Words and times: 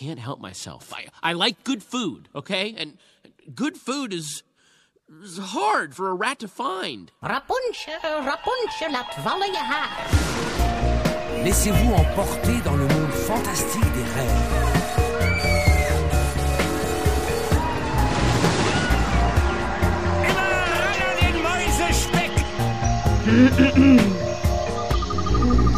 can't 0.00 0.18
help 0.18 0.40
myself. 0.40 0.94
I, 0.94 1.04
I 1.22 1.34
like 1.34 1.62
good 1.62 1.82
food, 1.82 2.30
okay? 2.34 2.74
And 2.78 2.96
good 3.54 3.76
food 3.76 4.14
is, 4.14 4.42
is 5.22 5.36
hard 5.36 5.94
for 5.94 6.08
a 6.08 6.14
rat 6.14 6.38
to 6.38 6.48
find. 6.48 7.12
Rapunzel, 7.20 8.24
Rapunzel, 8.24 8.90
laat 8.92 9.14
vallen 9.22 9.52
je 9.52 9.58
haar. 9.58 10.08
Laissez-vous 11.44 11.92
emporter 11.92 12.62
dans 12.64 12.76
le 12.76 12.86
monde 12.88 13.12
fantastique 13.12 13.92
des 13.92 14.06
rêves. 14.14 14.68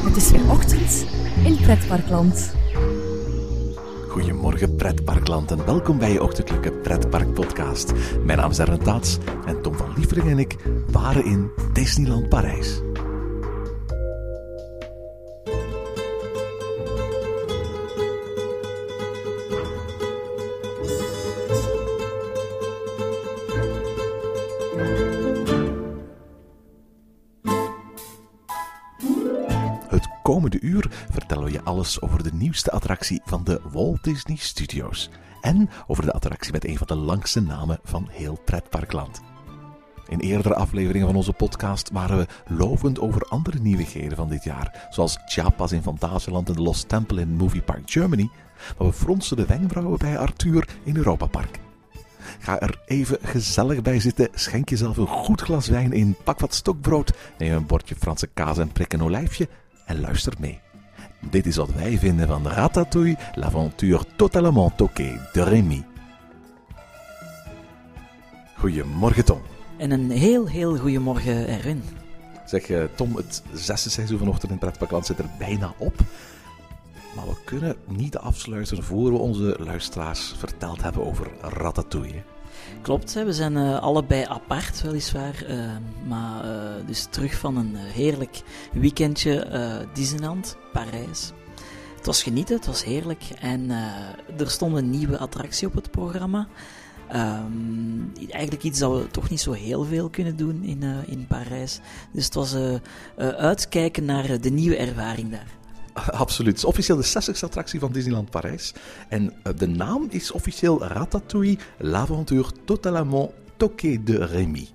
Het 0.04 0.16
is 0.16 0.30
weer 0.30 0.50
ochtend 0.50 1.07
in 1.45 1.57
Pretparkland. 1.57 2.62
Goedemorgen 4.13 4.77
pretparkland 4.77 5.51
en 5.51 5.65
welkom 5.65 5.99
bij 5.99 6.13
je 6.13 6.23
ochtendelijke 6.23 6.73
pretpark 6.73 7.32
podcast. 7.32 7.93
Mijn 8.25 8.39
naam 8.39 8.50
is 8.50 8.59
Ernst 8.59 8.85
Taats 8.85 9.19
en 9.46 9.63
Tom 9.63 9.75
van 9.75 9.93
Lievering 9.96 10.31
en 10.31 10.39
ik 10.39 10.57
waren 10.91 11.25
in 11.25 11.50
Disneyland 11.73 12.29
Parijs. 12.29 12.81
Over 32.00 32.22
de 32.22 32.31
nieuwste 32.33 32.70
attractie 32.70 33.20
van 33.25 33.45
de 33.45 33.61
Walt 33.72 34.05
Disney 34.05 34.36
Studios. 34.36 35.11
En 35.41 35.70
over 35.86 36.05
de 36.05 36.12
attractie 36.12 36.53
met 36.53 36.64
een 36.64 36.77
van 36.77 36.86
de 36.86 36.95
langste 36.95 37.41
namen 37.41 37.78
van 37.84 38.08
heel 38.11 38.38
pretparkland. 38.44 39.20
In 40.08 40.20
eerdere 40.20 40.55
afleveringen 40.55 41.06
van 41.06 41.16
onze 41.16 41.33
podcast 41.33 41.91
waren 41.92 42.19
we 42.19 42.27
lovend 42.47 43.00
over 43.00 43.22
andere 43.22 43.58
nieuwigheden 43.58 44.16
van 44.16 44.28
dit 44.28 44.44
jaar, 44.44 44.88
zoals 44.91 45.19
Chiapas 45.27 45.72
in 45.72 45.83
Fantasieland 45.83 46.48
en 46.48 46.55
de 46.55 46.62
Lost 46.62 46.88
Temple 46.88 47.20
in 47.20 47.36
Movie 47.36 47.62
Park 47.62 47.91
Germany, 47.91 48.30
maar 48.78 48.86
we 48.86 48.92
fronsten 48.92 49.36
de 49.36 49.47
wenkbrauwen 49.47 49.98
bij 49.98 50.19
Arthur 50.19 50.69
in 50.84 50.97
Europa 50.97 51.27
Park. 51.27 51.58
Ga 52.38 52.60
er 52.60 52.80
even 52.86 53.19
gezellig 53.22 53.83
bij 53.83 54.00
zitten, 54.00 54.28
schenk 54.34 54.69
jezelf 54.69 54.97
een 54.97 55.06
goed 55.06 55.41
glas 55.41 55.69
wijn 55.69 55.92
in, 55.92 56.16
pak 56.25 56.41
wat 56.41 56.55
stokbrood, 56.55 57.12
neem 57.38 57.53
een 57.53 57.66
bordje 57.66 57.94
Franse 57.94 58.27
kaas 58.27 58.58
en 58.58 58.72
prik 58.72 58.92
een 58.92 59.03
olijfje 59.03 59.48
en 59.86 60.00
luister 60.00 60.33
mee. 60.38 60.61
Dit 61.31 61.47
is 61.47 61.56
wat 61.56 61.73
wij 61.73 61.98
vinden 61.98 62.28
van 62.28 62.48
Ratatouille, 62.48 63.17
l'aventure 63.34 64.05
totalement 64.17 64.77
toquée 64.77 65.19
de 65.33 65.42
Rémi. 65.42 65.84
Goedemorgen 68.56 69.25
Tom. 69.25 69.41
En 69.77 69.91
een 69.91 70.11
heel, 70.11 70.47
heel 70.47 70.77
goedemorgen, 70.77 71.48
Erwin. 71.48 71.83
Zeg 72.47 72.70
eh, 72.70 72.84
Tom, 72.95 73.17
het 73.17 73.43
zesde 73.53 73.91
seizoen 73.91 74.19
vanochtend 74.19 74.53
in 74.53 74.59
Pretparkland 74.59 75.06
zit 75.06 75.19
er 75.19 75.31
bijna 75.39 75.75
op. 75.78 75.95
Maar 77.15 77.27
we 77.27 77.37
kunnen 77.45 77.77
niet 77.89 78.17
afsluiten 78.17 78.83
voor 78.83 79.12
we 79.12 79.19
onze 79.19 79.56
luisteraars 79.59 80.34
verteld 80.39 80.83
hebben 80.83 81.06
over 81.06 81.31
Ratatouille. 81.41 82.23
Klopt, 82.83 83.12
we 83.12 83.33
zijn 83.33 83.56
eh, 83.56 83.78
allebei 83.78 84.25
apart, 84.25 84.83
weliswaar. 84.83 85.45
eh, 85.47 85.58
maar 86.08 86.45
eh, 86.45 86.86
dus 86.86 87.06
terug 87.11 87.39
van 87.39 87.56
een 87.56 87.77
eh, 87.77 87.83
heerlijk 87.83 88.42
weekendje 88.72 89.47
Disneyland, 89.92 90.56
Parijs. 90.72 91.33
Het 91.97 92.06
was 92.06 92.22
genieten, 92.22 92.56
het 92.56 92.67
was 92.67 92.84
heerlijk. 92.84 93.22
En 93.41 93.70
er 94.39 94.50
stond 94.50 94.77
een 94.77 94.91
nieuwe 94.91 95.19
attractie 95.19 95.67
op 95.67 95.75
het 95.75 95.91
programma. 95.91 96.47
Ehm, 97.09 98.28
eigenlijk 98.31 98.62
iets 98.62 98.78
dat 98.78 98.92
we 98.92 99.06
toch 99.11 99.31
niet 99.31 99.41
zo 99.41 99.53
heel 99.53 99.84
veel 99.84 100.09
kunnen 100.09 100.37
doen 100.37 100.62
in, 100.62 100.83
in 101.06 101.27
Parijs. 101.27 101.81
Dus 102.12 102.25
het 102.25 102.34
was 102.34 102.56
uitkijken 103.37 104.05
naar 104.05 104.41
de 104.41 104.50
nieuwe 104.50 104.76
ervaring 104.76 105.31
daar. 105.31 105.62
Absoluut. 106.25 106.53
Het 106.53 106.62
is 106.62 106.64
officieel 106.64 106.97
de 106.97 107.06
60ste 107.06 107.44
attractie 107.44 107.80
van 107.80 107.92
Disneyland 107.92 108.30
Parijs. 108.30 108.72
En 109.08 109.32
eh, 109.42 109.53
de 109.56 109.66
naam 109.66 110.06
is 110.10 110.32
officieel 110.32 110.84
Ratatouille, 110.84 111.58
l'aventure 111.78 112.53
totalement 112.64 113.32
toquée 113.56 114.02
de 114.02 114.25
Rémi. 114.25 114.69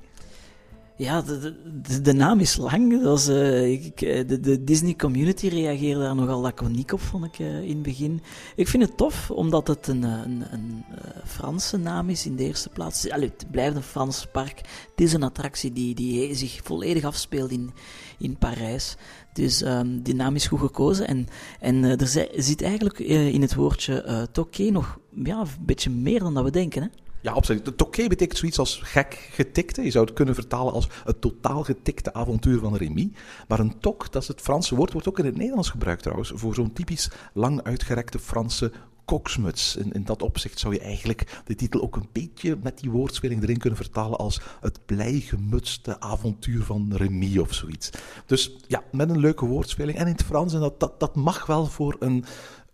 Ja, 0.98 1.22
de, 1.22 2.02
de- 2.02 2.14
naam 2.14 2.40
is 2.40 2.56
lang. 2.58 3.02
Dat 3.04 3.20
is, 3.20 3.28
eh, 3.28 3.72
ik, 3.72 4.02
eh, 4.02 4.28
de, 4.28 4.40
de 4.40 4.64
Disney 4.64 4.96
community 4.96 5.48
reageerde 5.48 6.00
daar 6.00 6.16
nogal 6.16 6.42
laconiek 6.42 6.92
op, 6.94 7.00
vond 7.02 7.26
ik 7.26 7.40
eh, 7.40 7.62
in 7.62 7.70
het 7.74 7.82
begin. 7.82 8.22
Ik 8.56 8.68
vind 8.68 8.84
het 8.84 8.98
tof, 8.98 9.32
omdat 9.32 9.68
het 9.68 9.88
een, 9.88 10.04
een, 10.04 10.44
een 10.52 10.84
Franse 11.26 11.78
naam 11.78 12.10
is 12.10 12.26
in 12.26 12.36
de 12.36 12.44
eerste 12.44 12.70
plaats. 12.70 13.04
Het 13.10 13.46
blijft 13.52 13.76
een 13.76 13.82
Frans 13.84 14.28
park. 14.32 14.58
Het 14.92 15.02
is 15.06 15.14
een 15.14 15.24
attractie 15.24 15.74
die, 15.74 15.96
die 15.96 16.36
zich 16.36 16.60
volledig 16.64 17.04
afspeelt 17.04 17.52
in, 17.52 17.72
in 18.18 18.38
Parijs. 18.38 18.96
Dus 19.34 19.62
ehm, 19.62 20.00
die 20.02 20.16
naam 20.16 20.36
is 20.36 20.48
goed 20.48 20.60
gekozen. 20.60 21.08
En, 21.08 21.28
en 21.60 21.84
er 21.84 22.08
zi- 22.08 22.30
zit 22.36 22.62
eigenlijk 22.62 23.00
in 23.00 23.42
het 23.42 23.56
woordje 23.56 24.28
toqué 24.32 24.70
nog 24.70 25.00
ja, 25.24 25.40
een 25.40 25.48
beetje 25.66 25.90
meer 25.90 26.20
dan 26.20 26.34
dat 26.34 26.44
we 26.44 26.52
denken. 26.52 26.82
Hè? 26.82 26.88
Ja, 27.28 27.34
absoluut. 27.34 27.78
Toqué 27.78 28.08
betekent 28.08 28.38
zoiets 28.38 28.60
als 28.60 28.80
gek 28.84 29.30
getikte. 29.32 29.82
Je 29.82 29.92
zou 29.92 30.06
het 30.06 30.14
kunnen 30.14 30.36
vertalen 30.36 30.74
als 30.74 30.90
het 31.04 31.22
totaal 31.22 31.64
getikte 31.64 32.14
avontuur 32.14 32.60
van 32.60 32.76
Rémi. 32.76 33.14
Maar 33.48 33.60
een 33.60 33.80
tok, 33.80 34.12
dat 34.12 34.22
is 34.22 34.28
het 34.28 34.42
Franse 34.42 34.76
woord, 34.76 34.94
wordt 34.94 35.08
ook 35.08 35.20
in 35.20 35.26
het 35.26 35.38
Nederlands 35.38 35.70
gebruikt 35.70 36.02
trouwens, 36.02 36.32
voor 36.36 36.54
zo'n 36.54 36.74
typisch 36.74 37.12
lang 37.34 37.64
uitgerekte 37.64 38.20
Franse 38.20 38.72
koksmuts. 39.06 39.76
In, 39.76 39.92
in 39.92 40.04
dat 40.04 40.22
opzicht 40.22 40.60
zou 40.60 40.74
je 40.74 40.80
eigenlijk 40.80 41.42
de 41.46 41.56
titel 41.56 41.82
ook 41.82 41.96
een 41.96 42.10
beetje 42.12 42.58
met 42.64 42.80
die 42.80 42.92
woordspeling 42.92 43.44
erin 43.44 43.58
kunnen 43.58 43.80
vertalen 43.80 44.18
als 44.18 44.42
het 44.62 44.80
blij 44.86 45.20
gemutste 45.20 46.00
avontuur 46.00 46.64
van 46.64 46.94
Rémi 46.96 47.40
of 47.40 47.54
zoiets. 47.54 47.90
Dus 48.26 48.56
ja, 48.68 48.84
met 48.92 49.10
een 49.10 49.20
leuke 49.20 49.46
woordspeling. 49.46 49.98
En 49.98 50.06
in 50.06 50.12
het 50.12 50.24
Frans, 50.24 50.54
en 50.54 50.60
dat, 50.60 50.80
dat, 50.80 51.00
dat 51.00 51.16
mag 51.16 51.46
wel 51.46 51.66
voor 51.66 51.96
een, 52.00 52.26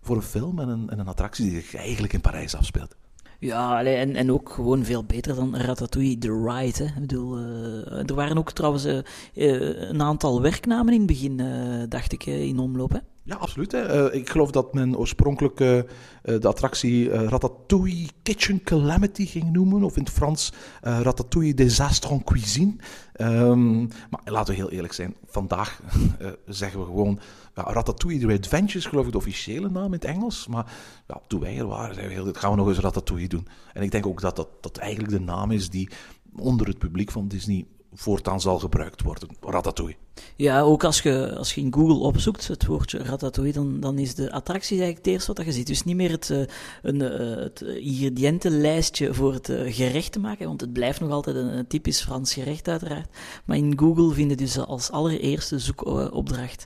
voor 0.02 0.16
een 0.16 0.22
film 0.22 0.60
en 0.60 0.70
een, 0.70 0.90
en 0.90 1.00
een 1.00 1.08
attractie 1.08 1.46
die 1.46 1.62
zich 1.62 1.76
eigenlijk 1.76 2.14
in 2.14 2.22
Parijs 2.22 2.56
afspeelt. 2.56 2.96
Ja, 3.44 3.78
allee, 3.78 3.96
en, 3.96 4.16
en 4.16 4.32
ook 4.32 4.50
gewoon 4.50 4.86
veel 4.86 5.04
beter 5.04 5.36
dan 5.36 5.56
Ratatouille 5.56 6.18
The 6.18 6.44
Ride. 6.46 6.84
Ik 6.84 7.00
bedoel, 7.00 7.38
eh, 7.38 8.10
er 8.10 8.16
waren 8.16 8.38
ook 8.38 8.52
trouwens 8.52 8.86
eh, 8.86 8.98
eh, 8.98 9.90
een 9.90 10.02
aantal 10.02 10.42
werknamen 10.42 10.94
in 10.94 11.00
het 11.00 11.08
begin, 11.08 11.42
dacht 11.90 12.12
ik, 12.12 12.26
in 12.26 12.60
omloop. 12.60 13.02
Ja, 13.26 13.36
absoluut. 13.36 13.72
Hè. 13.72 13.82
Eh, 13.82 14.20
ik 14.20 14.30
geloof 14.30 14.52
dat 14.52 14.74
men 14.74 14.98
oorspronkelijk 14.98 15.60
eh, 15.60 15.80
de 16.22 16.48
attractie 16.48 17.12
eh, 17.12 17.28
Ratatouille 17.28 18.08
Kitchen 18.24 18.64
Calamity 18.64 19.26
ging 19.26 19.52
noemen. 19.52 19.84
Of 19.84 19.98
in 19.98 20.04
het 20.04 20.12
Frans 20.12 20.54
Ratatouille 20.82 21.54
Désastre 21.54 22.14
en 22.14 22.24
Cuisine. 22.24 22.76
Ehm, 23.14 23.80
maar 23.80 24.22
laten 24.24 24.54
we 24.54 24.60
heel 24.60 24.72
eerlijk 24.72 24.94
zijn. 24.94 25.16
Vandaag 25.26 25.82
zeggen 26.46 26.80
we 26.80 26.86
gewoon 26.86 27.20
Ratatouille 27.54 28.20
The 28.20 28.34
Adventures, 28.34 28.86
geloof 28.86 29.06
ik 29.06 29.12
de 29.12 29.18
officiële 29.18 29.70
naam 29.70 29.86
in 29.86 29.92
het 29.92 30.06
Engels. 30.06 30.48
Maar 30.48 30.74
ja, 31.08 31.22
toen 31.28 31.40
wij 31.40 31.58
er 31.58 31.68
waren, 31.68 31.96
zeiden 31.96 32.16
we 32.18 32.24
heel 32.24 32.34
gaan 32.34 32.52
we 32.52 32.58
nog 32.58 32.68
eens 32.68 32.80
Ratatouille 32.80 33.28
doen. 33.28 33.48
En 33.74 33.84
ik 33.84 33.92
denk 33.92 34.06
ook 34.06 34.22
dat 34.22 34.36
dat, 34.36 34.50
dat 34.62 34.78
eigenlijk 34.78 35.14
de 35.14 35.20
naam 35.20 35.52
is 35.52 35.70
die 35.70 35.90
onder 36.36 36.68
het 36.68 36.78
publiek 36.78 37.12
van 37.12 37.28
Disney 37.28 37.66
voortaan 37.96 38.42
zal 38.42 38.60
gebruikt 38.60 39.02
worden. 39.02 39.30
Ratatouille. 39.42 39.96
Ja, 40.36 40.62
ook 40.62 40.84
als 40.84 41.02
je, 41.02 41.36
als 41.38 41.54
je 41.54 41.62
in 41.62 41.74
Google 41.74 41.96
opzoekt 41.96 42.48
het 42.48 42.66
woordje 42.66 42.98
Ratatouille, 42.98 43.54
dan, 43.54 43.80
dan 43.80 43.98
is 43.98 44.16
de 44.16 44.32
attractie 44.32 44.78
eigenlijk 44.78 45.06
het 45.06 45.14
eerste 45.14 45.34
wat 45.34 45.46
je 45.46 45.52
ziet. 45.52 45.68
Dus 45.68 45.84
niet 45.84 45.96
meer 45.96 46.12
het, 46.12 46.30
eh, 46.30 46.42
een, 46.82 47.02
eh, 47.02 47.44
het 47.44 47.62
ingrediëntenlijstje 47.62 49.14
voor 49.14 49.34
het 49.34 49.50
eh, 49.50 49.74
gerecht 49.74 50.12
te 50.12 50.20
maken, 50.20 50.48
want 50.48 50.62
het 50.62 50.74
blijft 50.74 51.00
nog 51.00 51.12
altijd 51.12 51.36
een, 51.36 51.68
typisch 51.68 52.02
Frans 52.02 52.34
gerecht 52.34 52.68
uiteraard. 52.68 53.10
Maar 53.46 53.58
in 53.58 53.80
Google 53.80 54.14
vind 54.14 54.30
je 54.30 54.38
dus 54.38 54.58
als 54.58 54.92
allereerste 54.92 55.60
zoekopdracht 55.60 56.66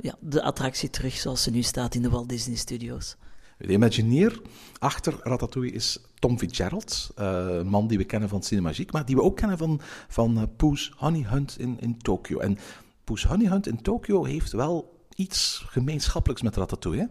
ja, 0.00 0.14
de 0.20 0.42
attractie 0.42 0.90
terug 0.90 1.14
zoals 1.14 1.42
ze 1.42 1.50
nu 1.50 1.62
staat 1.62 1.94
in 1.94 2.02
de 2.02 2.10
Walt 2.10 2.28
Disney 2.28 2.56
Studios. 2.56 3.16
De 3.58 3.72
Imagineer 3.72 4.40
achter 4.78 5.20
Ratatouille 5.22 5.72
is 5.72 5.98
Tom 6.14 6.38
Fitzgerald, 6.38 7.10
eh, 7.16 7.46
een 7.48 7.68
man 7.68 7.86
die 7.86 7.98
we 7.98 8.04
kennen 8.04 8.28
van 8.28 8.42
Cinemagique, 8.42 8.92
maar 8.92 9.04
die 9.04 9.16
we 9.16 9.22
ook 9.22 9.36
kennen 9.36 9.58
van, 9.58 9.80
van 10.08 10.36
eh, 10.36 10.42
Poes 10.56 10.92
Honey 10.96 11.26
Hunt 11.28 11.58
in, 11.58 11.76
in 11.80 11.98
Tokio. 11.98 12.38
En 12.38 12.58
Poes 13.04 13.24
Honey 13.24 13.48
Hunt 13.48 13.66
in 13.66 13.82
Tokio 13.82 14.24
heeft 14.24 14.52
wel 14.52 14.96
iets 15.14 15.64
gemeenschappelijks 15.66 16.42
met 16.42 16.56
Ratatouille. 16.56 17.08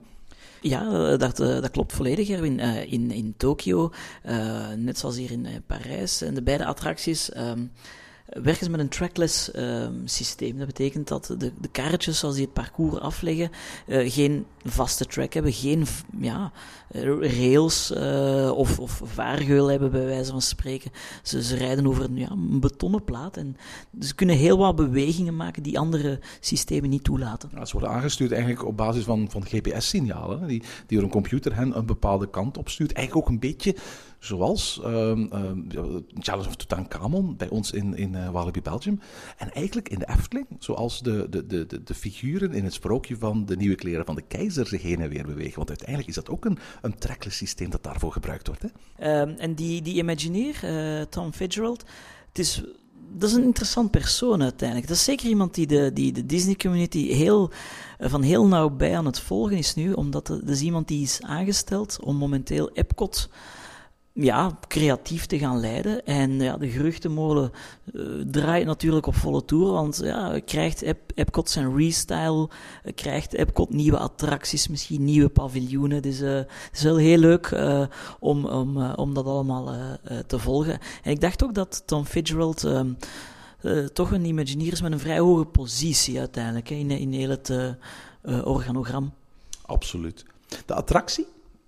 Ja, 0.62 0.82
eh, 0.82 1.20
dat, 1.20 1.38
dat 1.38 1.72
klopt 1.72 1.94
volledig, 1.94 2.30
Erwin. 2.30 2.60
In, 2.90 3.12
in 3.12 3.34
Tokio, 3.38 3.92
net 4.76 4.98
zoals 4.98 5.18
hier 5.18 5.32
in 5.32 5.48
Parijs, 5.66 6.22
en 6.22 6.34
de 6.34 6.44
beide 6.44 6.66
attracties, 6.66 7.32
ehm, 7.32 7.66
werken 8.28 8.66
ze 8.66 8.70
met 8.70 8.80
een 8.80 8.90
trackless 8.90 9.52
ehm, 9.52 9.94
systeem. 10.06 10.58
Dat 10.58 10.68
betekent 10.68 11.08
dat 11.08 11.26
de, 11.38 11.52
de 11.60 11.70
karretjes, 11.72 12.24
als 12.24 12.36
die 12.36 12.44
het 12.44 12.54
parcours 12.54 13.00
afleggen, 13.00 13.52
eh, 13.88 14.12
geen 14.12 14.46
vaste 14.64 15.06
track 15.06 15.34
hebben, 15.34 15.54
geen 15.54 15.86
ja, 16.20 16.52
rails 16.90 17.92
eh, 17.92 18.52
of, 18.56 18.80
of 18.80 19.02
vaargeul 19.04 19.68
hebben, 19.68 19.92
bij 19.92 20.06
wijze 20.06 20.32
van 20.32 20.42
spreken. 20.42 20.92
Ze, 21.24 21.56
rijden 21.56 21.88
over 21.88 22.04
een, 22.04 22.18
ja, 22.18 22.30
een 22.30 22.60
betonnen 22.60 23.04
plaat 23.04 23.38
en 23.38 23.58
ze 24.00 24.16
kunnen 24.16 24.36
heel 24.36 24.58
wat 24.58 24.76
bewegingen 24.76 25.36
maken 25.36 25.64
die 25.64 25.80
andere 25.80 26.20
systemen 26.40 26.90
niet 26.90 27.04
toelaten. 27.04 27.50
Ja, 27.54 27.66
ze 27.66 27.72
worden 27.72 27.90
aangestuurd 27.90 28.32
eigenlijk 28.32 28.66
op 28.66 28.78
basis 28.78 29.04
van, 29.04 29.28
van 29.30 29.46
GPS-signalen, 29.46 30.48
die, 30.48 30.64
die 30.88 30.98
door 30.98 31.04
een 31.04 31.14
computer 31.14 31.56
hen 31.56 31.78
een 31.78 31.86
bepaalde 31.86 32.30
kant 32.30 32.58
opstuurt. 32.58 32.94
Eigenlijk 32.94 33.28
ook 33.28 33.34
een 33.34 33.40
beetje 33.40 33.76
zoals 34.20 34.82
ehm 34.84 35.26
ehm, 35.32 35.62
ja, 35.70 35.84
Challenge 36.20 36.48
of 36.48 36.56
Tutankhamon 36.56 37.38
bij 37.38 37.50
ons 37.50 37.72
in, 37.72 37.96
in 37.96 38.16
eh, 38.16 38.30
Walibi, 38.30 38.62
Belgium. 38.62 39.00
En 39.38 39.54
eigenlijk 39.54 39.90
in 39.90 40.00
de 40.00 40.08
Efteling, 40.10 40.48
zoals 40.60 41.02
de, 41.02 41.28
de, 41.30 41.46
de, 41.46 41.84
de 41.84 41.94
figuren 41.94 42.54
in 42.54 42.64
het 42.64 42.74
sprookje 42.74 43.18
van 43.18 43.46
de 43.46 43.56
nieuwe 43.56 43.76
kleren 43.76 44.06
van 44.06 44.16
de 44.16 44.24
keizer 44.28 44.68
zich 44.68 44.82
heen 44.82 45.02
en 45.02 45.10
weer 45.10 45.26
bewegen. 45.26 45.56
Want 45.56 45.70
uiteindelijk 45.70 46.10
is 46.10 46.16
dat 46.16 46.30
ook 46.30 46.46
een, 46.46 46.58
een 46.82 46.98
trackless 46.98 47.38
systeem 47.38 47.70
dat 47.70 47.84
daarvoor 47.84 48.12
gebruikt 48.12 48.48
wordt. 48.48 48.62
Hè? 48.62 48.68
Ehm, 48.98 49.30
en 49.38 49.54
die, 49.54 49.82
die 49.82 49.96
Imagineer, 49.96 50.56
eh, 50.64 51.02
Tom 51.02 51.34
Fitzgerald, 51.34 51.84
het 52.28 52.40
is, 52.40 52.64
dat 53.14 53.30
is 53.30 53.36
een 53.36 53.44
interessant 53.44 53.92
persoon 53.92 54.42
uiteindelijk. 54.42 54.88
Dat 54.88 54.98
is 54.98 55.04
zeker 55.04 55.28
iemand 55.28 55.54
die 55.54 55.68
de, 55.68 55.92
die 55.94 56.12
de 56.12 56.26
Disney-community 56.26 57.08
heel, 57.08 57.52
eh, 57.98 58.10
van 58.10 58.22
heel 58.22 58.48
nauwbij 58.48 58.98
aan 58.98 59.06
het 59.06 59.20
volgen 59.20 59.58
is 59.58 59.76
nu, 59.76 59.94
omdat 59.94 60.28
dat 60.28 60.50
is 60.50 60.62
iemand 60.62 60.88
die 60.88 61.02
is 61.02 61.22
aangesteld 61.22 62.00
om 62.02 62.16
momenteel 62.16 62.70
Epcot 62.74 63.30
ja, 64.20 64.58
creatief 64.68 65.26
te 65.26 65.38
gaan 65.38 65.60
leiden. 65.60 66.06
En 66.06 66.40
ja, 66.40 66.58
de 66.58 66.70
geruchtenmolen 66.70 67.52
eh, 67.94 68.02
draait 68.32 68.66
natuurlijk 68.66 69.06
op 69.06 69.16
volle 69.16 69.46
toer, 69.46 69.72
want 69.72 70.00
ja, 70.04 70.40
krijgt 70.46 70.82
Ep- 70.82 71.12
Epcot 71.16 71.50
zijn 71.50 71.78
restyle, 71.78 72.50
krijgt 72.96 73.34
Epcot 73.34 73.70
nieuwe 73.70 73.98
attracties, 73.98 74.68
misschien 74.68 75.04
nieuwe 75.04 75.30
paviljoenen. 75.30 76.02
Dus 76.02 76.22
eh, 76.22 76.36
het 76.36 76.70
is 76.74 76.84
wel 76.84 76.98
heel 76.98 77.18
leuk 77.18 77.46
eh, 77.46 77.86
om, 78.20 78.46
om, 78.46 78.92
om 78.92 79.14
dat 79.14 79.26
allemaal 79.26 79.76
te 80.28 80.40
volgen. 80.40 80.80
En 81.04 81.12
ik 81.12 81.22
dacht 81.22 81.44
ook 81.44 81.54
dat 81.54 81.84
Tom 81.86 82.06
Fitzgerald 82.06 82.64
ehm, 82.64 82.94
eh, 83.62 83.86
toch 83.86 84.12
een 84.12 84.26
Imagineer 84.26 84.72
is 84.72 84.82
met 84.82 84.92
een 84.92 85.00
vrij 85.00 85.20
hoge 85.20 85.46
positie 85.46 86.20
uiteindelijk 86.20 86.70
hè, 86.70 86.76
in, 86.76 86.92
in 86.92 87.12
heel 87.14 87.30
het 87.30 87.52
organogram. 88.44 89.14
Absoluut. 89.66 90.26
De 90.66 90.74
attractie 90.74 91.28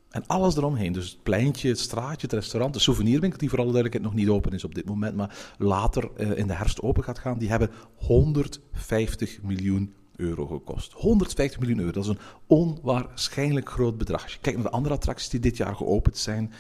en 0.10 0.24
alles 0.28 0.58
eromheen. 0.58 0.94
Dus 0.94 1.10
het 1.10 1.24
pleintje, 1.24 1.70
het 1.70 1.80
straatje, 1.80 2.22
het 2.22 2.34
restaurant, 2.34 2.74
de 2.74 2.80
souvenirwinkel, 2.80 3.40
die 3.40 3.50
voor 3.50 3.60
alle 3.60 3.72
duidelijkheid 3.72 4.14
nog 4.14 4.22
niet 4.22 4.36
open 4.36 4.52
is 4.52 4.64
op 4.64 4.76
dit 4.76 4.86
moment, 4.86 5.16
maar 5.16 5.54
later 5.58 6.10
eh, 6.16 6.38
in 6.38 6.48
de 6.48 6.54
herfst 6.54 6.82
open 6.82 7.04
gaat 7.04 7.20
gaan, 7.20 7.38
die 7.38 7.50
hebben 7.50 7.72
150 7.96 9.42
miljoen 9.42 9.94
euro 10.20 10.46
gekost. 10.46 10.94
150 10.94 11.60
miljoen 11.60 11.80
euro, 11.80 11.92
dat 11.92 12.04
is 12.04 12.10
een 12.10 12.20
onwaarschijnlijk 12.48 13.70
groot 13.70 13.98
bedrag. 13.98 14.24
Als 14.24 14.34
je 14.34 14.40
kijkt 14.42 14.58
naar 14.58 14.68
de 14.68 14.76
andere 14.76 14.96
attracties 14.96 15.30
die 15.30 15.40
dit 15.40 15.58
jaar 15.58 15.76
geopend 15.76 16.18
zijn, 16.18 16.54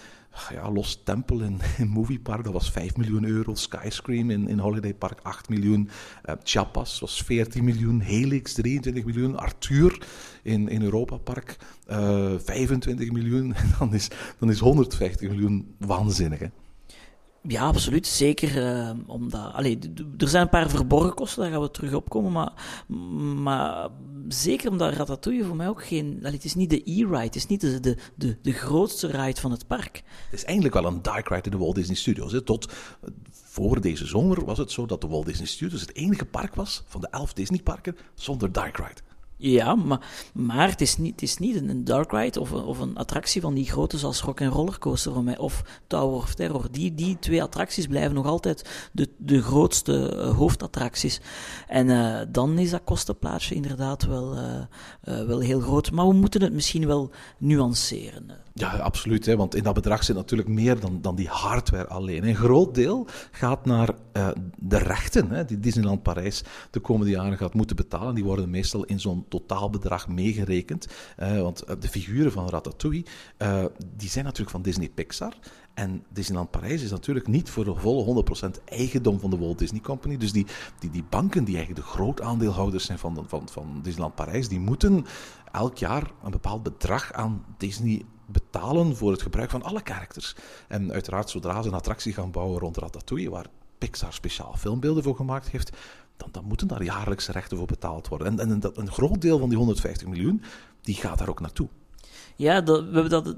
ja, 0.51 0.71
Lost 0.71 1.05
Temple 1.05 1.45
in, 1.45 1.61
Movie 1.97 2.19
Park, 2.19 2.43
dat 2.43 2.53
was 2.53 2.71
5 2.71 2.97
miljoen 2.97 3.25
euro. 3.25 3.55
Skyscream 3.55 4.29
in, 4.29 4.47
in 4.47 4.59
Holiday 4.59 4.93
Park 4.93 5.19
8 5.23 5.49
miljoen. 5.49 5.89
Eh 6.23 6.35
Chiapas 6.43 6.99
was 6.99 7.21
14 7.21 7.63
miljoen. 7.63 7.99
Helix 7.99 8.53
23 8.53 9.05
miljoen. 9.05 9.37
Arthur 9.37 10.07
in, 10.43 10.69
in 10.69 10.81
Europa 10.81 11.17
Park 11.17 11.57
eh 11.85 12.33
25 12.37 13.11
miljoen. 13.11 13.55
Dan 13.79 13.93
is, 13.93 14.07
dan 14.39 14.49
is 14.49 14.59
150 14.59 15.29
miljoen 15.29 15.75
waanzinnig. 15.77 16.39
Hè? 16.39 16.47
Ja, 17.51 17.63
absoluut. 17.63 18.07
Zeker 18.07 18.65
eh, 18.65 18.91
omdat... 19.07 19.53
Allee, 19.53 19.79
er 20.17 20.27
zijn 20.27 20.43
een 20.43 20.49
paar 20.49 20.69
verborgen 20.69 21.13
kosten, 21.13 21.41
daar 21.41 21.51
gaan 21.51 21.61
we 21.61 21.71
terug 21.71 21.93
op 21.93 22.09
komen. 22.09 22.31
Maar, 22.31 22.53
maar 23.41 23.89
zeker 24.27 24.71
omdat 24.71 24.93
Ratatouille 24.93 25.43
voor 25.43 25.55
mij 25.55 25.67
ook 25.67 25.85
geen... 25.85 26.17
Allee, 26.19 26.33
het 26.33 26.43
is 26.43 26.55
niet 26.55 26.69
de 26.69 26.81
e-ride, 26.85 27.17
het 27.17 27.35
is 27.35 27.47
niet 27.47 27.61
de, 27.61 27.79
de, 27.79 27.97
de, 28.15 28.37
de 28.41 28.51
grootste 28.51 29.07
ride 29.07 29.41
van 29.41 29.51
het 29.51 29.67
park. 29.67 30.03
Het 30.29 30.39
is 30.39 30.45
eigenlijk 30.45 30.75
wel 30.75 30.85
een 30.85 31.01
dark 31.01 31.29
ride 31.29 31.41
in 31.41 31.51
de 31.51 31.57
Walt 31.57 31.75
Disney 31.75 31.95
Studios. 31.95 32.31
Hè. 32.31 32.41
Tot 32.41 32.65
eh, 32.65 33.09
voor 33.31 33.81
deze 33.81 34.05
zomer 34.05 34.45
was 34.45 34.57
het 34.57 34.71
zo 34.71 34.85
dat 34.85 35.01
de 35.01 35.07
Walt 35.07 35.25
Disney 35.25 35.47
Studios 35.47 35.81
het 35.81 35.95
enige 35.95 36.25
park 36.25 36.55
was 36.55 36.83
van 36.87 37.01
de 37.01 37.07
elf 37.09 37.33
Disney-parken 37.33 37.97
zonder 38.15 38.51
dark 38.51 38.77
ride. 38.77 39.01
Ja, 39.41 39.75
maar, 39.75 39.99
maar 40.33 40.69
het, 40.69 40.81
is 40.81 40.97
niet, 40.97 41.11
het 41.11 41.21
is 41.21 41.37
niet 41.37 41.55
een, 41.55 41.83
dark 41.83 42.11
ride 42.11 42.39
of, 42.39 42.51
of 42.51 42.79
een 42.79 42.97
attractie 42.97 43.41
van 43.41 43.53
die 43.53 43.65
grootte 43.65 43.97
zoals 43.97 44.21
Rock 44.21 44.39
Rollercoaster 44.39 45.13
voor 45.13 45.23
mij, 45.23 45.37
of 45.37 45.63
Tower 45.87 46.15
of 46.15 46.33
Terror. 46.33 46.67
Die, 46.71 46.95
die 46.95 47.19
twee 47.19 47.43
attracties 47.43 47.87
blijven 47.87 48.13
nog 48.13 48.25
altijd 48.25 48.89
de, 48.91 49.09
de 49.17 49.41
grootste 49.41 50.15
eh, 50.15 50.37
hoofdattracties. 50.37 51.21
En 51.67 51.89
eh, 51.89 52.25
dan 52.29 52.57
is 52.57 52.69
dat 52.69 52.83
kostenplaatje 52.83 53.55
inderdaad 53.55 54.03
wel, 54.03 54.35
eh, 54.35 55.25
wel 55.25 55.39
heel 55.39 55.59
groot. 55.59 55.91
Maar 55.91 56.07
we 56.07 56.13
moeten 56.13 56.41
het 56.41 56.53
misschien 56.53 56.87
wel 56.87 57.11
nuanceren. 57.37 58.29
Ja, 58.59 58.77
absoluut. 58.77 59.25
Hè, 59.25 59.35
want 59.35 59.55
in 59.55 59.63
dat 59.63 59.73
bedrag 59.73 60.03
zit 60.03 60.15
natuurlijk 60.15 60.49
meer 60.49 60.79
dan, 60.79 61.01
dan 61.01 61.15
die 61.15 61.27
hardware 61.27 61.87
alleen. 61.87 62.27
Een 62.27 62.35
groot 62.35 62.75
deel 62.75 63.07
gaat 63.31 63.65
naar 63.65 63.89
eh, 64.11 64.27
de 64.57 64.77
rechten 64.77 65.29
hè, 65.29 65.45
die 65.45 65.59
Disneyland 65.59 66.03
Parijs 66.03 66.43
de 66.71 66.79
komende 66.79 67.11
jaren 67.11 67.37
gaat 67.37 67.53
moeten 67.53 67.75
betalen. 67.75 68.15
Die 68.15 68.23
worden 68.23 68.49
meestal 68.49 68.83
in 68.83 68.99
zo'n 68.99 69.25
totaalbedrag 69.29 70.07
meegerekend. 70.07 70.87
Eh, 71.15 71.41
want 71.41 71.61
eh, 71.61 71.75
de 71.79 71.87
figuren 71.87 72.31
van 72.31 72.49
Ratatouille, 72.49 73.05
die 73.95 74.09
zijn 74.09 74.25
natuurlijk 74.25 74.51
van 74.51 74.61
Disney 74.61 74.89
Pixar. 74.89 75.33
En 75.73 76.03
Disneyland 76.09 76.51
Parijs 76.51 76.83
is 76.83 76.91
natuurlijk 76.91 77.27
niet 77.27 77.49
voor 77.49 77.65
de 77.65 77.75
volle 77.75 78.23
100% 78.59 78.63
eigendom 78.65 79.19
van 79.19 79.29
de 79.29 79.37
Walt 79.37 79.59
Disney 79.59 79.81
Company. 79.81 80.17
Dus 80.17 80.31
die, 80.31 80.45
die, 80.79 80.89
die 80.89 81.03
banken, 81.09 81.43
die 81.43 81.55
eigenlijk 81.55 81.85
de 81.85 81.91
groot 81.91 82.21
aandeelhouders 82.21 82.85
zijn 82.85 82.99
van, 82.99 83.25
van, 83.27 83.49
van 83.49 83.79
Disneyland 83.83 84.15
Parijs, 84.15 84.47
die 84.47 84.59
moeten 84.59 85.05
elk 85.51 85.77
jaar 85.77 86.11
een 86.23 86.31
bepaald 86.31 86.63
bedrag 86.63 87.13
aan 87.13 87.45
Disney 87.57 88.05
betalen 88.31 88.95
voor 88.95 89.11
het 89.11 89.21
gebruik 89.21 89.49
van 89.49 89.63
alle 89.63 89.81
characters. 89.83 90.35
En 90.67 90.91
uiteraard, 90.91 91.29
zodra 91.29 91.61
ze 91.61 91.67
een 91.67 91.73
attractie 91.73 92.13
gaan 92.13 92.31
bouwen 92.31 92.59
rond 92.59 92.77
Ratatouille, 92.77 93.29
waar 93.29 93.45
Pixar 93.77 94.13
speciaal 94.13 94.55
filmbeelden 94.57 95.03
voor 95.03 95.15
gemaakt 95.15 95.49
heeft, 95.49 95.77
dan, 96.17 96.29
dan 96.31 96.45
moeten 96.45 96.67
daar 96.67 96.83
jaarlijkse 96.83 97.31
rechten 97.31 97.57
voor 97.57 97.67
betaald 97.67 98.07
worden. 98.07 98.27
En, 98.27 98.49
en 98.51 98.59
dat, 98.59 98.77
een 98.77 98.91
groot 98.91 99.21
deel 99.21 99.39
van 99.39 99.49
die 99.49 99.57
150 99.57 100.07
miljoen, 100.07 100.41
die 100.81 100.95
gaat 100.95 101.17
daar 101.17 101.29
ook 101.29 101.39
naartoe. 101.39 101.67
Ja, 102.35 102.61
dat, 102.61 102.83
we 102.83 102.93
hebben 102.93 103.09
dat, 103.09 103.35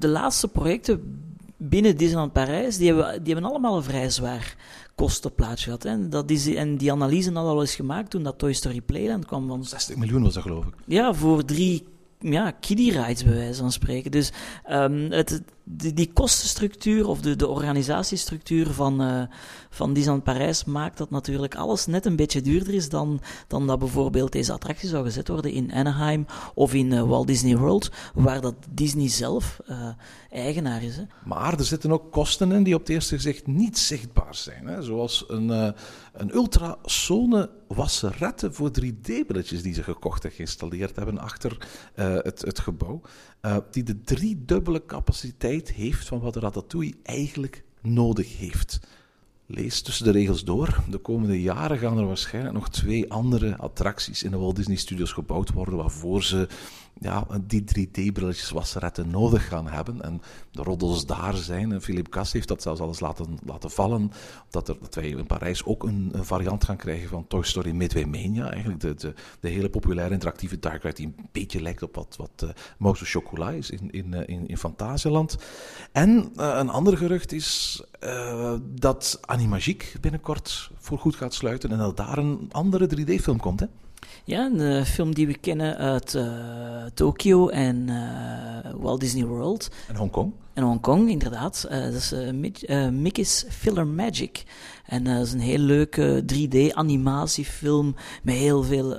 de 0.00 0.08
laatste 0.08 0.48
projecten 0.48 1.22
binnen 1.56 1.96
Disneyland 1.96 2.32
Parijs, 2.32 2.76
die 2.76 2.86
hebben, 2.86 3.22
die 3.24 3.32
hebben 3.32 3.50
allemaal 3.50 3.76
een 3.76 3.82
vrij 3.82 4.10
zwaar 4.10 4.56
kostenplaatje 4.94 5.64
gehad. 5.64 5.82
Hè. 5.82 5.90
En, 5.90 6.10
dat 6.10 6.30
is, 6.30 6.54
en 6.54 6.76
die 6.76 6.92
analyse 6.92 7.32
had 7.32 7.46
al 7.46 7.60
eens 7.60 7.74
gemaakt 7.74 8.10
toen 8.10 8.22
dat 8.22 8.38
Toy 8.38 8.52
Story 8.52 8.80
Playland 8.80 9.26
kwam. 9.26 9.48
Van, 9.48 9.64
60 9.64 9.96
miljoen 9.96 10.22
was 10.22 10.34
dat, 10.34 10.42
geloof 10.42 10.66
ik. 10.66 10.74
ja, 10.86 11.14
voor 11.14 11.44
drie 11.44 11.86
ja, 12.20 12.50
kiddie 12.50 13.00
rides, 13.02 13.24
bij 13.24 13.54
van 13.54 13.72
spreken. 13.72 14.10
Dus 14.10 14.32
ehm, 14.64 15.10
het, 15.10 15.42
die, 15.70 16.12
kostenstructuur 16.12 17.08
of 17.08 17.20
de, 17.20 17.36
de 17.36 17.46
organisatiestructuur 17.46 18.66
van, 18.66 19.02
eh, 19.02 19.22
van 19.70 19.92
Disneyland 19.92 20.24
Parijs 20.24 20.64
maakt 20.64 20.98
dat 20.98 21.10
natuurlijk 21.10 21.54
alles 21.54 21.86
net 21.86 22.06
een 22.06 22.16
beetje 22.16 22.40
duurder 22.40 22.74
is 22.74 22.88
dan, 22.88 23.20
dan 23.46 23.66
dat 23.66 23.78
bijvoorbeeld 23.78 24.32
deze 24.32 24.52
attractie 24.52 24.88
zou 24.88 25.04
gezet 25.04 25.28
worden 25.28 25.52
in 25.52 25.72
Anaheim 25.72 26.26
of 26.54 26.74
in 26.74 26.92
eh, 26.92 27.02
Walt 27.02 27.26
Disney 27.26 27.56
World, 27.56 27.90
waar 28.14 28.40
dat 28.40 28.54
Disney 28.70 29.08
zelf 29.08 29.60
eh, 29.66 29.88
eigenaar 30.30 30.82
is. 30.82 30.96
Hè. 30.96 31.02
Maar 31.24 31.58
er 31.58 31.64
zitten 31.64 31.92
ook 31.92 32.12
kosten 32.12 32.52
in 32.52 32.62
die 32.62 32.74
op 32.74 32.80
het 32.80 32.88
eerste 32.88 33.14
gezicht 33.14 33.46
niet 33.46 33.78
zichtbaar 33.78 34.34
zijn. 34.34 34.66
Hè? 34.66 34.82
Zoals 34.82 35.24
een, 35.28 35.48
een 36.12 36.34
ultrasone 36.34 37.50
wasserette 37.68 38.52
voor 38.52 38.70
3D-brilletjes 38.80 39.62
die 39.62 39.74
ze 39.74 39.82
gekocht 39.82 40.24
en 40.24 40.30
geïnstalleerd 40.30 40.96
hebben 40.96 41.18
achter 41.18 41.68
het, 41.94 42.40
het 42.40 42.58
gebouw. 42.58 43.00
Eh, 43.40 43.56
die 43.70 43.82
de 43.82 44.00
driedubbele 44.00 44.86
capaciteit 44.86 45.72
heeft 45.72 46.08
van 46.08 46.20
wat 46.20 46.36
Ratatouille 46.36 46.94
eigenlijk 47.02 47.64
nodig 47.82 48.38
heeft. 48.38 48.80
Lees 49.46 49.82
tussen 49.82 50.04
de 50.04 50.10
regels 50.10 50.44
door. 50.44 50.82
De 50.90 50.98
komende 50.98 51.42
jaren 51.42 51.78
gaan 51.78 51.98
er 51.98 52.06
waarschijnlijk 52.06 52.54
nog 52.54 52.68
twee 52.68 53.12
andere 53.12 53.56
attracties 53.56 54.22
in 54.22 54.30
de 54.30 54.36
Walt 54.36 54.56
Disney 54.56 54.76
Studios 54.76 55.12
gebouwd 55.12 55.52
worden, 55.52 55.76
waarvoor 55.76 56.22
ze 56.22 56.48
ja, 57.00 57.26
die 57.46 57.64
3D-brilletjes 57.64 58.50
wasseretten 58.50 59.10
nodig 59.10 59.48
gaan 59.48 59.68
hebben. 59.68 60.02
En 60.02 60.22
de 60.50 60.62
roddels 60.62 61.06
daar 61.06 61.36
zijn. 61.36 61.72
En 61.72 61.82
Philip 61.82 62.10
Kass 62.10 62.32
heeft 62.32 62.48
dat 62.48 62.62
zelfs 62.62 62.80
alles 62.80 63.00
laten, 63.00 63.38
laten 63.44 63.70
vallen. 63.70 64.12
Dat, 64.50 64.68
er, 64.68 64.76
dat 64.80 64.94
wij 64.94 65.08
in 65.08 65.26
Parijs 65.26 65.64
ook 65.64 65.82
een, 65.82 66.12
variant 66.14 66.64
gaan 66.64 66.76
krijgen 66.76 67.08
van 67.08 67.26
Toy 67.26 67.42
Story 67.42 67.70
Midway 67.70 68.04
Mania. 68.04 68.50
Eigenlijk 68.50 68.80
de, 68.80 68.94
de, 68.94 69.14
de 69.40 69.48
hele 69.48 69.70
populaire 69.70 70.14
interactieve 70.14 70.58
dark 70.58 70.82
ride 70.82 70.94
die 70.94 71.06
een 71.06 71.28
beetje 71.32 71.62
lijkt 71.62 71.82
op 71.82 71.94
wat, 71.94 72.14
wat 72.18 72.42
uh, 72.44 72.50
Mouse 72.78 73.04
Chocolat 73.04 73.52
is 73.52 73.70
in, 73.70 73.90
in, 73.90 74.12
uh, 74.12 74.20
in, 74.26 74.48
in 74.48 74.58
Fantasieland. 74.58 75.38
En 75.92 76.32
uh, 76.36 76.54
een 76.58 76.70
ander 76.70 76.96
gerucht 76.96 77.32
is 77.32 77.82
dat 78.60 79.18
Animagique 79.20 80.00
binnenkort 80.00 80.70
voor 80.78 80.98
goed 80.98 81.16
gaat 81.16 81.34
sluiten 81.34 81.70
en 81.70 81.78
dat 81.78 81.96
daar 81.96 82.18
een 82.18 82.48
andere 82.52 82.88
3D-film 82.96 83.38
komt, 83.40 83.60
hè? 83.60 83.66
Ja, 84.24 84.46
een 84.46 84.60
uh, 84.60 84.82
film 84.82 85.14
die 85.14 85.26
we 85.26 85.38
kennen 85.38 85.76
uit 85.76 86.14
uh, 86.14 86.84
Tokio 86.94 87.48
en 87.48 87.88
uh, 87.88 88.72
Walt 88.76 89.00
Disney 89.00 89.24
World. 89.24 89.68
En 89.88 89.96
Hongkong. 89.96 90.32
En 90.52 90.62
Hongkong, 90.64 91.10
inderdaad, 91.10 91.66
uh, 91.70 91.82
dat 91.82 91.92
is 91.92 92.14
Mickey's 92.90 93.44
Filler 93.48 93.86
Magic. 93.86 94.42
En 94.86 95.04
dat 95.04 95.26
is 95.26 95.32
een 95.32 95.40
heel 95.40 95.58
leuke 95.58 96.24
3D-animatiefilm 96.32 97.94
met 98.22 98.34
heel 98.34 98.62
veel 98.62 98.96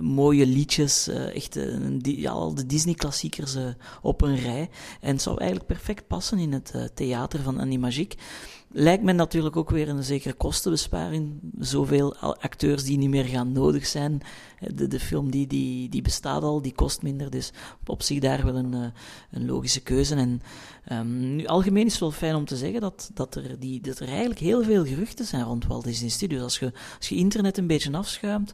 mooie 0.00 0.46
liedjes. 0.46 1.08
echt 1.08 1.58
die, 2.02 2.30
al 2.30 2.54
de 2.54 2.66
Disney-klassiekers 2.66 3.56
op 4.02 4.22
een 4.22 4.36
rij. 4.36 4.68
En 5.00 5.12
het 5.12 5.22
zou 5.22 5.36
eigenlijk 5.38 5.68
perfect 5.68 6.06
passen 6.06 6.38
in 6.38 6.52
het 6.52 6.90
theater 6.94 7.42
van 7.42 7.60
Animagique. 7.60 8.18
Lijkt 8.68 9.02
me 9.02 9.12
natuurlijk 9.12 9.56
ook 9.56 9.70
weer 9.70 9.88
een 9.88 10.02
zekere 10.02 10.34
kostenbesparing. 10.34 11.40
Zoveel 11.58 12.16
acteurs 12.16 12.84
die 12.84 12.98
niet 12.98 13.10
meer 13.10 13.24
gaan 13.24 13.52
nodig 13.52 13.86
zijn. 13.86 14.20
De, 14.74 14.86
de 14.88 15.00
film 15.00 15.30
die, 15.30 15.46
die, 15.46 15.88
die 15.88 16.02
bestaat 16.02 16.42
al, 16.42 16.62
die 16.62 16.74
kost 16.74 17.02
minder. 17.02 17.30
Dus 17.30 17.52
op 17.86 18.02
zich 18.02 18.18
daar 18.18 18.44
wel 18.44 18.54
een, 18.54 18.74
eh, 18.74 18.86
een 19.30 19.46
logische 19.46 19.80
keuze. 19.80 20.14
En 20.14 20.42
um, 20.92 21.36
nu, 21.36 21.46
algemeen 21.46 21.86
is 21.86 21.92
het 21.92 22.00
wel 22.00 22.10
fijn 22.10 22.34
om 22.34 22.44
te 22.44 22.56
zeggen 22.56 22.80
dat, 22.80 23.10
dat, 23.14 23.34
er 23.34 23.58
die, 23.58 23.80
dat 23.80 23.98
er 23.98 24.08
eigenlijk 24.08 24.38
heel 24.38 24.62
veel 24.62 24.84
geruchten 24.84 25.24
zijn 25.24 25.44
rond 25.44 25.66
Walt 25.66 25.84
Disney 25.84 26.10
Studios. 26.10 26.42
Als 26.42 26.58
je, 26.58 26.72
als 26.98 27.08
je 27.08 27.14
internet 27.14 27.58
een 27.58 27.66
beetje 27.66 27.92
afschuimt, 27.92 28.52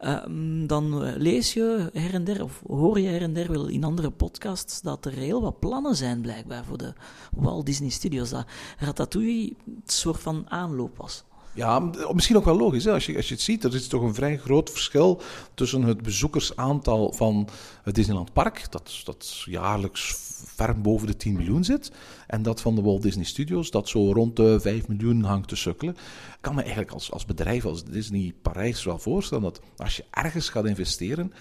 um, 0.00 0.66
dan 0.66 1.04
eh, 1.04 1.16
lees 1.16 1.52
je 1.52 1.90
her 1.92 2.14
en 2.14 2.24
der, 2.24 2.42
of 2.42 2.62
hoor 2.66 3.00
je 3.00 3.08
her 3.08 3.22
en 3.22 3.32
der 3.32 3.52
wel 3.52 3.66
in 3.66 3.84
andere 3.84 4.10
podcasts, 4.10 4.80
dat 4.80 5.04
er 5.04 5.12
heel 5.12 5.42
wat 5.42 5.58
plannen 5.58 5.96
zijn 5.96 6.20
blijkbaar 6.20 6.64
voor 6.64 6.78
de 6.78 6.92
Walt 7.32 7.66
Disney 7.66 7.90
Studios. 7.90 8.30
Dat 8.30 8.46
Ratatouille 8.78 9.54
een 9.66 9.82
soort 9.84 10.20
van 10.20 10.50
aanloop 10.50 10.96
was. 10.96 11.24
Ja, 11.54 11.90
misschien 12.12 12.36
ook 12.36 12.44
wel 12.44 12.56
logisch. 12.56 12.84
Hè? 12.84 12.92
Als, 12.92 13.06
je, 13.06 13.16
als 13.16 13.28
je 13.28 13.34
het 13.34 13.42
ziet, 13.42 13.64
er 13.64 13.74
is 13.74 13.88
toch 13.88 14.02
een 14.02 14.14
vrij 14.14 14.38
groot 14.38 14.70
verschil 14.70 15.20
tussen 15.54 15.82
het 15.82 16.02
bezoekersaantal 16.02 17.12
van 17.12 17.48
het 17.82 17.94
Disneyland 17.94 18.32
Park, 18.32 18.66
dat, 18.70 19.00
dat 19.04 19.42
jaarlijks 19.44 20.14
ver 20.44 20.80
boven 20.80 21.06
de 21.06 21.16
10 21.16 21.32
miljoen 21.32 21.64
zit, 21.64 21.92
en 22.26 22.42
dat 22.42 22.60
van 22.60 22.74
de 22.74 22.82
Walt 22.82 23.02
Disney 23.02 23.24
Studios, 23.24 23.70
dat 23.70 23.88
zo 23.88 24.12
rond 24.12 24.36
de 24.36 24.60
5 24.60 24.88
miljoen 24.88 25.22
hangt 25.22 25.48
te 25.48 25.56
sukkelen. 25.56 25.94
Ik 25.94 26.38
kan 26.40 26.54
me 26.54 26.60
eigenlijk 26.60 26.92
als, 26.92 27.12
als 27.12 27.24
bedrijf, 27.24 27.64
als 27.64 27.84
Disney 27.84 28.34
Parijs 28.42 28.84
wel 28.84 28.98
voorstellen 28.98 29.42
dat 29.42 29.60
als 29.76 29.96
je 29.96 30.04
ergens 30.10 30.48
gaat 30.48 30.66
investeren, 30.66 31.32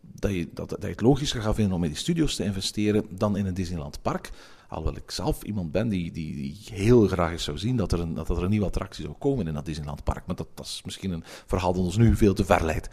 dat 0.00 0.30
je, 0.30 0.48
dat, 0.54 0.68
dat 0.68 0.82
je 0.82 0.88
het 0.88 1.00
logischer 1.00 1.42
gaat 1.42 1.54
vinden 1.54 1.74
om 1.76 1.84
in 1.84 1.90
die 1.90 1.98
studios 1.98 2.34
te 2.36 2.44
investeren 2.44 3.06
dan 3.10 3.36
in 3.36 3.46
een 3.46 3.54
Disneyland 3.54 4.02
Park. 4.02 4.30
Alhoewel 4.70 4.96
ik 4.96 5.10
zelf 5.10 5.42
iemand 5.42 5.72
ben 5.72 5.88
die, 5.88 6.12
die, 6.12 6.34
die 6.34 6.58
heel 6.72 7.06
graag 7.06 7.30
eens 7.30 7.44
zou 7.44 7.58
zien 7.58 7.76
dat 7.76 7.92
er, 7.92 8.00
een, 8.00 8.14
dat 8.14 8.28
er 8.28 8.42
een 8.42 8.50
nieuwe 8.50 8.66
attractie 8.66 9.04
zou 9.04 9.16
komen 9.18 9.46
in 9.46 9.54
dat 9.54 9.64
Disneyland 9.64 10.04
Park. 10.04 10.26
Maar 10.26 10.36
dat, 10.36 10.48
dat 10.54 10.66
is 10.66 10.80
misschien 10.84 11.10
een 11.10 11.24
verhaal 11.46 11.72
dat 11.72 11.84
ons 11.84 11.96
nu 11.96 12.16
veel 12.16 12.34
te 12.34 12.44
ver 12.44 12.64
leidt. 12.64 12.88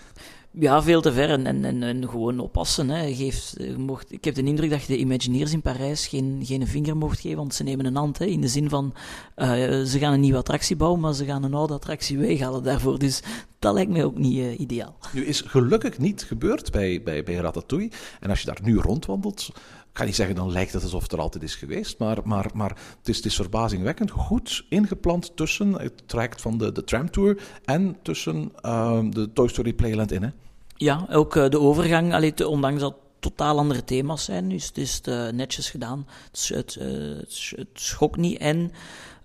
Ja, 0.52 0.84
veel 0.84 1.02
te 1.02 1.14
ver 1.14 1.30
en, 1.30 1.46
en, 1.46 1.84
en, 1.84 2.10
gewoon 2.10 2.40
oppassen. 2.40 2.90
Hè. 2.90 3.14
Geef, 3.14 3.54
mocht, 3.78 4.12
ik 4.12 4.26
heb 4.26 4.36
de 4.36 4.44
indruk 4.44 4.70
dat 4.70 4.82
je 4.82 4.94
de 4.94 5.00
Imagineers 5.00 5.54
in 5.54 5.62
Parijs 5.62 6.08
geen, 6.08 6.42
geen 6.44 6.68
vinger 6.68 6.98
mocht 6.98 7.20
geven, 7.20 7.38
want 7.38 7.54
ze 7.54 7.64
nemen 7.64 7.86
een 7.86 7.96
hand. 7.96 8.18
Hè, 8.18 8.26
in 8.26 8.42
de 8.42 8.48
zin 8.48 8.70
van, 8.70 8.94
uh, 9.36 9.48
ze 9.84 10.00
gaan 10.00 10.14
een 10.14 10.20
nieuwe 10.20 10.38
attractie 10.38 10.76
bouwen, 10.76 11.00
maar 11.00 11.14
ze 11.14 11.26
gaan 11.26 11.44
een 11.44 11.54
oude 11.54 11.74
attractie 11.74 12.18
weghalen 12.18 12.64
daarvoor. 12.64 13.00
Dus 13.00 13.24
dat 13.60 13.74
lijkt 13.74 13.92
mij 13.92 14.04
ook 14.04 14.18
niet 14.18 14.38
uh, 14.38 14.60
ideaal. 14.60 14.98
Nu 15.14 15.26
is 15.26 15.42
gelukkig 15.42 15.98
niet 15.98 16.24
gebeurd 16.24 16.72
bij, 16.72 17.04
bij, 17.04 17.24
bij 17.24 17.36
Ratatouille. 17.36 17.92
En 18.20 18.30
als 18.30 18.40
je 18.40 18.46
daar 18.46 18.60
nu 18.64 18.78
rondwandelt, 18.78 19.50
ga 19.98 20.04
niet 20.04 20.16
zeggen, 20.16 20.36
dan 20.36 20.52
lijkt 20.52 20.74
het 20.74 20.84
alsof 20.84 21.02
het 21.02 21.12
er 21.12 21.20
altijd 21.20 21.44
is 21.44 21.56
geweest. 21.56 22.00
Maar, 22.00 22.18
maar, 22.24 22.50
maar 22.54 22.70
het, 22.70 23.08
is, 23.10 23.16
het 23.16 23.26
is 23.26 23.36
verbazingwekkend 23.36 24.12
goed 24.12 24.66
ingeplant 24.70 25.36
tussen 25.36 25.74
het 25.74 26.08
traject 26.08 26.42
van 26.42 26.58
de, 26.58 26.72
de 26.72 26.84
tramtour 26.84 27.42
en 27.66 27.98
tussen 28.02 28.52
uh, 28.66 29.00
de 29.10 29.34
Toy 29.34 29.48
Story 29.48 29.74
Playland 29.74 30.12
in. 30.12 30.24
Hè? 30.24 30.30
Ja, 30.76 31.08
ook 31.10 31.36
uh, 31.36 31.50
de 31.50 31.60
overgang, 31.60 32.14
allee, 32.14 32.48
ondanks 32.48 32.82
dat 32.82 32.96
totaal 33.20 33.58
andere 33.58 33.84
thema's 33.84 34.24
zijn, 34.24 34.50
dus 34.50 34.68
het 34.68 34.78
is 34.78 35.02
uh, 35.10 35.30
netjes 35.30 35.70
gedaan. 35.70 36.08
Het, 36.32 36.48
het, 36.48 36.74
het, 36.74 37.54
het 37.56 37.68
schokt 37.74 38.18
niet 38.18 38.38
en 38.38 38.72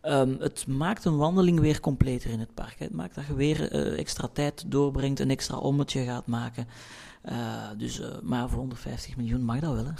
um, 0.02 0.36
het 0.40 0.66
maakt 0.66 1.04
een 1.04 1.16
wandeling 1.16 1.60
weer 1.60 1.80
completer 1.80 2.30
in 2.30 2.40
het 2.40 2.54
park. 2.54 2.74
Het 2.78 2.92
maakt 2.92 3.14
dat 3.14 3.26
je 3.26 3.34
weer 3.34 3.72
extra 3.96 4.28
tijd 4.32 4.64
doorbrengt, 4.66 5.20
een 5.20 5.30
extra 5.30 5.56
ommetje 5.56 6.04
gaat 6.04 6.26
maken. 6.26 6.66
Uh, 7.30 7.34
dus, 7.78 8.00
uh, 8.00 8.06
maar 8.22 8.48
voor 8.48 8.58
150 8.58 9.16
miljoen 9.16 9.44
mag 9.44 9.60
dat 9.60 9.74
wel. 9.74 9.84
Hè? 9.84 9.92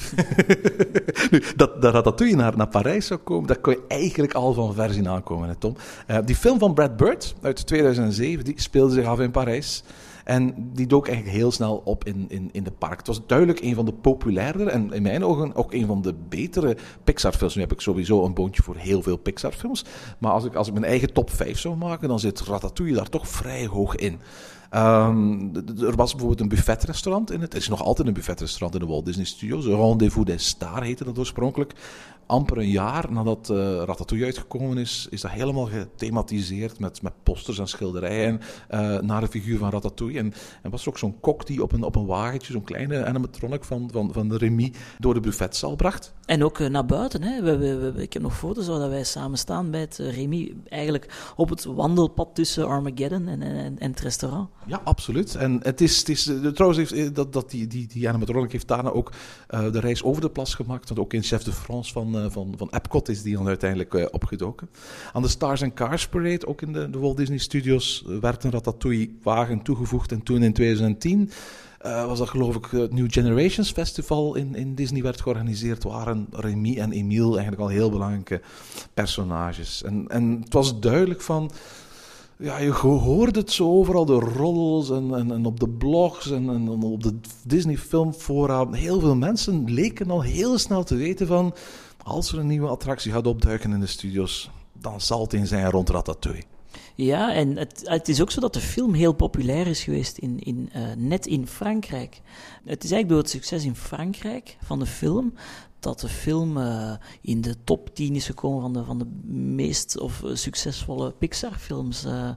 nu, 1.31 1.43
dat, 1.57 1.83
dat 1.83 2.21
naar, 2.21 2.57
naar 2.57 2.69
Parijs 2.69 3.07
zou 3.07 3.21
komen, 3.21 3.49
dat 3.49 3.61
kon 3.61 3.73
je 3.73 3.85
eigenlijk 3.88 4.33
al 4.33 4.52
van 4.52 4.75
ver 4.75 5.09
aankomen, 5.09 5.49
hè, 5.49 5.55
Tom. 5.55 5.76
Uh, 6.11 6.19
die 6.25 6.37
film 6.37 6.59
van 6.59 6.75
Brad 6.75 6.97
Bird 6.97 7.35
uit 7.43 7.67
2007, 7.67 8.45
die 8.45 8.61
speelde 8.61 8.95
zich 8.95 9.07
af 9.07 9.21
in 9.21 9.31
Parijs. 9.31 9.83
En 10.25 10.71
die 10.73 10.87
dook 10.87 11.07
eigenlijk 11.07 11.37
heel 11.37 11.52
snel 11.52 11.83
op 11.85 12.05
in, 12.05 12.25
in, 12.29 12.49
in 12.52 12.64
de 12.64 12.71
park. 12.71 12.99
Het 12.99 13.07
was 13.07 13.26
duidelijk 13.26 13.61
een 13.61 13.75
van 13.75 13.85
de 13.85 13.93
populairdere 13.93 14.71
en 14.71 14.93
in 14.93 15.02
mijn 15.02 15.25
ogen 15.25 15.55
ook 15.55 15.73
een 15.73 15.87
van 15.87 16.02
de 16.02 16.14
betere 16.29 16.76
Pixar-films. 17.05 17.55
Nu 17.55 17.61
heb 17.61 17.73
ik 17.73 17.81
sowieso 17.81 18.25
een 18.25 18.35
boontje 18.35 18.62
voor 18.62 18.76
heel 18.76 19.02
veel 19.02 19.17
Pixar-films. 19.17 19.85
Maar 20.19 20.33
als 20.33 20.45
ik, 20.45 20.55
als 20.55 20.67
ik 20.67 20.73
mijn 20.73 20.85
eigen 20.85 21.12
top 21.12 21.31
5 21.31 21.59
zou 21.59 21.76
maken, 21.76 22.09
dan 22.09 22.21
zit 22.21 22.41
Ratatouille 22.41 22.97
daar 22.97 23.09
toch 23.09 23.29
vrij 23.29 23.67
hoog 23.67 23.95
in. 23.95 24.21
Um, 24.75 25.52
er 25.81 25.97
was 25.97 26.11
bijvoorbeeld 26.11 26.41
een 26.41 26.49
buffetrestaurant 26.49 27.31
in 27.31 27.41
het. 27.41 27.52
Er 27.52 27.59
is 27.59 27.69
nog 27.69 27.83
altijd 27.83 28.09
een 28.09 28.14
buffetrestaurant 28.14 28.75
in 28.75 28.81
de 28.81 28.87
Walt 28.87 29.05
Disney 29.05 29.25
Studios. 29.25 29.67
Rendezvous 29.67 30.26
des 30.26 30.47
Stars 30.47 30.87
heette 30.87 31.05
dat 31.05 31.19
oorspronkelijk. 31.19 31.73
Amper 32.26 32.59
een 32.59 32.71
jaar 32.71 33.12
nadat 33.12 33.49
uh, 33.50 33.57
Ratatouille 33.85 34.26
uitgekomen 34.26 34.79
is, 34.79 35.07
is 35.11 35.21
dat 35.21 35.31
helemaal 35.31 35.67
gethematiseerd 35.67 36.79
met, 36.79 37.02
met 37.02 37.12
posters 37.23 37.59
en 37.59 37.69
schilderijen 37.69 38.41
uh, 38.71 38.99
naar 38.99 39.21
de 39.21 39.29
figuur 39.29 39.59
van 39.59 39.71
Ratatouille. 39.71 40.19
En, 40.19 40.33
en 40.62 40.71
was 40.71 40.83
er 40.83 40.88
ook 40.88 40.99
zo'n 40.99 41.21
kok 41.21 41.47
die 41.47 41.62
op 41.62 41.73
een, 41.73 41.83
op 41.83 41.97
een 41.97 42.07
wagentje, 42.07 42.52
zo'n 42.52 42.64
kleine 42.64 43.05
animatronic 43.05 43.64
van, 43.64 43.91
van, 43.93 44.12
van 44.12 44.29
de 44.29 44.37
Remy, 44.37 44.73
door 44.99 45.14
de 45.14 45.21
buffetzaal 45.21 45.76
bracht. 45.76 46.14
En 46.25 46.45
ook 46.45 46.59
uh, 46.59 46.69
naar 46.69 46.87
buiten. 46.87 47.23
Hè. 47.23 47.43
We, 47.43 47.57
we, 47.57 47.93
we, 47.93 48.02
ik 48.02 48.12
heb 48.12 48.23
nog 48.23 48.38
foto's 48.38 48.67
waar 48.67 48.88
wij 48.88 49.05
samen 49.05 49.38
staan 49.38 49.71
bij 49.71 49.81
het 49.81 49.97
Remy, 49.97 50.55
eigenlijk 50.69 51.33
op 51.37 51.49
het 51.49 51.64
wandelpad 51.64 52.35
tussen 52.35 52.67
Armageddon 52.67 53.29
en, 53.29 53.43
en, 53.43 53.79
en 53.79 53.91
het 53.91 54.00
restaurant. 54.00 54.49
Ja, 54.67 54.81
absoluut. 54.85 55.35
En 55.35 55.61
het 55.62 55.81
is, 55.81 55.99
het 55.99 56.09
is 56.09 56.31
trouwens, 56.55 56.79
heeft, 56.79 56.93
eh, 56.93 57.14
dat, 57.14 57.33
dat 57.33 57.50
die, 57.50 57.67
die, 57.67 57.87
die 57.87 58.09
animatronic 58.09 58.52
heeft 58.52 58.69
daarna 58.69 58.91
ook 58.91 59.12
de 59.47 59.81
reis 59.81 60.02
over 60.02 60.23
de 60.23 60.31
plas 60.31 60.55
gemaakt. 60.55 60.88
Want 60.88 61.00
ook 61.00 61.12
in 61.12 61.23
Chef 61.23 61.43
de 61.43 61.52
France 61.52 61.93
van, 61.93 62.12
uh, 62.16 62.25
van, 62.28 62.54
van 62.57 62.69
Epcot 62.71 63.09
is 63.09 63.23
die 63.23 63.37
dan 63.37 63.47
uiteindelijk 63.47 63.95
uh, 63.95 64.07
opgedoken. 64.11 64.69
Aan 65.12 65.23
de 65.23 65.28
Stars 65.28 65.62
and 65.62 65.75
Cars 65.75 66.09
Parade, 66.09 66.47
ook 66.47 66.62
in 66.62 66.73
de, 66.73 66.90
de 66.90 66.99
Walt 66.99 67.16
Disney 67.16 67.38
Studios, 67.38 68.04
werd 68.21 68.45
een 68.45 68.50
Ratatouille-wagen 68.50 69.62
toegevoegd. 69.62 70.12
En 70.12 70.23
toen 70.23 70.42
in 70.42 70.52
2010 70.52 71.31
uh, 71.87 72.07
was 72.07 72.19
dat 72.19 72.28
geloof 72.28 72.57
ik 72.57 72.66
het 72.71 72.92
New 72.92 73.12
Generations 73.12 73.71
Festival 73.71 74.35
in, 74.35 74.54
in 74.54 74.75
Disney 74.75 75.02
werd 75.02 75.21
georganiseerd, 75.21 75.83
waren 75.83 76.26
Remy 76.31 76.78
en 76.78 76.92
Emile 76.92 77.31
eigenlijk 77.31 77.61
al 77.61 77.69
heel 77.69 77.90
belangrijke 77.90 78.40
personages. 78.95 79.83
En, 79.83 80.04
en 80.09 80.40
het 80.45 80.52
was 80.52 80.81
duidelijk 80.81 81.21
van 81.21 81.50
ja, 82.37 82.59
je 82.59 82.71
hoorde 82.71 83.38
het 83.38 83.52
zo 83.52 83.71
overal, 83.71 84.04
de 84.04 84.19
roddels 84.19 84.90
en, 84.90 85.14
en, 85.14 85.33
en 85.33 85.45
op 85.45 85.61
de 85.61 85.69
blogs 85.69 86.31
en, 86.31 86.49
en, 86.49 86.69
op 86.69 87.02
de 87.02 87.14
Disney 87.45 87.76
filmfora. 87.76 88.71
Heel 88.71 89.00
veel 89.00 89.16
mensen 89.16 89.64
leken 89.73 90.11
al 90.11 90.23
heel 90.23 90.59
snel 90.59 90.85
te 90.85 90.95
weten 90.95 91.26
van... 91.26 91.54
als 92.03 92.33
er 92.33 92.39
een 92.39 92.47
nieuwe 92.47 92.69
attractie 92.69 93.13
gaat 93.13 93.27
opduiken 93.27 93.73
in 93.73 93.81
de 93.81 93.87
studios, 93.87 94.51
dan 94.73 95.01
zal 95.01 95.21
het 95.21 95.33
in 95.33 95.47
zijn 95.47 95.71
rond 95.71 95.91
Ratatouille. 95.91 96.45
Ja, 96.95 97.35
en 97.35 97.57
het, 97.57 97.81
het, 97.85 98.09
is 98.09 98.21
ook 98.21 98.31
zo 98.31 98.41
dat 98.41 98.55
de 98.55 98.61
film 98.61 98.95
heel 98.95 99.13
populair 99.13 99.67
is 99.67 99.83
geweest 99.83 100.19
in, 100.19 100.39
in, 100.39 100.71
uh, 100.77 100.83
net 100.97 101.27
in 101.27 101.47
Frankrijk. 101.47 102.21
Het 102.65 102.85
is 102.85 102.91
eigenlijk 102.91 103.09
door 103.09 103.19
het 103.19 103.31
succes 103.31 103.65
in 103.65 103.77
Frankrijk 103.77 104.57
van 104.63 104.79
de 104.79 104.87
film 104.87 105.35
dat 105.83 106.01
de 106.01 106.09
film 106.09 106.57
uh, 106.57 106.93
in 107.21 107.41
de 107.41 107.55
top 107.65 107.95
10 107.95 108.15
is 108.15 108.27
gekomen 108.27 108.61
van 108.61 108.73
de, 108.73 108.85
van 108.85 108.99
de 108.99 109.07
meest 109.33 109.99
of, 109.99 110.23
succesvolle 110.33 111.12
Pixar-films. 111.12 112.05
Uh, 112.05 112.31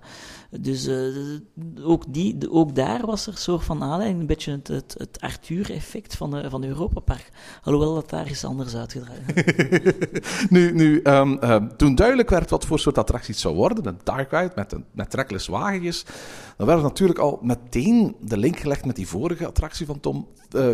dus 0.60 0.88
uh, 0.88 1.40
ook, 1.82 2.04
die, 2.08 2.38
de, 2.38 2.52
ook 2.52 2.76
daar 2.76 3.06
was 3.06 3.28
er 3.28 3.34
een 3.34 3.40
soort 3.40 3.64
van 3.64 3.84
aanleiding, 3.84 4.20
een 4.20 4.28
beetje 4.28 4.52
het, 4.52 4.68
het, 4.68 4.96
het 4.98 5.22
Arthur-effect 5.22 6.16
van, 6.16 6.32
de, 6.32 6.50
van 6.50 6.64
Europa 6.64 7.00
Park. 7.00 7.30
Alhoewel 7.64 7.94
dat 7.94 8.10
daar 8.10 8.30
is 8.30 8.46
anders 8.46 8.76
uitgedraaid. 8.76 9.24
nu, 10.50 10.74
nu 10.74 11.00
um, 11.04 11.44
um, 11.44 11.78
toen 11.78 11.96
duidelijk 11.96 12.30
werd 12.30 12.50
wat 12.50 12.66
voor 12.66 12.80
soort 12.80 12.98
attractie 12.98 13.34
het 13.34 13.42
zou 13.42 13.56
worden, 13.56 13.88
een 13.88 14.00
dark 14.04 14.32
ride 14.32 14.52
met, 14.56 14.76
met 14.92 15.10
trackless 15.10 15.48
wagentjes, 15.48 16.06
dan 16.58 16.68
werd 16.68 16.82
natuurlijk 16.82 17.20
al 17.20 17.40
meteen 17.42 18.16
de 18.22 18.38
link 18.38 18.58
gelegd 18.58 18.86
met 18.86 18.96
die 18.96 19.08
vorige 19.08 19.48
attractie 19.48 19.86
van 19.86 20.00
Tom 20.00 20.28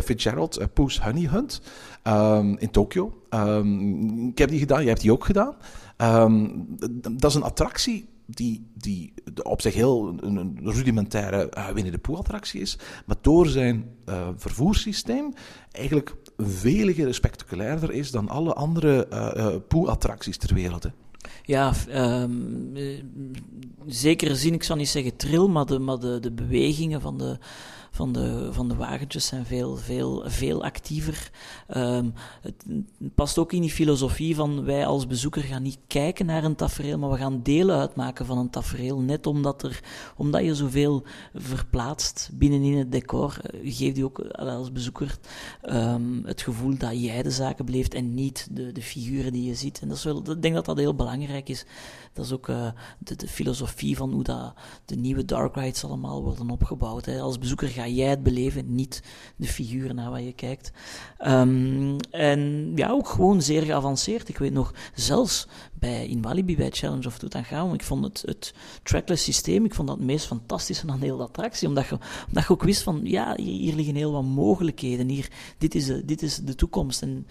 Fitzgerald, 0.04 0.60
uh, 0.60 0.64
Poes 0.72 1.00
Honey 1.00 1.28
Hunt. 1.28 1.60
Um, 2.04 2.58
in 2.58 2.70
Tokio. 2.70 3.22
Um, 3.30 4.28
ik 4.28 4.38
heb 4.38 4.48
die 4.48 4.58
gedaan, 4.58 4.80
jij 4.80 4.88
hebt 4.88 5.00
die 5.00 5.12
ook 5.12 5.24
gedaan. 5.24 5.54
Um, 5.98 6.66
dat 7.00 7.30
is 7.30 7.34
een 7.34 7.42
attractie 7.42 8.08
die, 8.26 8.66
die 8.74 9.12
op 9.42 9.60
zich 9.60 9.74
heel 9.74 10.14
een, 10.20 10.58
rudimentaire 10.62 11.50
uh, 11.58 11.68
Winnie 11.68 11.92
de 11.92 11.98
Pooh-attractie 11.98 12.60
is, 12.60 12.78
maar 13.06 13.16
door 13.20 13.46
zijn 13.46 13.84
uh, 14.08 14.28
vervoerssysteem 14.36 15.32
eigenlijk 15.70 16.14
veel 16.36 17.12
spectaculairder 17.12 17.92
is 17.92 18.10
dan 18.10 18.28
alle 18.28 18.52
andere 18.54 19.06
uh, 19.12 19.46
Pooh-attracties 19.68 20.36
ter 20.36 20.54
wereld. 20.54 20.86
Ja, 21.42 21.72
um, 22.22 22.72
zekere 23.86 24.36
zin, 24.36 24.54
ik 24.54 24.62
zou 24.62 24.78
niet 24.78 24.88
zeggen 24.88 25.16
trill, 25.16 25.46
maar 25.46 25.66
de, 25.66 25.78
maar 25.78 25.98
de, 25.98 26.20
de 26.20 26.32
bewegingen 26.32 27.00
van 27.00 27.18
de, 27.18 27.38
van 27.94 28.12
de, 28.12 28.48
van 28.52 28.68
de 28.68 28.74
wagentjes 28.74 29.26
zijn 29.26 29.46
veel, 29.46 29.76
veel, 29.76 30.22
veel 30.26 30.64
actiever. 30.64 31.30
Ehm, 31.66 32.08
het 32.40 32.64
past 33.14 33.38
ook 33.38 33.52
in 33.52 33.60
die 33.60 33.70
filosofie 33.70 34.34
van 34.34 34.64
wij 34.64 34.86
als 34.86 35.06
bezoeker 35.06 35.42
gaan 35.42 35.62
niet 35.62 35.78
kijken 35.86 36.26
naar 36.26 36.44
een 36.44 36.54
tafereel, 36.54 36.98
maar 36.98 37.10
we 37.10 37.16
gaan 37.16 37.42
delen 37.42 37.78
uitmaken 37.78 38.26
van 38.26 38.38
een 38.38 38.50
tafereel. 38.50 39.00
Net 39.00 39.26
omdat, 39.26 39.62
er, 39.62 39.80
omdat 40.16 40.44
je 40.44 40.54
zoveel 40.54 41.02
verplaatst 41.34 42.30
binnenin 42.32 42.78
het 42.78 42.92
decor, 42.92 43.36
uh, 43.54 43.74
geeft 43.76 43.96
je 43.96 44.04
ook 44.04 44.18
uh, 44.18 44.30
als 44.30 44.72
bezoeker 44.72 45.18
um, 45.64 46.22
het 46.24 46.42
gevoel 46.42 46.76
dat 46.76 47.02
jij 47.02 47.22
de 47.22 47.30
zaken 47.30 47.64
beleeft 47.64 47.94
en 47.94 48.14
niet 48.14 48.48
de, 48.50 48.72
de 48.72 48.82
figuren 48.82 49.32
die 49.32 49.44
je 49.48 49.54
ziet. 49.54 49.80
En 49.80 49.88
dat 49.88 49.96
is 49.96 50.04
ik 50.04 50.42
denk 50.42 50.54
dat 50.54 50.64
dat 50.64 50.78
heel 50.78 50.94
belangrijk 50.94 51.48
is. 51.48 51.64
Dat 52.12 52.24
is 52.24 52.32
ook 52.32 52.48
uh, 52.48 52.68
de, 52.98 53.16
de, 53.16 53.28
filosofie 53.28 53.96
van 53.96 54.12
hoe 54.12 54.22
dat 54.22 54.54
de 54.84 54.96
nieuwe 54.96 55.24
dark 55.24 55.54
rides 55.54 55.84
allemaal 55.84 56.22
worden 56.22 56.50
opgebouwd. 56.50 57.04
Hè. 57.04 57.20
Als 57.20 57.38
bezoeker 57.38 57.68
ga 57.68 57.86
jij 57.86 58.08
het 58.08 58.22
beleven, 58.22 58.74
niet 58.74 59.02
de 59.36 59.46
figuren 59.46 59.94
naar 59.94 60.10
waar 60.10 60.22
je 60.22 60.32
kijkt. 60.32 60.72
Um, 61.26 61.96
en 62.10 62.72
ja, 62.74 62.90
ook 62.90 63.08
gewoon 63.08 63.42
zeer 63.42 63.62
geavanceerd. 63.62 64.28
Ik 64.28 64.38
weet 64.38 64.52
nog, 64.52 64.74
zelfs 64.94 65.48
bij 65.74 66.06
in 66.06 66.22
Walibi, 66.22 66.56
bij 66.56 66.70
Challenge 66.70 67.06
of 67.06 67.18
Tutankhamon, 67.18 67.74
ik 67.74 67.82
vond 67.82 68.04
het, 68.04 68.22
het 68.26 68.54
trackless 68.82 69.24
systeem, 69.24 69.64
ik 69.64 69.74
vond 69.74 69.88
dat 69.88 69.96
het 69.96 70.06
meest 70.06 70.26
fantastische 70.26 70.88
aan 70.88 71.00
heel 71.00 71.16
de 71.16 71.22
attractie. 71.22 71.68
Omdat 71.68 71.86
je, 71.86 71.98
omdat 72.28 72.42
je 72.42 72.50
ook 72.50 72.62
wist 72.62 72.82
van, 72.82 73.00
ja, 73.04 73.34
hier, 73.36 73.58
hier 73.58 73.74
liggen 73.74 73.94
heel 73.94 74.12
wat 74.12 74.24
mogelijkheden. 74.24 75.08
Hier, 75.08 75.30
dit, 75.58 75.74
is 75.74 75.86
de, 75.86 76.04
dit 76.04 76.22
is 76.22 76.36
de 76.36 76.54
toekomst. 76.54 77.02
En 77.02 77.26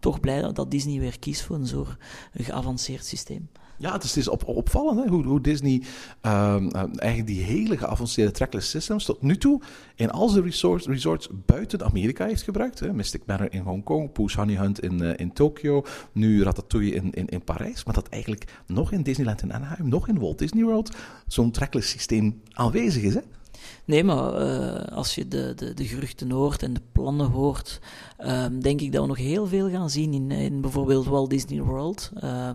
toch 0.00 0.20
blij 0.20 0.40
dat, 0.40 0.56
dat 0.56 0.70
Disney 0.70 1.00
weer 1.00 1.18
kiest 1.18 1.42
voor 1.42 1.56
een 1.56 1.66
zo 1.66 1.86
geavanceerd 2.32 3.04
systeem. 3.04 3.48
Ja, 3.78 3.92
het 3.92 4.16
is, 4.16 4.28
op, 4.28 4.48
opvallend 4.48 5.04
hè? 5.04 5.08
Hoe, 5.08 5.24
hoe 5.24 5.40
Disney 5.40 5.82
um, 6.22 6.70
eigenlijk 6.72 7.26
die 7.26 7.42
hele 7.42 7.76
geavanceerde 7.76 8.32
trackless 8.32 8.70
systems 8.70 9.04
tot 9.04 9.22
nu 9.22 9.36
toe 9.36 9.60
in 9.94 10.10
al 10.10 10.28
zijn 10.28 10.44
resorts, 10.44 10.86
resorts 10.86 11.28
buiten 11.46 11.84
Amerika 11.84 12.26
heeft 12.26 12.42
gebruikt. 12.42 12.80
Hè? 12.80 12.92
Mystic 12.92 13.22
Manor 13.26 13.52
in 13.52 13.62
Hongkong, 13.62 14.12
Pooh's 14.12 14.34
Honey 14.34 14.56
Hunt 14.56 14.80
in, 14.80 15.02
uh, 15.02 15.12
in 15.16 15.32
Tokio, 15.32 15.84
nu 16.12 16.42
Ratatouille 16.42 16.94
in, 16.94 17.12
in, 17.12 17.26
in 17.26 17.44
Parijs. 17.44 17.84
Maar 17.84 17.94
dat 17.94 18.08
eigenlijk 18.08 18.62
nog 18.66 18.92
in 18.92 19.02
Disneyland 19.02 19.42
in 19.42 19.52
Anaheim, 19.52 19.88
nog 19.88 20.08
in 20.08 20.18
Walt 20.18 20.38
Disney 20.38 20.64
World, 20.64 20.96
zo'n 21.26 21.50
trackless 21.50 21.90
systeem 21.90 22.42
aanwezig 22.52 23.02
is. 23.02 23.14
Hè? 23.14 23.20
Nee, 23.84 24.04
maar 24.04 24.46
uh, 24.46 24.96
als 24.96 25.14
je 25.14 25.28
de, 25.28 25.52
de, 25.56 25.74
de 25.74 25.84
geruchten 25.84 26.30
hoort 26.30 26.62
en 26.62 26.74
de 26.74 26.82
plannen 26.92 27.26
hoort, 27.26 27.80
uh, 28.20 28.46
denk 28.60 28.80
ik 28.80 28.92
dat 28.92 29.02
we 29.02 29.08
nog 29.08 29.16
heel 29.16 29.46
veel 29.46 29.70
gaan 29.70 29.90
zien 29.90 30.12
in, 30.12 30.30
in 30.30 30.60
bijvoorbeeld 30.60 31.06
Walt 31.06 31.30
Disney 31.30 31.62
World. 31.62 32.10
Uh, 32.24 32.50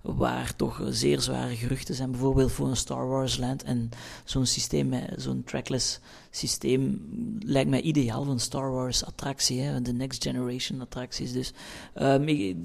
waar 0.00 0.56
toch 0.56 0.82
zeer 0.88 1.20
zware 1.20 1.56
geruchten 1.56 1.94
zijn, 1.94 2.10
bijvoorbeeld 2.10 2.52
voor 2.52 2.68
een 2.68 2.76
Star 2.76 3.08
Wars 3.08 3.36
Land. 3.36 3.62
En 3.62 3.90
zo'n 4.24 4.46
systeem, 4.46 4.94
zo'n 5.16 5.44
trackless 5.44 6.00
systeem, 6.30 7.08
lijkt 7.38 7.70
mij 7.70 7.80
ideaal 7.80 8.22
voor 8.24 8.32
een 8.32 8.40
Star 8.40 8.70
Wars 8.70 9.04
attractie, 9.04 9.80
de 9.80 9.92
Next 9.92 10.22
Generation 10.22 10.80
attracties. 10.80 11.32
Dus 11.32 11.52
um, 11.94 12.56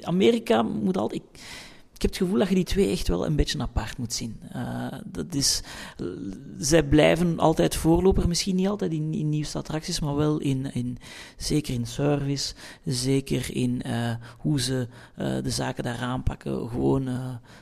Amerika 0.00 0.62
moet 0.62 0.96
altijd. 0.96 1.22
Ik, 1.22 1.40
ik 2.00 2.06
heb 2.06 2.14
het 2.14 2.28
gevoel 2.28 2.38
dat 2.38 2.48
je 2.48 2.54
die 2.54 2.64
twee 2.64 2.90
echt 2.90 3.08
wel 3.08 3.26
een 3.26 3.36
beetje 3.36 3.58
apart 3.58 3.98
moet 3.98 4.12
zien. 4.12 4.40
Uh, 4.56 4.86
dat 5.04 5.34
is, 5.34 5.62
zij 6.58 6.82
blijven 6.82 7.38
altijd 7.38 7.76
voorloper, 7.76 8.28
misschien 8.28 8.56
niet 8.56 8.68
altijd 8.68 8.92
in, 8.92 9.14
in 9.14 9.28
nieuwste 9.28 9.58
attracties, 9.58 10.00
maar 10.00 10.16
wel 10.16 10.38
in, 10.38 10.74
in, 10.74 10.98
zeker 11.36 11.74
in 11.74 11.86
service, 11.86 12.54
zeker 12.84 13.54
in 13.54 13.82
uh, 13.86 14.14
hoe 14.38 14.60
ze 14.60 14.88
de 15.16 15.50
zaken 15.50 15.84
daar 15.84 15.98
aanpakken. 15.98 16.68
Gewoon, 16.68 17.04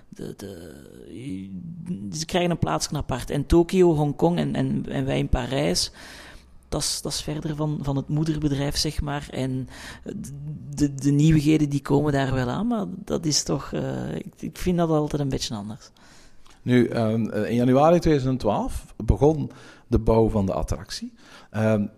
de, 0.08 0.34
de, 0.36 1.50
ze 2.12 2.24
krijgen 2.24 2.50
een 2.50 2.58
plaats 2.58 2.88
apart. 2.88 3.30
En 3.30 3.46
Tokio, 3.46 3.94
Hongkong 3.94 4.38
en, 4.38 4.54
en, 4.54 4.84
en 4.88 5.04
wij 5.04 5.18
in 5.18 5.28
Parijs 5.28 5.90
dat 6.68 7.04
is, 7.04 7.20
verder 7.20 7.56
van, 7.56 7.78
van 7.82 7.96
het 7.96 8.08
moederbedrijf, 8.08 8.76
zeg 8.76 9.00
maar. 9.00 9.28
En 9.30 9.68
de, 10.74 10.94
de 10.94 11.10
nieuwigheden 11.10 11.68
die 11.68 11.82
komen 11.82 12.12
daar 12.12 12.34
wel 12.34 12.48
aan, 12.48 12.66
maar 12.66 12.86
dat 13.04 13.26
is 13.26 13.42
toch, 13.42 13.72
uh, 13.72 14.14
ik, 14.14 14.32
ik, 14.38 14.56
vind 14.56 14.76
dat 14.76 14.88
altijd 14.88 15.22
een 15.22 15.28
beetje 15.28 15.54
anders. 15.54 15.90
Nu, 16.62 16.90
um, 16.90 17.30
in 17.30 17.54
januari 17.54 17.98
2012 17.98 18.94
begon 19.04 19.50
de 19.86 19.98
bouw 19.98 20.28
van 20.28 20.46
de 20.46 20.52
attractie. 20.52 21.12
Um, 21.56 21.90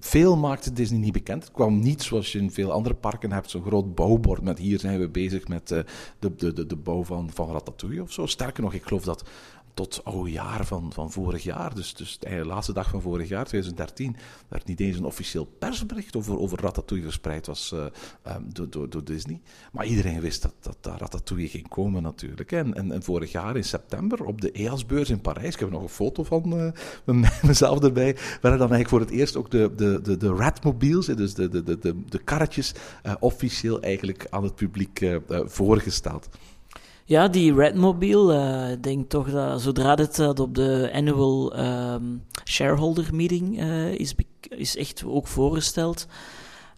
veel 0.00 0.36
maakte 0.36 0.72
Disney 0.72 0.98
niet 0.98 1.12
bekend. 1.12 1.42
Het 1.42 1.52
kwam 1.52 1.80
niet 1.80 2.02
zoals 2.02 2.32
je 2.32 2.38
in 2.38 2.50
veel 2.50 2.72
andere 2.72 2.94
parken 2.94 3.32
hebt, 3.32 3.50
zo'n 3.50 3.62
groot 3.62 3.94
bouwbord 3.94 4.42
met 4.42 4.58
hier 4.58 4.78
zijn 4.78 4.98
we 4.98 5.08
bezig 5.08 5.48
met 5.48 5.70
uh, 5.70 5.78
de, 6.18 6.34
de, 6.34 6.52
de, 6.52 6.66
de 6.66 6.76
bouw 6.76 7.04
van, 7.04 7.30
van 7.34 7.50
Ratatouille 7.52 8.02
of 8.02 8.12
zo. 8.12 8.26
Sterker 8.26 8.62
nog, 8.62 8.74
ik 8.74 8.82
geloof 8.82 9.04
dat 9.04 9.24
tot 9.78 10.04
oude 10.04 10.30
jaar 10.30 10.66
van, 10.66 10.92
van 10.92 11.12
vorig 11.12 11.42
jaar, 11.42 11.74
dus, 11.74 11.94
dus 11.94 12.18
de 12.18 12.44
laatste 12.44 12.72
dag 12.72 12.90
van 12.90 13.02
vorig 13.02 13.28
jaar, 13.28 13.44
2013, 13.44 14.16
werd 14.48 14.66
niet 14.66 14.80
eens 14.80 14.96
een 14.96 15.04
officieel 15.04 15.44
persbericht 15.44 16.16
over, 16.16 16.38
over 16.38 16.60
Ratatouille 16.60 17.06
verspreid 17.06 17.46
was 17.46 17.72
uh, 17.74 17.84
um, 18.36 18.52
door, 18.52 18.70
door, 18.70 18.90
door, 18.90 19.04
Disney. 19.04 19.40
Maar 19.72 19.86
iedereen 19.86 20.20
wist 20.20 20.42
dat, 20.42 20.54
dat, 20.60 20.76
dat 20.80 21.00
Ratatouille 21.00 21.48
ging 21.48 21.68
komen 21.68 22.02
natuurlijk. 22.02 22.52
En, 22.52 22.74
en, 22.74 22.92
en, 22.92 23.02
vorig 23.02 23.32
jaar 23.32 23.56
in 23.56 23.64
september 23.64 24.24
op 24.24 24.40
de 24.40 24.52
EAS-beurs 24.52 25.10
in 25.10 25.20
Parijs, 25.20 25.54
ik 25.54 25.60
heb 25.60 25.70
nog 25.70 25.82
een 25.82 25.88
foto 25.88 26.22
van 26.22 26.72
uh, 27.04 27.22
mezelf 27.42 27.82
erbij, 27.82 28.16
werden 28.40 28.58
dan 28.58 28.72
eigenlijk 28.72 28.88
voor 28.88 29.00
het 29.00 29.10
eerst 29.10 29.36
ook 29.36 29.50
de, 29.50 29.72
de, 29.76 30.00
de, 30.02 30.16
de 30.16 30.34
Ratmobiles, 30.34 31.06
dus 31.06 31.34
de, 31.34 31.48
de, 31.48 31.62
de, 31.62 31.78
de, 31.78 32.04
de 32.08 32.18
karretjes, 32.18 32.74
uh, 33.06 33.14
officieel 33.20 33.82
eigenlijk 33.82 34.26
aan 34.30 34.42
het 34.42 34.54
publiek 34.54 35.20
voorgesteld. 35.46 36.28
Ja, 37.08 37.28
die 37.28 37.54
Redmobile, 37.54 38.34
uh, 38.34 38.72
ik 38.72 38.82
denk 38.82 39.08
toch 39.08 39.30
dat 39.30 39.62
zodra 39.62 39.94
dit 39.94 40.18
uh, 40.18 40.28
op 40.28 40.54
de 40.54 40.90
annual 40.92 41.58
um, 41.58 42.24
shareholder 42.44 43.08
meeting 43.12 43.60
uh, 43.60 43.92
is, 43.92 44.14
is 44.48 44.76
echt 44.76 45.04
ook 45.06 45.26
voorgesteld. 45.26 46.06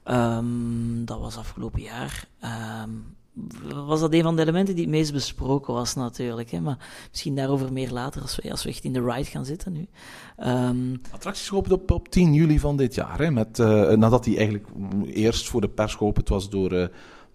Um, 0.05 1.05
dat 1.05 1.21
was 1.21 1.37
afgelopen 1.37 1.83
jaar. 1.83 2.29
Um, 2.85 3.17
was 3.87 4.01
dat 4.01 4.13
een 4.13 4.23
van 4.23 4.37
de 4.37 4.43
elementen 4.43 4.75
die 4.75 4.85
het 4.85 4.93
meest 4.93 5.13
besproken 5.13 5.75
was 5.75 5.95
natuurlijk. 5.95 6.51
Hè? 6.51 6.61
Maar 6.61 6.79
misschien 7.11 7.35
daarover 7.35 7.73
meer 7.73 7.91
later 7.91 8.23
als 8.23 8.37
we, 8.37 8.51
als 8.51 8.63
we 8.63 8.71
echt 8.71 8.85
in 8.85 8.93
de 8.93 9.03
ride 9.03 9.31
gaan 9.31 9.45
zitten 9.45 9.73
nu. 9.73 9.87
Um, 10.47 11.01
Attracties 11.11 11.49
geopend 11.49 11.73
op, 11.73 11.91
op 11.91 12.09
10 12.09 12.35
juli 12.35 12.59
van 12.59 12.77
dit 12.77 12.95
jaar. 12.95 13.19
Hè? 13.19 13.31
Met, 13.31 13.59
nadat 13.99 14.25
hij 14.25 14.37
eigenlijk 14.37 14.67
eerst 15.05 15.49
voor 15.49 15.61
de 15.61 15.69
pers 15.69 15.95
geopend 15.95 16.29
was 16.29 16.51
door... 16.51 16.91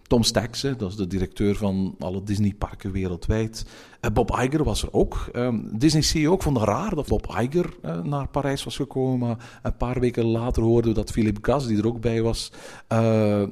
Tom 0.06 0.22
Stacks, 0.22 0.60
dat 0.60 0.90
is 0.90 0.96
de 0.96 1.06
directeur 1.06 1.56
van 1.56 1.94
alle 1.98 2.22
Disney-parken 2.22 2.92
wereldwijd. 2.92 3.66
Uh, 4.00 4.10
Bob 4.12 4.30
Iger 4.30 4.64
was 4.64 4.82
er 4.82 4.92
ook. 4.92 5.28
Um, 5.32 5.78
Disney 5.78 6.02
CEO 6.02 6.32
ook 6.32 6.42
vond 6.42 6.56
het 6.56 6.68
raar 6.68 6.94
dat 6.94 7.08
Bob 7.08 7.36
Iger 7.40 7.76
uh, 7.84 8.02
naar 8.02 8.28
Parijs 8.28 8.64
was 8.64 8.76
gekomen. 8.76 9.18
Maar 9.18 9.60
een 9.62 9.76
paar 9.76 10.00
weken 10.00 10.24
later 10.24 10.62
hoorden 10.62 10.90
we 10.90 10.96
dat 10.96 11.10
Philip 11.10 11.38
Gas, 11.40 11.66
die 11.66 11.78
er 11.78 11.86
ook 11.86 12.00
bij 12.00 12.22
was, 12.22 12.52
uh, 12.92 12.98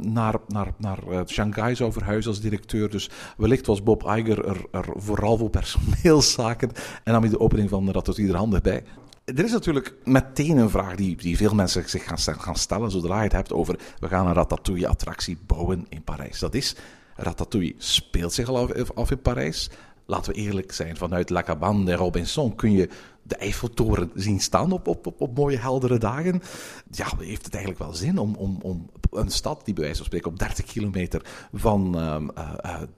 naar, 0.01 0.35
naar, 0.49 0.75
naar 0.79 0.99
Shanghai 1.27 1.75
zou 1.75 1.93
verhuizen 1.93 2.31
als 2.31 2.40
directeur. 2.40 2.90
Dus 2.90 3.11
wellicht 3.37 3.67
was 3.67 3.83
Bob 3.83 4.03
Iger 4.03 4.45
er, 4.45 4.67
vooral 4.97 5.37
voor 5.37 5.51
personeelszaken. 5.51 6.71
En 7.05 7.12
nam 7.12 7.23
hij 7.23 7.31
de 7.31 7.40
opening 7.40 7.69
van 7.69 7.90
Ratatouille 7.90 8.33
er 8.33 8.38
handig 8.38 8.61
bij. 8.61 8.83
Er 9.25 9.45
is 9.45 9.53
natuurlijk 9.53 9.95
meteen 10.05 10.57
een 10.57 10.71
vraag 10.71 10.95
die, 10.95 11.17
die 11.17 11.37
veel 11.37 11.55
mensen 11.55 11.89
zich 11.89 12.05
gaan, 12.05 12.41
gaan 12.41 12.57
stellen 12.57 12.91
zodra 12.91 13.17
je 13.17 13.23
het 13.23 13.33
hebt 13.33 13.53
over 13.53 13.79
we 13.99 14.09
gaan 14.09 14.27
een 14.27 14.35
Ratatouille-attractie 14.35 15.39
bouwen 15.47 15.87
in 15.89 16.03
Parijs. 16.03 16.39
Dat 16.39 16.55
is, 16.55 16.77
Ratatouille 17.17 17.75
speelt 17.79 18.33
zich 18.33 18.49
al 18.49 18.71
af, 18.95 19.11
in 19.11 19.23
Parijs. 19.23 19.71
Laten 20.07 20.33
we 20.33 20.39
eerlijk 20.39 20.73
zijn, 20.73 20.97
vanuit 20.97 21.31
La 21.31 21.43
Cabane 21.43 21.85
de 21.85 21.95
Robinson 21.95 22.55
kun 22.55 22.73
je 22.73 22.89
de 23.23 23.37
Eiffeltoren 23.37 24.11
zien 24.15 24.41
staan 24.41 24.73
op, 24.73 24.89
op, 24.89 25.15
op, 25.19 25.37
mooie 25.37 25.59
heldere 25.59 25.99
dagen. 25.99 26.43
Ja, 26.91 27.07
heeft 27.19 27.45
het 27.45 27.55
eigenlijk 27.55 27.85
wel 27.85 27.95
zin 27.95 28.19
om, 28.19 28.35
om, 28.35 28.59
om 28.63 28.91
een 29.11 29.31
stad 29.31 29.65
die 29.65 29.75
bij 29.75 29.83
wijze 29.83 29.99
van 29.99 30.07
spreken 30.07 30.31
op 30.31 30.39
30 30.39 30.65
kilometer 30.65 31.49
van 31.53 31.99
uh, 31.99 32.17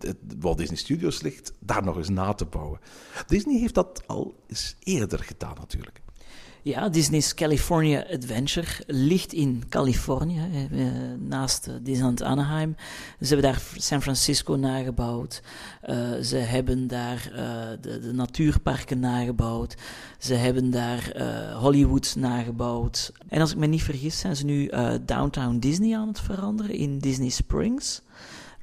uh, 0.04 0.12
Walt 0.40 0.58
Disney 0.58 0.78
Studios 0.78 1.20
ligt, 1.20 1.52
daar 1.58 1.84
nog 1.84 1.96
eens 1.96 2.08
na 2.08 2.32
te 2.32 2.44
bouwen. 2.44 2.80
Disney 3.26 3.58
heeft 3.58 3.74
dat 3.74 4.02
al 4.06 4.34
eerder 4.78 5.18
gedaan 5.18 5.54
natuurlijk. 5.58 6.04
Ja, 6.66 6.88
Disney's 6.88 7.34
California 7.34 8.04
Adventure 8.12 8.66
ligt 8.86 9.32
in 9.32 9.62
Californië, 9.68 10.68
eh, 10.72 10.86
naast 11.18 11.70
Disneyland 11.82 12.22
Anaheim. 12.22 12.76
Ze 13.20 13.26
hebben 13.26 13.52
daar 13.52 13.62
San 13.76 14.02
Francisco 14.02 14.54
nagebouwd. 14.54 15.42
Uh, 15.88 15.96
ze 16.22 16.36
hebben 16.36 16.86
daar 16.86 17.30
uh, 17.32 17.38
de, 17.80 18.00
de, 18.00 18.12
natuurparken 18.12 19.00
nagebouwd. 19.00 19.74
Ze 20.18 20.34
hebben 20.34 20.70
daar 20.70 21.12
uh, 21.16 21.56
Hollywood 21.56 22.14
nagebouwd. 22.18 23.12
En 23.28 23.40
als 23.40 23.50
ik 23.50 23.56
me 23.56 23.66
niet 23.66 23.82
vergis, 23.82 24.18
zijn 24.18 24.36
ze 24.36 24.44
nu 24.44 24.70
Downtown 25.04 25.58
Disney 25.58 25.96
aan 25.96 26.08
het 26.08 26.20
veranderen 26.20 26.74
in 26.74 26.98
Disney 26.98 27.28
Springs. 27.28 28.02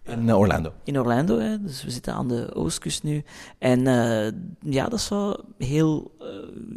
In 0.03 0.29
eh, 0.29 0.37
Orlando. 0.37 0.73
In 0.83 0.99
Orlando, 0.99 1.39
hè, 1.39 1.61
dus 1.61 1.83
we 1.83 1.91
zitten 1.91 2.13
aan 2.13 2.27
de 2.27 2.55
oostkust 2.55 3.03
nu. 3.03 3.23
En 3.57 3.87
eh, 3.87 4.31
ja, 4.59 4.87
dat 4.89 5.01
zou 5.01 5.39
heel 5.57 6.11
eh, 6.19 6.27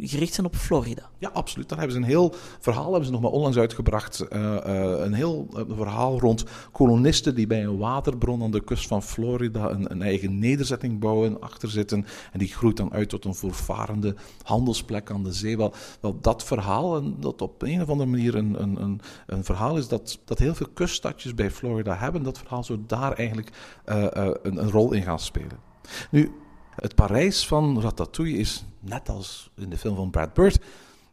gericht 0.09 0.33
zijn 0.33 0.47
op 0.47 0.55
Florida. 0.55 1.09
Ja, 1.19 1.29
absoluut. 1.33 1.69
Daar 1.69 1.77
hebben 1.77 1.95
ze 1.95 2.01
een 2.01 2.09
heel 2.09 2.33
verhaal, 2.59 2.89
hebben 2.89 3.05
ze 3.05 3.11
nog 3.11 3.21
maar 3.21 3.31
onlangs 3.31 3.57
uitgebracht. 3.57 4.19
eh, 4.19 4.57
eh, 4.57 5.05
een 5.05 5.13
heel 5.13 5.47
eh, 5.55 5.63
verhaal 5.69 6.19
rond 6.19 6.43
kolonisten 6.71 7.35
die 7.35 7.47
bij 7.47 7.63
een 7.63 7.77
waterbron 7.77 8.43
aan 8.43 8.51
de 8.51 8.63
kust 8.63 8.87
van 8.87 9.03
Florida 9.03 9.69
een, 9.69 9.91
een 9.91 10.01
eigen 10.01 10.39
nederzetting 10.39 10.99
bouwen, 10.99 11.41
achter 11.41 11.69
zitten. 11.69 12.05
En 12.31 12.39
die 12.39 12.47
groeit 12.47 12.77
dan 12.77 12.93
uit 12.93 13.09
tot 13.09 13.25
een 13.25 13.35
voorvarende 13.35 14.15
handelsplek 14.43 15.11
aan 15.11 15.23
de 15.23 15.33
zee. 15.33 15.57
Wel, 15.57 15.73
dat 16.21 16.43
verhaal, 16.43 16.97
en 16.97 17.15
dat 17.19 17.41
op 17.41 17.61
een 17.61 17.81
of 17.81 17.89
andere 17.89 18.09
manier 18.09 18.35
een, 18.35 18.61
een, 18.61 18.81
een, 18.81 19.01
een 19.27 19.43
verhaal 19.43 19.77
is 19.77 19.87
dat, 19.87 20.19
dat 20.25 20.39
heel 20.39 20.55
veel 20.55 20.69
kuststadjes 20.73 21.33
bij 21.33 21.51
Florida 21.51 21.95
hebben. 21.95 22.23
Dat 22.23 22.37
verhaal 22.37 22.63
zou 22.63 22.79
daar 22.87 23.13
eigenlijk 23.13 23.51
een, 23.85 24.57
een 24.57 24.71
rol 24.71 24.93
in 24.93 25.03
gaan 25.03 25.19
spelen. 25.19 25.59
Nu, 26.11 26.31
het 26.75 26.95
Parijs 26.95 27.47
van 27.47 27.81
Ratatouille 27.81 28.37
is, 28.37 28.65
net 28.79 29.09
als 29.09 29.49
in 29.55 29.69
de 29.69 29.77
film 29.77 29.95
van 29.95 30.09
Brad 30.09 30.33
Bird, 30.33 30.59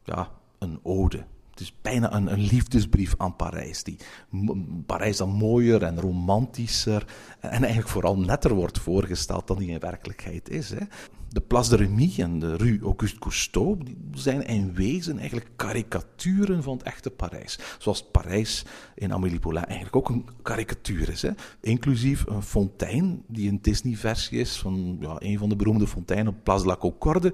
ja, 0.05 0.31
een 0.59 0.79
ode. 0.83 1.25
Het 1.51 1.63
is 1.63 1.75
bijna 1.83 2.15
een, 2.15 2.41
liefdesbrief 2.41 3.15
aan 3.17 3.37
Parijs. 3.37 3.83
Die 3.83 3.97
Parijs 4.87 5.17
dan 5.17 5.31
mooier 5.31 5.83
en 5.83 6.01
romantischer 6.01 7.07
en 7.41 7.51
eigenlijk 7.51 7.89
vooral 7.89 8.19
netter 8.19 8.55
wordt 8.55 8.79
voorgesteld 8.79 9.47
dan 9.47 9.59
die 9.59 9.69
in 9.69 9.79
werkelijkheid 9.79 10.49
is. 10.51 10.71
Hè. 10.71 10.81
De 11.29 11.41
Place 11.41 11.71
de 11.71 11.77
Remy 11.77 12.13
en 12.17 12.39
de 12.39 12.57
Rue 12.57 12.81
Auguste 12.83 13.19
Cousteau 13.19 13.79
zijn 14.13 14.43
in 14.43 14.75
wezen 14.75 15.19
eigenlijk 15.19 15.51
karikaturen 15.57 16.63
van 16.63 16.77
het 16.77 16.87
echte 16.87 17.11
Parijs. 17.11 17.59
Zoals 17.79 18.05
Parijs 18.11 18.65
in 18.95 19.13
Amélie 19.13 19.39
Poulain 19.39 19.67
eigenlijk 19.67 19.97
ook 19.97 20.09
een 20.09 20.29
karikatuur 20.43 21.09
is. 21.09 21.23
Hè. 21.23 21.31
Inclusief 21.61 22.27
een 22.27 22.43
fontein 22.43 23.23
die 23.27 23.49
een 23.49 23.63
Disney-versie 23.63 24.39
is 24.39 24.57
van 24.57 24.97
ja, 25.01 25.17
een 25.19 25.39
van 25.39 25.49
de 25.49 25.57
beroemde 25.57 25.87
fonteinen 25.87 26.33
op 26.33 26.45
Place 26.45 26.63
de 26.63 26.69
la 26.69 26.77
Concorde. 26.77 27.33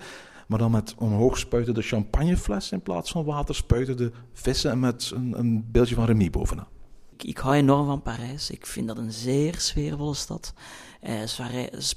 Maar 0.51 0.59
dan 0.59 0.71
met 0.71 0.95
omhoog 0.99 1.39
spuitende 1.39 1.83
champagnefles 1.83 2.73
in 2.73 2.81
plaats 2.81 3.11
van 3.11 3.25
water 3.25 3.55
spuitende 3.55 4.13
vissen 4.33 4.71
en 4.71 4.81
met 4.81 5.13
een, 5.15 5.39
een 5.39 5.65
beeldje 5.73 5.95
van 5.95 6.05
Remy 6.05 6.31
bovenaan. 6.31 6.67
Ik, 7.17 7.25
ik 7.25 7.39
hou 7.39 7.55
enorm 7.55 7.87
van 7.87 8.03
Parijs. 8.03 8.51
Ik 8.51 8.67
vind 8.67 8.89
dat 8.89 8.99
een 8.99 9.13
zeer 9.13 9.55
sfeervolle 9.59 10.15
stad. 10.15 10.55
Eh, 11.01 11.23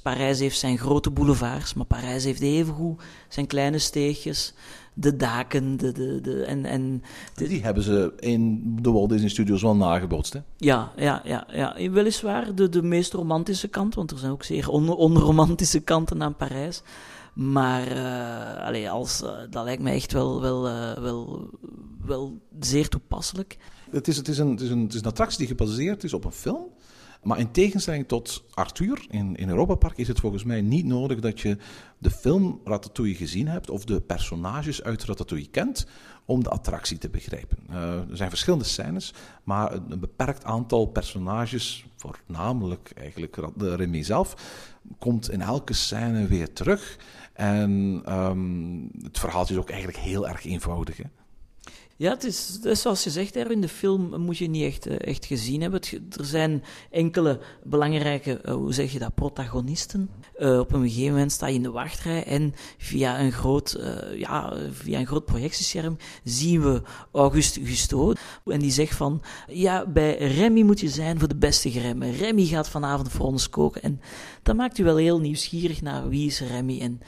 Parijs 0.02 0.38
heeft 0.38 0.58
zijn 0.58 0.78
grote 0.78 1.10
boulevards, 1.10 1.74
maar 1.74 1.86
Parijs 1.86 2.24
heeft 2.24 2.40
evengoed 2.40 3.02
zijn 3.28 3.46
kleine 3.46 3.78
steegjes, 3.78 4.54
de 4.92 5.16
daken, 5.16 5.76
de, 5.76 5.92
de, 5.92 6.20
de, 6.20 6.44
en, 6.44 6.64
en 6.64 7.02
de, 7.34 7.48
Die 7.48 7.62
hebben 7.62 7.82
ze 7.82 8.12
in 8.18 8.62
de 8.82 8.90
Walt 8.90 9.08
Disney 9.08 9.28
Studios 9.28 9.62
wel 9.62 9.76
nagebootst. 9.76 10.32
Hè? 10.32 10.40
Ja, 10.56 10.92
ja, 10.96 11.20
ja, 11.24 11.46
ja. 11.52 11.90
Weliswaar 11.90 12.54
de, 12.54 12.68
de 12.68 12.82
meest 12.82 13.12
romantische 13.12 13.68
kant, 13.68 13.94
want 13.94 14.10
er 14.10 14.18
zijn 14.18 14.32
ook 14.32 14.44
zeer 14.44 14.68
on, 14.68 14.88
onromantische 14.88 15.80
kanten 15.80 16.22
aan 16.22 16.36
Parijs. 16.36 16.82
Maar 17.34 17.86
eh, 17.86 18.66
allee, 18.66 18.90
als, 18.90 19.22
eh, 19.22 19.32
dat 19.50 19.64
lijkt 19.64 19.82
mij 19.82 19.94
echt 19.94 20.12
wel, 20.12 20.40
wel, 20.40 20.68
eh, 20.68 20.92
wel, 20.92 21.50
wel 22.04 22.40
zeer 22.60 22.88
toepasselijk. 22.88 23.58
Het 23.90 24.08
is, 24.08 24.16
het, 24.16 24.28
is 24.28 24.38
een, 24.38 24.50
het, 24.50 24.60
is 24.60 24.70
een, 24.70 24.82
het 24.82 24.94
is 24.94 25.00
een 25.00 25.06
attractie 25.06 25.38
die 25.38 25.46
gebaseerd 25.46 26.04
is 26.04 26.12
op 26.12 26.24
een 26.24 26.32
film. 26.32 26.66
Maar 27.22 27.38
in 27.38 27.50
tegenstelling 27.50 28.08
tot 28.08 28.44
Arthur 28.50 29.06
in, 29.10 29.36
in 29.36 29.48
Europa 29.48 29.74
Park 29.74 29.98
is 29.98 30.08
het 30.08 30.20
volgens 30.20 30.44
mij 30.44 30.60
niet 30.60 30.84
nodig 30.84 31.20
dat 31.20 31.40
je 31.40 31.56
de 31.98 32.10
film 32.10 32.60
Ratatouille 32.64 33.14
gezien 33.14 33.48
hebt 33.48 33.70
of 33.70 33.84
de 33.84 34.00
personages 34.00 34.82
uit 34.82 35.04
Ratatouille 35.04 35.48
kent 35.48 35.86
om 36.24 36.42
de 36.42 36.50
attractie 36.50 36.98
te 36.98 37.08
begrijpen. 37.08 37.58
Er 37.70 38.16
zijn 38.16 38.28
verschillende 38.28 38.64
scènes, 38.64 39.14
maar 39.44 39.72
een, 39.72 39.90
een 39.90 40.00
beperkt 40.00 40.44
aantal 40.44 40.86
personages, 40.86 41.86
voornamelijk 41.96 42.92
eigenlijk 42.96 43.38
Remy 43.56 44.02
zelf, 44.02 44.34
komt 44.98 45.30
in 45.30 45.40
elke 45.40 45.72
scène 45.72 46.26
weer 46.26 46.52
terug. 46.52 46.96
En 47.34 48.02
ehm, 48.04 49.04
het 49.04 49.18
verhaaltje 49.18 49.54
is 49.54 49.60
ook 49.60 49.70
eigenlijk 49.70 49.98
heel 49.98 50.28
erg 50.28 50.44
eenvoudig. 50.44 50.96
Hè? 50.96 51.04
Ja, 51.96 52.10
het 52.10 52.24
is, 52.24 52.58
zoals 52.60 53.04
je 53.04 53.10
zegt, 53.10 53.36
in 53.36 53.60
de 53.60 53.68
film 53.68 54.20
moet 54.20 54.38
je 54.38 54.46
niet 54.46 54.64
echt, 54.64 54.86
eh, 54.86 54.96
echt 55.00 55.24
gezien 55.24 55.60
hebben. 55.60 55.80
Er 56.18 56.24
zijn 56.24 56.64
enkele 56.90 57.40
belangrijke, 57.62 58.40
eh, 58.40 58.54
hoe 58.54 58.72
zeg 58.72 58.92
je 58.92 58.98
dat, 58.98 59.14
protagonisten. 59.14 60.10
Eh, 60.36 60.58
op 60.58 60.72
een 60.72 60.88
gegeven 60.88 61.12
moment 61.12 61.32
sta 61.32 61.46
je 61.46 61.54
in 61.54 61.62
de 61.62 61.70
wachtrij 61.70 62.24
en 62.24 62.54
via 62.78 63.20
een 63.20 63.32
groot, 63.32 63.78
ja, 64.16 64.56
via 64.70 64.98
een 64.98 65.06
groot 65.06 65.24
projectiescherm 65.24 65.96
zien 66.24 66.62
we 66.62 66.82
Auguste 67.12 67.64
Gusteau. 67.64 68.16
En 68.44 68.60
die 68.60 68.70
zegt 68.70 68.96
van, 68.96 69.22
ja, 69.46 69.86
bij 69.86 70.16
Remy 70.16 70.62
moet 70.62 70.80
je 70.80 70.88
zijn 70.88 71.18
voor 71.18 71.28
de 71.28 71.36
beste 71.36 71.70
geremmen. 71.70 72.12
Remy 72.12 72.44
gaat 72.44 72.68
vanavond 72.68 73.10
voor 73.10 73.26
ons 73.26 73.48
koken. 73.48 73.82
En 73.82 74.00
dat 74.42 74.56
maakt 74.56 74.78
u 74.78 74.84
wel 74.84 74.96
heel 74.96 75.20
nieuwsgierig 75.20 75.82
naar 75.82 76.08
wie 76.08 76.26
is 76.26 76.40
Remy. 76.40 76.80
En 76.80 77.00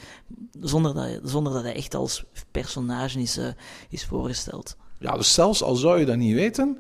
zonder 0.61 0.95
dat, 0.95 1.21
zonder 1.23 1.53
dat 1.53 1.63
hij 1.63 1.75
echt 1.75 1.95
als 1.95 2.25
personage 2.51 3.21
is, 3.21 3.39
is 3.89 4.05
voorgesteld. 4.05 4.77
Ja, 4.99 5.17
dus 5.17 5.35
zelfs 5.35 5.63
al 5.63 5.75
zou 5.75 5.99
je 5.99 6.05
dat 6.05 6.17
niet 6.17 6.35
weten, 6.35 6.79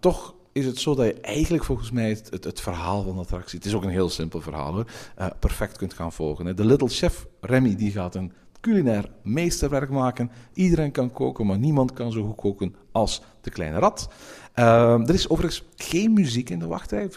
toch 0.00 0.34
is 0.52 0.66
het 0.66 0.78
zo 0.78 0.94
dat 0.94 1.06
je 1.06 1.20
eigenlijk 1.20 1.64
volgens 1.64 1.90
mij 1.90 2.08
het, 2.08 2.44
het, 2.44 2.60
verhaal 2.60 3.02
van 3.02 3.14
de 3.14 3.20
attractie, 3.20 3.58
het 3.58 3.66
is 3.66 3.74
ook 3.74 3.84
een 3.84 3.88
heel 3.88 4.08
simpel 4.08 4.40
verhaal 4.40 4.72
hoor, 4.72 4.86
eh, 5.16 5.26
perfect 5.38 5.76
kunt 5.76 5.94
gaan 5.94 6.12
volgen. 6.12 6.56
De 6.56 6.64
Little 6.64 6.88
Chef 6.88 7.26
Remy 7.40 7.76
die 7.76 7.90
gaat 7.90 8.14
een 8.14 8.32
culinair 8.60 9.10
meesterwerk 9.22 9.90
maken. 9.90 10.30
Iedereen 10.52 10.90
kan 10.90 11.12
koken, 11.12 11.46
maar 11.46 11.58
niemand 11.58 11.92
kan 11.92 12.12
zo 12.12 12.24
goed 12.24 12.36
koken 12.36 12.74
als 12.92 13.22
de 13.40 13.50
kleine 13.50 13.78
rat. 13.78 14.08
Eh, 14.52 15.08
er 15.08 15.14
is 15.14 15.28
overigens 15.28 15.62
geen 15.76 16.12
muziek 16.12 16.50
in 16.50 16.58
de 16.58 16.66
wachtrij, 16.66 17.10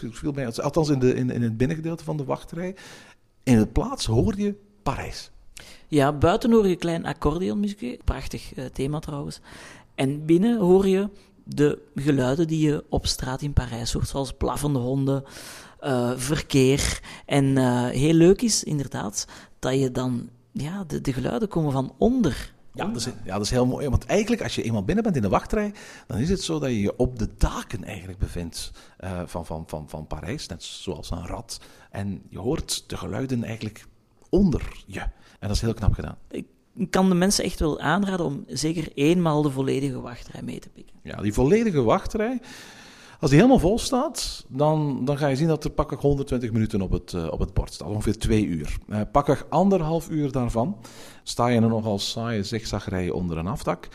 althans 0.62 0.88
in, 0.88 0.98
de, 0.98 1.14
in, 1.14 1.30
in 1.30 1.42
het 1.42 1.56
binnengedeelte 1.56 2.04
van 2.04 2.16
de 2.16 2.24
wachtrij. 2.24 2.74
In 3.42 3.58
het 3.58 3.72
plaats 3.72 4.06
hoor 4.06 4.34
je 4.36 4.54
Parijs. 4.82 5.30
Ja, 5.88 6.12
buiten 6.12 6.52
hoor 6.52 6.68
je 6.68 6.76
klein 6.76 7.04
accordeonmuziekje. 7.04 7.98
Prachtig 8.04 8.54
eh, 8.54 8.64
thema 8.64 8.98
trouwens. 8.98 9.40
En 9.98 10.24
binnen 10.24 10.58
hoor 10.58 10.88
je 10.88 11.08
de 11.44 11.78
geluiden 11.94 12.46
die 12.46 12.66
je 12.66 12.84
op 12.88 13.06
straat 13.06 13.42
in 13.42 13.52
Parijs 13.52 13.92
hoort, 13.92 14.08
zoals 14.08 14.32
blaffende 14.32 14.78
honden, 14.78 15.24
eh, 15.80 16.12
verkeer. 16.16 17.00
En 17.26 17.58
eh, 17.58 17.86
heel 17.86 18.12
leuk 18.12 18.42
is 18.42 18.64
inderdaad 18.64 19.26
dat 19.58 19.80
je 19.80 19.90
dan, 19.90 20.28
ja, 20.52 20.84
de, 20.84 21.00
de 21.00 21.12
geluiden 21.12 21.48
komen 21.48 21.72
van 21.72 21.94
onder. 21.98 22.54
Ja 22.74 22.86
dat, 22.86 22.96
is, 22.96 23.08
ja, 23.24 23.32
dat 23.32 23.44
is 23.44 23.50
heel 23.50 23.66
mooi. 23.66 23.88
Want 23.88 24.06
eigenlijk, 24.06 24.42
als 24.42 24.54
je 24.54 24.62
eenmaal 24.62 24.84
binnen 24.84 25.04
bent 25.04 25.16
in 25.16 25.22
de 25.22 25.28
wachtrij, 25.28 25.72
dan 26.06 26.18
is 26.18 26.28
het 26.28 26.42
zo 26.42 26.58
dat 26.58 26.70
je 26.70 26.80
je 26.80 26.96
op 26.96 27.18
de 27.18 27.28
daken 27.38 27.84
eigenlijk 27.84 28.18
bevindt 28.18 28.70
eh, 28.96 29.22
van, 29.26 29.46
van, 29.46 29.64
van, 29.66 29.88
van 29.88 30.06
Parijs, 30.06 30.46
net 30.46 30.62
zoals 30.62 31.10
een 31.10 31.26
rat. 31.26 31.60
En 31.90 32.22
je 32.28 32.38
hoort 32.38 32.84
de 32.86 32.96
geluiden 32.96 33.44
eigenlijk 33.44 33.86
onder 34.28 34.82
je. 34.86 35.00
En 35.00 35.48
dat 35.48 35.50
is 35.50 35.60
heel 35.60 35.74
knap 35.74 35.92
gedaan. 35.92 36.18
Ik 36.30 36.46
kan 36.90 37.08
de 37.08 37.14
mensen 37.14 37.44
echt 37.44 37.60
wel 37.60 37.80
aanraden 37.80 38.26
om 38.26 38.44
zeker 38.46 38.88
eenmaal 38.94 39.42
de 39.42 39.50
volledige 39.50 40.00
wachtrij 40.00 40.42
mee 40.42 40.58
te 40.58 40.68
pikken. 40.68 40.94
Ja, 41.02 41.16
die 41.22 41.32
volledige 41.32 41.82
wachtrij, 41.82 42.40
als 43.20 43.30
die 43.30 43.38
helemaal 43.38 43.60
vol 43.60 43.78
staat, 43.78 44.44
dan, 44.48 45.04
dan 45.04 45.18
ga 45.18 45.26
je 45.26 45.36
zien 45.36 45.48
dat 45.48 45.64
er 45.64 45.70
pakweg 45.70 46.00
120 46.00 46.52
minuten 46.52 46.80
op 46.80 46.90
het, 46.90 47.12
eh, 47.12 47.26
op 47.30 47.38
het 47.38 47.54
bord 47.54 47.72
staat. 47.72 47.88
Ongeveer 47.88 48.18
twee 48.18 48.46
uur. 48.46 48.78
Uh, 48.88 49.00
pakweg 49.12 49.46
anderhalf 49.48 50.10
uur 50.10 50.32
daarvan 50.32 50.76
sta 51.22 51.46
je 51.46 51.56
in 51.56 51.62
een 51.62 51.68
nogal 51.68 51.98
saaie 51.98 52.42
zigzagrij 52.42 53.10
onder 53.10 53.38
een 53.38 53.46
afdak. 53.46 53.88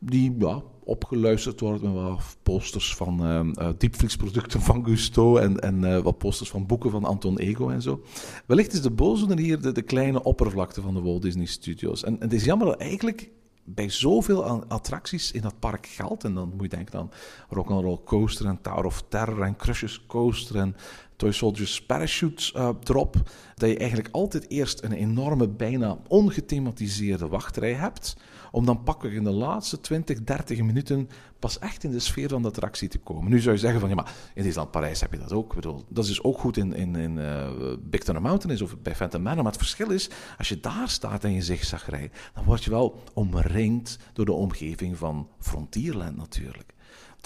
Die 0.00 0.34
ja, 0.38 0.62
opgeluisterd 0.84 1.60
wordt 1.60 1.82
met 1.82 1.92
wat 1.92 2.36
posters 2.42 2.94
van 2.94 3.26
uh, 3.58 3.68
diepvriesproducten 3.78 4.60
van 4.60 4.84
Gusto 4.84 5.36
en, 5.36 5.60
en 5.60 5.82
uh, 5.82 5.98
wat 5.98 6.18
posters 6.18 6.50
van 6.50 6.66
boeken 6.66 6.90
van 6.90 7.04
Anton 7.04 7.38
Ego 7.38 7.68
en 7.68 7.82
zo. 7.82 8.02
Wellicht 8.46 8.72
is 8.72 8.82
de 8.82 8.90
boosdoener 8.90 9.38
hier 9.38 9.60
de, 9.60 9.72
de, 9.72 9.82
kleine 9.82 10.22
oppervlakte 10.22 10.82
van 10.82 10.94
de 10.94 11.00
Walt 11.00 11.22
Disney 11.22 11.46
Studios. 11.46 12.04
En, 12.04 12.14
en 12.14 12.20
het 12.20 12.32
is 12.32 12.44
jammer 12.44 12.66
dat 12.66 12.80
eigenlijk 12.80 13.30
bij 13.64 13.88
zoveel 13.88 14.44
attracties 14.68 15.32
in 15.32 15.40
dat 15.40 15.58
park 15.58 15.86
geldt, 15.86 16.24
en 16.24 16.34
dan 16.34 16.52
moet 16.56 16.70
je 16.70 16.76
denken 16.76 16.98
aan 16.98 17.10
Rock'n'Roll 17.48 18.00
Coaster 18.04 18.46
en 18.46 18.60
Tower 18.60 18.84
of 18.84 19.04
Terror 19.08 19.42
en 19.42 19.56
Crush's 19.56 20.06
Coaster 20.06 20.56
en 20.56 20.76
Toy 21.16 21.32
Soldiers 21.32 21.82
Parachute 21.82 22.52
uh, 22.56 22.68
Drop, 22.68 23.16
dat 23.54 23.68
je 23.68 23.78
eigenlijk 23.78 24.08
altijd 24.12 24.50
eerst 24.50 24.82
een 24.82 24.92
enorme, 24.92 25.48
bijna 25.48 25.98
ongethematiseerde 26.08 27.28
wachtrij 27.28 27.72
hebt, 27.72 28.16
om 28.50 28.66
dan 28.66 28.82
pakweg 28.82 29.12
in 29.12 29.24
de 29.24 29.30
laatste 29.30 29.80
20, 29.80 30.24
30 30.24 30.62
minuten 30.62 31.08
pas 31.38 31.58
echt 31.58 31.84
in 31.84 31.90
de 31.90 31.98
sfeer 31.98 32.28
van 32.28 32.42
de 32.42 32.48
attractie 32.48 32.88
te 32.88 32.98
komen. 32.98 33.30
Nu 33.30 33.40
zou 33.40 33.54
je 33.54 33.60
zeggen 33.60 33.80
van, 33.80 33.88
ja, 33.88 33.94
maar 33.94 34.12
in 34.34 34.42
Disneyland 34.42 34.70
Parijs 34.70 35.00
heb 35.00 35.12
je 35.12 35.18
dat 35.18 35.32
ook. 35.32 35.48
Ik 35.48 35.54
bedoel, 35.54 35.84
dat 35.88 36.06
is 36.06 36.22
ook 36.22 36.38
goed 36.38 36.56
in, 36.56 36.74
in, 36.74 36.96
in 36.96 37.16
uh, 37.16 37.48
Big 37.80 38.02
Thunder 38.02 38.22
Mountain 38.22 38.62
of 38.62 38.78
bij 38.78 38.94
Phantom 38.94 39.22
Manor, 39.22 39.42
maar 39.42 39.52
het 39.52 39.60
verschil 39.60 39.90
is, 39.90 40.10
als 40.38 40.48
je 40.48 40.60
daar 40.60 40.88
staat 40.88 41.24
en 41.24 41.32
je 41.32 41.42
zigzagrijdt, 41.42 42.16
dan 42.34 42.44
word 42.44 42.64
je 42.64 42.70
wel 42.70 43.02
omringd 43.14 43.98
door 44.12 44.24
de 44.24 44.32
omgeving 44.32 44.96
van 44.96 45.28
Frontierland 45.38 46.16
natuurlijk. 46.16 46.74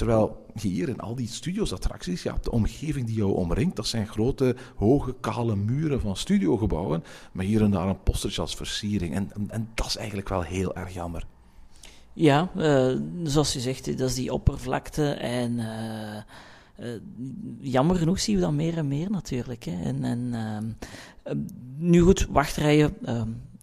Terwijl 0.00 0.46
hier 0.60 0.88
in 0.88 1.00
al 1.00 1.14
die 1.14 1.28
studios-attracties, 1.28 2.22
ja, 2.22 2.38
de 2.42 2.50
omgeving 2.50 3.06
die 3.06 3.16
jou 3.16 3.34
omringt, 3.34 3.76
dat 3.76 3.86
zijn 3.86 4.06
grote, 4.06 4.56
hoge, 4.76 5.14
kale 5.20 5.56
muren 5.56 6.00
van 6.00 6.16
studiogebouwen, 6.16 7.04
maar 7.32 7.44
hier 7.44 7.62
en 7.62 7.70
daar 7.70 7.88
een 7.88 8.02
postertje 8.02 8.40
als 8.40 8.54
versiering. 8.54 9.14
En, 9.14 9.30
en, 9.48 9.68
dat 9.74 9.86
is 9.86 9.96
eigenlijk 9.96 10.28
wel 10.28 10.42
heel 10.42 10.74
erg 10.74 10.94
jammer. 10.94 11.26
Ja, 12.12 12.50
uh, 12.56 12.96
zoals 13.22 13.52
je 13.52 13.60
zegt, 13.60 13.98
dat 13.98 14.08
is 14.08 14.14
die 14.14 14.32
oppervlakte 14.32 15.10
en 15.10 15.58
uh, 15.58 16.92
jammer 17.60 17.96
genoeg 17.96 18.20
zien 18.20 18.34
we 18.34 18.40
dat 18.40 18.52
meer 18.52 18.76
en 18.76 18.88
meer 18.88 19.10
natuurlijk. 19.10 19.64
Hè. 19.64 19.82
En, 19.82 20.04
en 20.04 20.34
eh, 21.22 21.34
nu 21.76 22.00
goed, 22.00 22.26
wachtrijen. 22.30 22.96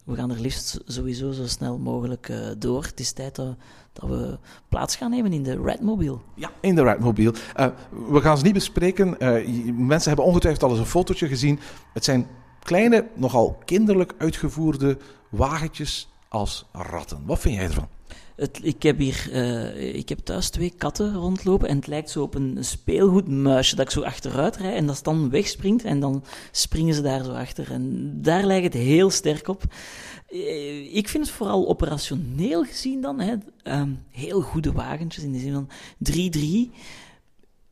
we 0.05 0.15
gaan 0.15 0.31
er 0.31 0.41
liefst 0.41 0.79
sowieso 0.85 1.31
zo 1.31 1.47
snel 1.47 1.77
mogelijk 1.77 2.29
eh, 2.29 2.47
door. 2.57 2.83
Het 2.83 2.99
is 2.99 3.11
tijd 3.11 3.35
dat, 3.35 3.55
dat 3.99 4.09
we 4.09 4.37
plaats 4.69 4.95
gaan 4.95 5.09
nemen 5.09 5.33
in 5.33 5.43
de 5.43 5.61
Redmobile. 5.63 6.17
Ja, 6.35 6.51
in 6.59 6.75
de 6.75 6.83
Redmobile. 6.83 7.33
Eh, 7.55 7.67
we 8.09 8.21
gaan 8.21 8.37
ze 8.37 8.43
niet 8.43 8.53
bespreken. 8.53 9.19
Eh, 9.19 9.47
mensen 9.73 10.07
hebben 10.07 10.25
ongetwijfeld 10.25 10.63
al 10.63 10.69
eens 10.69 10.79
een 10.79 10.85
fotootje 10.85 11.27
gezien. 11.27 11.59
Het 11.93 12.03
zijn 12.03 12.27
kleine, 12.63 13.07
nogal 13.15 13.57
kinderlijk 13.65 14.13
uitgevoerde 14.17 14.97
wagentjes 15.29 16.09
als 16.29 16.65
ratten. 16.71 17.21
Wat 17.25 17.39
vind 17.39 17.55
jij 17.55 17.63
ervan? 17.63 17.87
Het, 18.35 18.59
ik, 18.61 18.83
heb 18.83 18.97
hier, 18.97 19.29
eh, 19.31 19.95
ik 19.95 20.09
heb 20.09 20.19
thuis 20.19 20.49
twee 20.49 20.73
katten 20.77 21.13
rondlopen 21.13 21.69
en 21.69 21.75
het 21.75 21.87
lijkt 21.87 22.09
zo 22.09 22.21
op 22.21 22.35
een 22.35 22.57
speelgoedmuisje 22.59 23.75
dat 23.75 23.85
ik 23.85 23.91
zo 23.91 24.01
achteruit 24.01 24.55
rijd 24.55 24.75
en 24.75 24.85
dat 24.85 24.99
dan 25.03 25.29
wegspringt 25.29 25.83
en 25.83 25.99
dan 25.99 26.23
springen 26.51 26.93
ze 26.93 27.01
daar 27.01 27.23
zo 27.23 27.31
achter. 27.31 27.71
En 27.71 28.11
daar 28.21 28.43
lijkt 28.43 28.73
het 28.73 28.83
heel 28.83 29.09
sterk 29.09 29.47
op. 29.47 29.63
Eh, 30.27 30.95
Ik 30.95 31.07
vind 31.07 31.25
het 31.25 31.35
vooral 31.35 31.67
operationeel 31.67 32.63
gezien 32.63 33.01
dan 33.01 33.19
hè, 33.19 33.35
ehm, 33.63 33.91
heel 34.11 34.41
goede 34.41 34.71
wagentjes 34.71 35.23
in 35.23 35.31
de 35.31 35.39
zin 35.39 35.53
van 35.53 35.69
3-3 35.97 36.71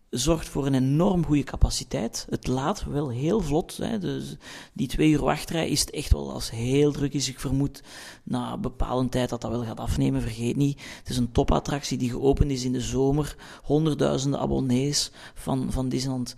zorgt 0.10 0.50
voor 0.50 0.66
een 0.66 0.74
enorm 0.74 1.26
goede 1.26 1.44
capaciteit. 1.44 2.28
Het 2.30 2.48
laat 2.48 2.84
wel 2.84 3.10
heel 3.10 3.42
vlot. 3.42 3.78
Hè. 3.78 4.00
Dus 4.00 4.36
die 4.74 4.88
twee 4.88 5.10
uur 5.10 5.22
wachtrij 5.24 5.70
is 5.70 5.86
echt 5.86 6.12
wel 6.12 6.32
als 6.32 6.52
heel 6.52 6.92
druk 6.92 7.14
is. 7.14 7.30
Ik 7.30 7.40
vermoed 7.40 7.84
na 8.24 8.54
een 8.54 8.62
bepaalde 8.62 9.10
tijd 9.10 9.30
dat 9.30 9.42
dat 9.42 9.52
wel 9.52 9.64
gaat 9.64 9.80
afnemen. 9.80 10.22
Vergeet 10.22 10.56
niet, 10.56 10.82
het 11.00 11.10
is 11.10 11.18
een 11.18 11.32
topattractie 11.32 11.98
die 11.98 12.10
geopend 12.10 12.52
is 12.52 12.64
in 12.64 12.72
de 12.72 12.82
zomer. 12.82 13.36
Honderdduizenden 13.64 14.40
abonnees 14.40 15.12
van, 15.34 15.72
van 15.72 15.90
Disneyland 15.90 16.36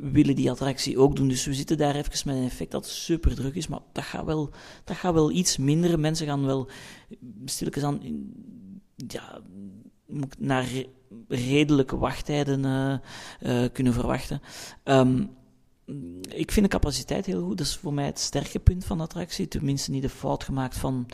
willen 0.00 0.36
die 0.36 0.50
attractie 0.50 0.98
ook 0.98 1.16
doen. 1.16 1.28
Dus 1.28 1.44
we 1.44 1.54
zitten 1.54 1.78
daar 1.78 1.94
even 1.94 2.28
met 2.28 2.36
een 2.36 2.44
effect 2.44 2.70
dat 2.70 2.86
super 2.86 3.34
druk 3.34 3.54
is. 3.54 3.68
Maar 3.68 3.80
dat 3.92 4.04
gaat 4.04 4.24
wel, 4.24 4.50
dat 4.84 4.96
gaat 4.96 5.14
wel 5.14 5.30
iets 5.30 5.56
minder. 5.56 6.00
Mensen 6.00 6.26
gaan 6.26 6.46
wel 6.46 6.68
stilletjes 7.44 7.82
aan... 7.84 8.00
Ja, 8.96 9.40
naar 10.38 10.64
re- 10.64 10.88
redelijke 11.28 11.96
wachttijden 11.96 12.64
eh, 12.64 13.64
eh, 13.64 13.72
kunnen 13.72 13.92
verwachten. 13.92 14.40
Ehm, 14.84 15.24
ik 16.28 16.52
vind 16.52 16.70
de 16.70 16.72
capaciteit 16.72 17.26
heel 17.26 17.42
goed. 17.42 17.58
Dat 17.58 17.66
is 17.66 17.76
voor 17.76 17.94
mij 17.94 18.06
het 18.06 18.18
sterke 18.18 18.58
punt 18.58 18.84
van 18.84 18.96
de 18.96 19.02
attractie. 19.02 19.48
Tenminste, 19.48 19.90
niet 19.90 20.02
de 20.02 20.08
fout 20.08 20.44
gemaakt 20.44 20.76
van 20.76 21.06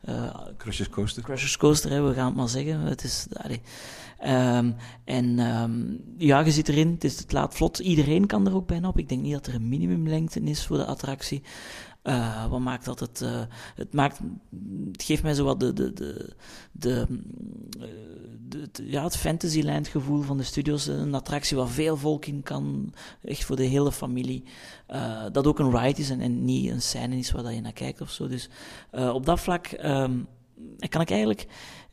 eh 0.00 0.36
Crushers 0.56 0.88
Coaster. 0.88 1.22
Crushers 1.22 1.56
Coaster, 1.56 1.90
hè, 1.90 2.02
we 2.02 2.14
gaan 2.14 2.26
het 2.26 2.34
maar 2.34 2.48
zeggen. 2.48 2.80
Het 2.80 3.04
is. 3.04 3.26
Ehm, 4.18 4.72
en 5.04 5.38
ehm, 5.38 5.96
ja, 6.18 6.40
je 6.40 6.50
zit 6.50 6.68
erin, 6.68 6.90
het, 6.90 7.04
is, 7.04 7.18
het 7.18 7.32
laat 7.32 7.54
vlot. 7.54 7.78
Iedereen 7.78 8.26
kan 8.26 8.46
er 8.46 8.54
ook 8.54 8.66
bijna 8.66 8.88
op. 8.88 8.98
Ik 8.98 9.08
denk 9.08 9.22
niet 9.22 9.32
dat 9.32 9.46
er 9.46 9.54
een 9.54 9.68
minimumlengte 9.68 10.40
is 10.40 10.66
voor 10.66 10.76
de 10.76 10.84
attractie. 10.84 11.42
Eh, 12.04 12.46
wat 12.50 12.60
maakt 12.60 12.84
dat 12.84 13.00
het... 13.00 13.20
eh, 13.20 13.42
het, 13.74 13.92
maakt, 13.92 14.20
het 14.92 15.02
geeft 15.02 15.22
mij 15.22 15.34
zo 15.34 15.44
wat 15.44 15.60
de... 15.60 15.72
de, 15.72 15.92
de, 15.92 16.34
de, 16.72 17.06
eh, 17.80 18.90
ja, 18.90 19.04
het 19.04 19.16
Fantasyland 19.16 19.88
gevoel 19.88 20.22
van 20.22 20.36
de 20.36 20.42
studios. 20.42 20.86
Een 20.86 21.14
attractie 21.14 21.56
waar 21.56 21.68
veel 21.68 21.96
volk 21.96 22.26
in 22.26 22.42
kan. 22.42 22.92
Echt 23.22 23.44
voor 23.44 23.56
de 23.56 23.64
hele 23.64 23.92
familie. 23.92 24.44
Dat 25.32 25.46
ook 25.46 25.58
een 25.58 25.78
ride 25.78 26.00
is 26.00 26.10
en, 26.10 26.20
en 26.20 26.44
niet 26.44 26.70
een 26.70 26.82
scène 26.82 27.16
is 27.16 27.30
waar 27.30 27.42
dat 27.42 27.54
je 27.54 27.60
naar 27.60 27.72
kijkt 27.72 28.00
of 28.00 28.10
zo. 28.10 28.28
Dus 28.28 28.48
op 28.90 29.26
dat 29.26 29.40
vlak 29.40 29.66
ehm, 29.66 30.18
kan 30.88 31.00
ik 31.00 31.10
eigenlijk 31.10 31.46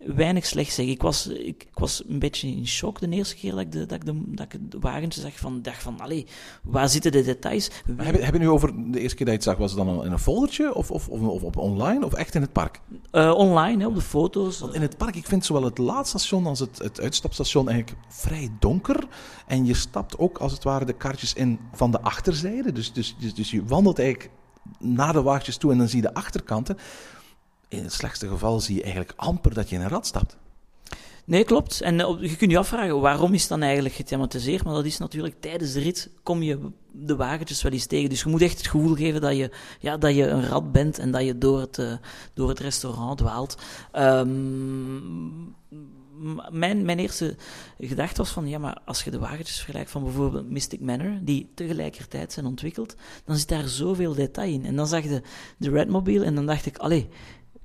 weinig 0.05 0.45
slecht 0.45 0.73
zeggen. 0.73 0.93
Ik 0.93 1.01
was, 1.01 1.27
ik, 1.27 1.63
ik 1.63 1.79
was 1.79 2.03
een 2.07 2.19
beetje 2.19 2.47
in 2.47 2.67
shock 2.67 2.99
de 2.99 3.09
eerste 3.09 3.35
keer 3.35 3.51
dat 3.51 3.59
ik 3.59 3.71
de, 3.71 3.85
dat 3.85 3.97
ik 3.97 4.05
de, 4.05 4.21
dat 4.25 4.53
ik 4.53 4.71
de 4.71 4.79
wagentje 4.79 5.21
zag. 5.21 5.37
Van, 5.37 5.61
dacht 5.61 5.83
van, 5.83 5.99
allee, 5.99 6.25
waar 6.63 6.89
zitten 6.89 7.11
de 7.11 7.23
details? 7.23 7.69
Maar 7.95 8.05
Heb 8.05 8.15
je, 8.15 8.21
heb 8.21 8.33
je 8.33 8.39
nu 8.39 8.49
over 8.49 8.91
de 8.91 8.99
eerste 8.99 9.15
keer 9.15 9.25
dat 9.25 9.33
je 9.33 9.41
het 9.41 9.43
zag, 9.43 9.57
was 9.57 9.71
het 9.71 9.85
dan 9.85 10.05
in 10.05 10.11
een 10.11 10.19
foldertje 10.19 10.73
of, 10.73 10.91
of, 10.91 11.07
of, 11.07 11.21
of 11.21 11.43
op 11.43 11.57
online 11.57 12.05
of 12.05 12.13
echt 12.13 12.35
in 12.35 12.41
het 12.41 12.51
park? 12.51 12.81
Eh, 13.11 13.31
online, 13.31 13.81
hè, 13.81 13.87
op 13.87 13.95
de 13.95 14.01
foto's. 14.01 14.59
Want 14.59 14.73
in 14.73 14.81
het 14.81 14.97
park, 14.97 15.15
ik 15.15 15.25
vind 15.25 15.45
zowel 15.45 15.63
het 15.63 15.77
laadstation 15.77 16.45
als 16.45 16.59
het, 16.59 16.77
het 16.77 17.01
uitstapstation 17.01 17.69
eigenlijk 17.69 18.01
vrij 18.07 18.49
donker. 18.59 19.07
En 19.47 19.65
je 19.65 19.73
stapt 19.73 20.17
ook 20.17 20.37
als 20.37 20.51
het 20.51 20.63
ware 20.63 20.85
de 20.85 20.93
kaartjes 20.93 21.33
in 21.33 21.59
van 21.73 21.91
de 21.91 22.01
achterzijde. 22.01 22.71
Dus, 22.71 22.93
dus, 22.93 23.15
dus, 23.19 23.33
dus 23.33 23.51
je 23.51 23.65
wandelt 23.65 23.99
eigenlijk 23.99 24.29
naar 24.79 25.13
de 25.13 25.21
wagentjes 25.21 25.57
toe 25.57 25.71
en 25.71 25.77
dan 25.77 25.87
zie 25.87 26.01
je 26.01 26.07
de 26.07 26.13
achterkanten. 26.13 26.77
In 27.71 27.83
het 27.83 27.93
slechtste 27.93 28.27
geval 28.27 28.59
zie 28.59 28.75
je 28.75 28.81
eigenlijk 28.81 29.13
amper 29.15 29.53
dat 29.53 29.69
je 29.69 29.75
in 29.75 29.81
een 29.81 29.89
rad 29.89 30.05
stapt. 30.05 30.37
Nee, 31.25 31.43
klopt. 31.43 31.81
En 31.81 31.99
eh, 31.99 32.15
je 32.19 32.35
kunt 32.35 32.51
je 32.51 32.57
afvragen, 32.57 32.99
waarom 32.99 33.33
is 33.33 33.47
dan 33.47 33.61
eigenlijk 33.61 33.95
gethematiseerd? 33.95 34.63
Maar 34.63 34.73
dat 34.73 34.85
is 34.85 34.97
natuurlijk, 34.97 35.35
tijdens 35.39 35.73
de 35.73 35.79
rit 35.79 36.09
kom 36.23 36.41
je 36.41 36.69
de 36.91 37.15
wagentjes 37.15 37.61
wel 37.61 37.71
eens 37.71 37.85
tegen. 37.85 38.09
Dus 38.09 38.21
je 38.21 38.29
moet 38.29 38.41
echt 38.41 38.57
het 38.57 38.67
gevoel 38.67 38.95
geven 38.95 39.21
dat 39.21 39.35
je, 39.35 39.51
ja, 39.79 39.97
dat 39.97 40.15
je 40.15 40.27
een 40.27 40.47
rat 40.47 40.71
bent 40.71 40.99
en 40.99 41.11
dat 41.11 41.23
je 41.23 41.37
door 41.37 41.59
het, 41.59 41.77
eh, 41.77 41.93
door 42.33 42.49
het 42.49 42.59
restaurant 42.59 43.17
dwaalt. 43.17 43.57
Ehm, 43.91 44.29
mijn, 46.51 46.85
mijn 46.85 46.99
eerste 46.99 47.35
gedachte 47.79 48.17
was 48.17 48.29
van, 48.29 48.47
ja, 48.47 48.57
maar 48.57 48.77
als 48.85 49.03
je 49.03 49.11
de 49.11 49.19
wagentjes 49.19 49.55
vergelijkt 49.55 49.91
van 49.91 50.03
bijvoorbeeld 50.03 50.49
Mystic 50.49 50.79
Manor, 50.79 51.19
die 51.21 51.51
tegelijkertijd 51.55 52.33
zijn 52.33 52.45
ontwikkeld, 52.45 52.95
dan 53.25 53.37
zit 53.37 53.47
daar 53.47 53.67
zoveel 53.67 54.13
detail 54.13 54.53
in. 54.53 54.65
En 54.65 54.75
dan 54.75 54.87
zag 54.87 55.03
je 55.03 55.21
de 55.57 55.69
Redmobile 55.69 56.25
en 56.25 56.35
dan 56.35 56.45
dacht 56.45 56.65
ik, 56.65 56.77
allee, 56.77 57.09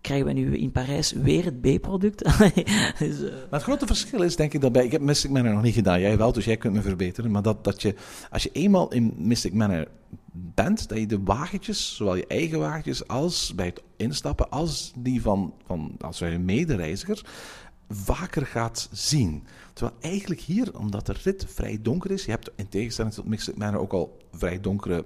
krijgen 0.07 0.27
we 0.27 0.33
nu 0.33 0.57
in 0.57 0.73
Parijs 0.73 1.13
weer 1.13 1.45
het 1.45 1.61
B-product? 1.61 2.25
dus, 2.99 3.23
eh, 3.23 3.31
Maar 3.31 3.47
het 3.51 3.63
grote 3.63 3.87
verschil 3.87 4.23
is, 4.23 4.37
denk 4.37 4.53
ik, 4.53 4.61
dat 4.61 4.73
bij... 4.73 4.85
Ik 4.85 4.93
heb 4.93 5.01
Mystic 5.01 5.31
Manor 5.31 5.53
nog 5.53 5.63
niet 5.63 5.75
gedaan, 5.75 6.01
jij 6.01 6.17
wel, 6.17 6.33
dus 6.33 6.45
jij 6.45 6.57
kunt 6.57 6.75
me 6.75 6.83
verbeteren. 6.83 7.31
Maar 7.31 7.43
dat, 7.43 7.65
dat 7.65 7.83
je, 7.83 7.95
als 8.31 8.43
je 8.43 8.51
eenmaal 8.53 8.93
in 8.93 9.15
Mystic 9.17 9.53
Manor 9.53 9.87
bent, 10.33 10.89
dat 10.89 10.99
je 10.99 11.07
de 11.07 11.23
wagentjes, 11.25 11.97
zowel 11.97 12.17
je 12.17 12.27
eigen 12.27 12.59
wagentjes 12.59 13.09
als 13.09 13.55
bij 13.55 13.67
het 13.67 13.83
instappen, 13.97 14.51
als 14.51 14.93
die 14.97 15.23
van, 15.23 15.55
van 15.67 15.97
als 16.01 16.21
een 16.21 16.45
medereiziger, 16.45 17.25
vaker 17.89 18.47
gaat 18.47 18.89
zien. 18.93 19.45
Terwijl 19.73 19.97
eigenlijk 20.01 20.41
hier, 20.41 20.79
omdat 20.79 21.07
de 21.07 21.15
rit 21.23 21.47
vrij 21.49 21.79
donker 21.83 22.11
is, 22.11 22.25
je 22.25 22.31
hebt 22.31 22.51
in 22.57 22.69
tegenstelling 22.69 23.15
tot 23.15 23.27
Mystic 23.27 23.57
Manor 23.57 23.81
ook 23.81 23.93
al 23.93 24.19
vrij 24.33 24.61
donkere 24.61 25.05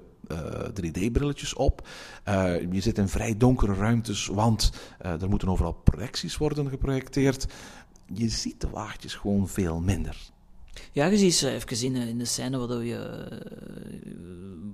3D-brilletjes 0.73 1.55
op. 1.55 1.88
Eh, 2.25 2.73
je 2.73 2.81
zit 2.81 2.99
in 2.99 3.09
vrij 3.09 3.37
donkere 3.37 3.75
ruimtes, 3.75 4.27
want 4.27 4.73
eh, 4.99 5.23
er 5.23 5.29
moeten 5.29 5.49
overal 5.49 5.73
projecties 5.73 6.37
worden 6.37 6.69
geprojecteerd. 6.69 7.47
Je 8.14 8.29
ziet 8.29 8.61
de 8.61 8.69
wagentjes 8.69 9.14
gewoon 9.14 9.49
veel 9.49 9.81
minder. 9.81 10.16
Ja, 10.93 11.07
je 11.07 11.16
ziet 11.16 11.35
ze 11.35 11.51
even 11.51 11.85
in, 11.85 11.97
eh, 11.97 12.09
in 12.09 12.19
de 12.19 12.25
scène 12.25 12.66
waar, 12.66 12.85
je, 12.85 12.97
eh, 12.97 13.37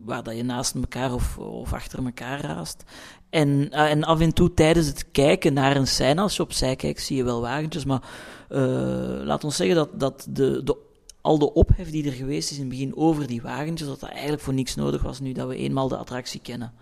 waar 0.05 0.23
dat 0.23 0.37
je 0.37 0.43
naast 0.43 0.75
elkaar 0.75 1.13
of, 1.13 1.39
of 1.39 1.73
achter 1.73 2.05
elkaar 2.05 2.41
raast. 2.41 2.85
En, 3.31 3.71
eh, 3.71 3.91
en 3.91 4.05
af 4.05 4.21
en 4.21 4.33
toe 4.33 4.55
tijdens 4.55 4.87
het 4.87 5.11
kijken 5.11 5.53
naar 5.53 5.77
een 5.77 5.87
scène, 5.87 6.21
als 6.21 6.37
je 6.37 6.43
opzij 6.43 6.77
kijkt, 6.77 7.03
zie 7.03 7.17
je 7.17 7.25
wel 7.25 7.41
wagentjes. 7.41 7.85
Maar 7.85 8.03
eh, 8.49 8.61
laat 9.25 9.45
ons 9.45 9.57
zeggen 9.57 9.77
dat, 9.77 10.01
dat 10.01 10.27
de, 10.31 10.63
de, 10.65 10.77
al 11.27 11.39
de 11.39 11.53
ophef 11.53 11.91
die 11.91 12.07
er 12.07 12.13
geweest 12.13 12.51
is 12.51 12.57
in 12.57 12.63
het 12.63 12.71
begin 12.73 12.97
over 12.97 13.27
die 13.27 13.43
wagentjes, 13.43 13.89
dat 13.89 14.01
dat 14.01 14.11
eigenlijk 14.11 14.43
voor 14.43 14.55
niks 14.55 14.75
nodig 14.75 15.03
was 15.03 15.21
nu 15.21 15.33
dat 15.33 15.49
we 15.49 15.57
eenmaal 15.57 15.89
de 15.89 15.97
attractie 15.97 16.41
kennen. 16.41 16.73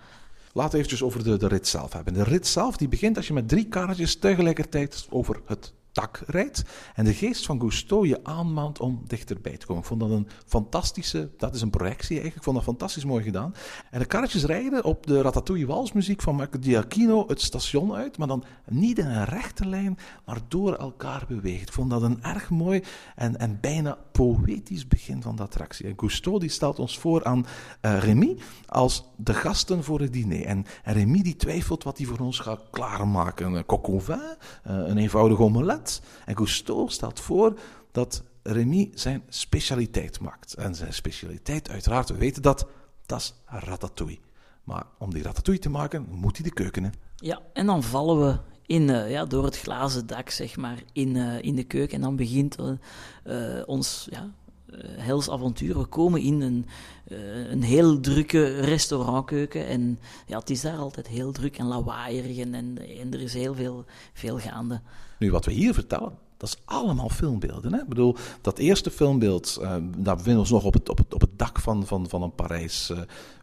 Laten 0.53 0.71
we 0.71 0.77
eventjes 0.77 1.03
over 1.03 1.25
de, 1.25 1.37
de 1.37 1.49
rit 1.49 1.69
zelf 1.69 1.93
hebben. 1.93 2.15
De 2.15 2.23
rit 2.23 2.47
zelf 2.47 2.77
die 2.77 2.89
begint 2.89 3.17
als 3.17 3.27
je 3.27 3.33
met 3.33 3.49
drie 3.49 3.69
karretjes 3.69 4.17
tegelijkertijd 4.17 5.07
over 5.11 5.41
het 5.47 5.73
dak 5.95 6.23
rijdt. 6.27 6.63
En 6.95 7.05
de 7.05 7.15
geest 7.15 7.47
van 7.47 7.61
Gusteau 7.61 8.09
je 8.09 8.25
aanmaant 8.25 8.81
om 8.81 9.03
dichterbij 9.07 9.57
te 9.57 9.67
komen. 9.67 9.83
Ik 9.83 9.89
vond 9.89 10.01
dat 10.01 10.11
een 10.11 10.29
fantastische, 10.47 11.31
dat 11.37 11.55
is 11.55 11.61
een 11.61 11.71
projectie 11.71 12.09
eigenlijk. 12.09 12.37
Ik 12.37 12.43
vond 12.43 12.57
dat 12.57 12.65
fantastisch 12.65 13.05
mooi 13.05 13.25
gedaan. 13.25 13.55
En 13.91 13.99
de 13.99 14.07
karretjes 14.07 14.45
rijden 14.45 14.85
op 14.85 15.07
de 15.07 15.23
Ratatouille 15.23 15.67
walsmuziek 15.67 16.23
van 16.23 16.37
Marco 16.37 16.59
Giacchino 16.61 17.25
het 17.27 17.41
station 17.41 17.95
uit. 17.95 18.19
Maar 18.19 18.29
dan 18.29 18.45
niet 18.69 18.99
in 18.99 19.07
een 19.07 19.25
rechte 19.25 19.67
lijn, 19.67 19.99
maar 20.25 20.39
door 20.49 20.75
elkaar 20.75 21.25
beweegt. 21.29 21.63
Ik 21.69 21.73
vond 21.73 21.91
dat 21.91 22.03
een 22.03 22.23
erg 22.23 22.51
mooi 22.51 22.83
en, 23.17 23.39
en 23.39 23.59
bijna 23.61 23.99
poëtisch 24.13 24.89
begin 24.89 25.23
van 25.23 25.37
de 25.37 25.43
attractie. 25.43 25.87
En 25.87 25.95
Gusteau 25.97 26.39
die 26.39 26.49
stelt 26.49 26.79
ons 26.79 26.99
voor 26.99 27.25
aan 27.25 27.47
eh 27.81 27.99
Remy 27.99 28.37
als 28.67 29.05
de 29.17 29.35
gasten 29.35 29.85
voor 29.85 30.01
het 30.01 30.13
diner. 30.13 30.45
En, 30.45 30.67
en 30.83 30.93
Remy 30.93 31.23
die 31.23 31.37
twijfelt 31.37 31.85
wat 31.85 31.99
hij 31.99 32.07
voor 32.07 32.19
ons 32.19 32.39
gaat 32.39 32.63
klaarmaken. 32.71 33.53
Een 33.53 33.65
coq 33.65 34.09
eh, 34.09 34.19
een 34.63 34.99
eenvoudige 34.99 35.43
omelet. 35.43 35.84
En 36.25 36.37
Gusteau 36.37 36.91
stelt 36.91 37.21
voor 37.21 37.59
dat 37.93 38.23
Remy 38.43 38.91
zijn 38.95 39.23
specialiteit 39.29 40.21
maakt. 40.21 40.55
En 40.55 40.75
zijn 40.75 40.95
specialiteit, 40.95 41.71
uiteraard, 41.71 42.09
we 42.09 42.17
weten 42.17 42.43
dat, 42.43 42.67
dat 43.07 43.21
is 43.21 43.35
ratatouille. 43.47 44.19
Maar 44.65 44.87
om 44.99 45.13
die 45.13 45.23
ratatouille 45.23 45.63
te 45.63 45.71
maken, 45.71 46.07
moet 46.11 46.37
hij 46.37 46.49
de 46.49 46.55
keuken 46.55 46.85
in. 46.85 46.93
Ja, 47.17 47.41
en 47.53 47.67
dan 47.67 47.83
vallen 47.83 48.27
we 48.27 48.39
in, 48.67 48.91
eh, 48.91 49.11
ja, 49.11 49.25
door 49.25 49.45
het 49.45 49.59
glazen 49.59 50.07
dak, 50.07 50.31
zeg 50.31 50.57
maar, 50.57 50.83
in, 50.93 51.17
eh, 51.17 51.43
in 51.43 51.55
de 51.55 51.65
keuken. 51.65 51.95
En 51.95 52.01
dan 52.01 52.17
begint 52.17 52.57
eh, 53.25 53.63
ons 53.67 54.09
ja, 54.11 54.31
hels 54.83 55.31
avontuur. 55.31 55.79
We 55.79 55.85
komen 55.85 56.21
in 56.21 56.41
een, 56.41 56.67
eh, 57.05 57.51
een 57.51 57.63
heel 57.63 58.01
drukke 58.01 58.61
restaurantkeuken. 58.61 59.67
En 59.67 59.99
ja, 60.27 60.39
het 60.39 60.51
is 60.51 60.61
daar 60.61 60.79
altijd 60.79 61.09
heel 61.09 61.33
druk 61.33 61.59
en 61.59 61.67
lawaaierig. 61.67 62.39
En, 62.39 62.55
en, 62.55 62.79
er 63.13 63.21
is 63.21 63.35
heel 63.35 63.55
veel, 63.55 63.85
veel 64.13 64.39
gaande. 64.39 64.81
Nu, 65.19 65.31
wat 65.31 65.45
we 65.45 65.53
hier 65.53 65.75
vertellen, 65.75 66.13
dat 66.37 66.49
is 66.49 66.63
allemaal 66.65 67.09
filmbeelden. 67.09 67.73
Hè? 67.73 67.81
Ik 67.81 67.89
bedoel, 67.89 68.17
dat 68.41 68.59
eerste 68.59 68.91
filmbeeld, 68.91 69.59
uh, 69.61 69.69
daar 69.97 70.17
bevinden 70.17 70.35
we 70.35 70.39
ons 70.39 70.51
nog 70.51 70.65
op 70.65 70.75
het, 70.75 70.89
op 70.89 70.99
het, 70.99 71.15
op 71.15 71.21
het 71.21 71.39
dak 71.39 71.61
van, 71.61 71.87
van, 71.87 72.09
van, 72.09 72.23
een 72.23 72.35
Parijs, 72.35 72.93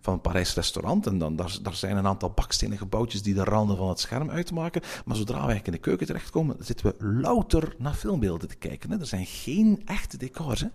van 0.02 0.13
een 0.13 0.22
Parijs 0.22 0.54
restaurant. 0.54 1.08
En 1.08 1.17
dan, 1.17 1.36
daar, 1.36 1.58
daar 1.62 1.76
zijn 1.76 1.98
een 1.98 2.08
aantal 2.08 2.30
bakstenen 2.30 2.78
gebouwtjes 2.78 3.22
die 3.22 3.34
de 3.34 3.44
randen 3.44 3.78
van 3.78 3.89
het 3.89 4.00
scherm 4.00 4.30
uitmaken. 4.30 4.82
Maar 5.06 5.15
zodra 5.15 5.36
we 5.36 5.39
eigenlijk 5.39 5.67
in 5.67 5.74
de 5.74 5.89
keuken 5.89 6.08
terechtkomen, 6.08 6.56
zitten 6.60 6.86
we 6.86 7.06
louter 7.06 7.76
naar 7.78 7.94
filmbeelden 7.94 8.48
te 8.48 8.56
kijken. 8.56 8.91
Hè? 8.91 9.00
Er 9.00 9.06
zijn 9.06 9.26
geen 9.26 9.82
echte 9.86 10.17
decors. 10.17 10.62
Hè? 10.62 10.67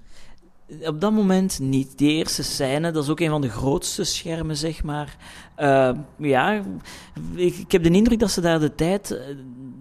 Op 0.84 1.00
dat 1.00 1.12
moment 1.12 1.58
niet. 1.58 1.98
Die 1.98 2.10
eerste 2.10 2.42
scène, 2.42 2.90
dat 2.90 3.02
is 3.02 3.10
ook 3.10 3.20
een 3.20 3.30
van 3.30 3.40
de 3.40 3.50
grootste 3.50 4.04
schermen, 4.04 4.56
zeg 4.56 4.82
maar. 4.82 5.16
Uh, 5.58 5.90
ja, 6.16 6.62
ik, 7.34 7.72
heb 7.72 7.82
de 7.82 7.90
indruk 7.90 8.18
dat 8.18 8.30
ze 8.30 8.40
daar 8.40 8.60
de 8.60 8.74
tijd, 8.74 9.10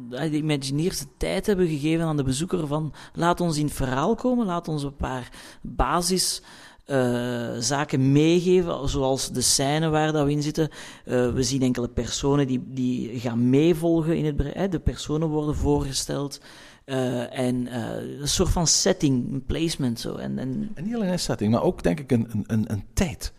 uh, 0.10 0.22
de 0.22 0.38
Imagineers 0.38 1.00
de 1.00 1.08
tijd 1.18 1.46
hebben 1.46 1.68
gegeven 1.68 2.06
aan 2.06 2.18
de 2.18 2.24
bezoeker 2.24 2.68
van 2.68 2.94
laat 3.14 3.42
ons 3.42 3.58
in 3.58 3.66
het 3.66 3.74
verhaal 3.74 4.16
komen, 4.16 4.46
laat 4.46 4.68
ons 4.68 4.84
een 4.84 4.96
paar 4.96 5.30
basis... 5.62 6.42
Uh, 6.88 7.56
zaken 7.60 8.12
meegeven, 8.12 8.90
zoals 8.90 9.32
de 9.32 9.42
scène 9.42 9.90
waar 9.90 10.12
dat 10.12 10.26
we 10.26 10.32
in 10.32 10.42
zitten. 10.42 10.70
We 11.06 11.44
zien 11.44 11.62
enkele 11.62 11.88
personen 11.88 12.48
die, 12.48 12.64
die 12.68 13.20
gaan 13.20 13.50
meevolgen 13.50 14.18
in 14.18 14.26
het 14.26 14.72
De 14.72 14.80
personen 14.80 15.28
worden 15.28 15.56
voorgesteld. 15.56 16.40
Uh, 16.86 17.38
en 17.38 17.68
uh, 17.68 18.20
een 18.20 18.28
soort 18.28 18.50
van 18.50 18.68
setting, 18.68 19.46
placement 19.46 20.00
zo. 20.00 20.16
En, 20.16 20.40
en... 20.40 20.76
niet 20.84 20.96
alleen 20.96 21.12
een 21.12 21.20
setting, 21.20 21.52
maar 21.52 21.64
ook 21.64 21.84
denk 21.84 22.00
ik 22.00 22.12
een, 22.12 22.44
een, 22.48 22.72
een 22.72 22.84
tijd. 22.94 23.34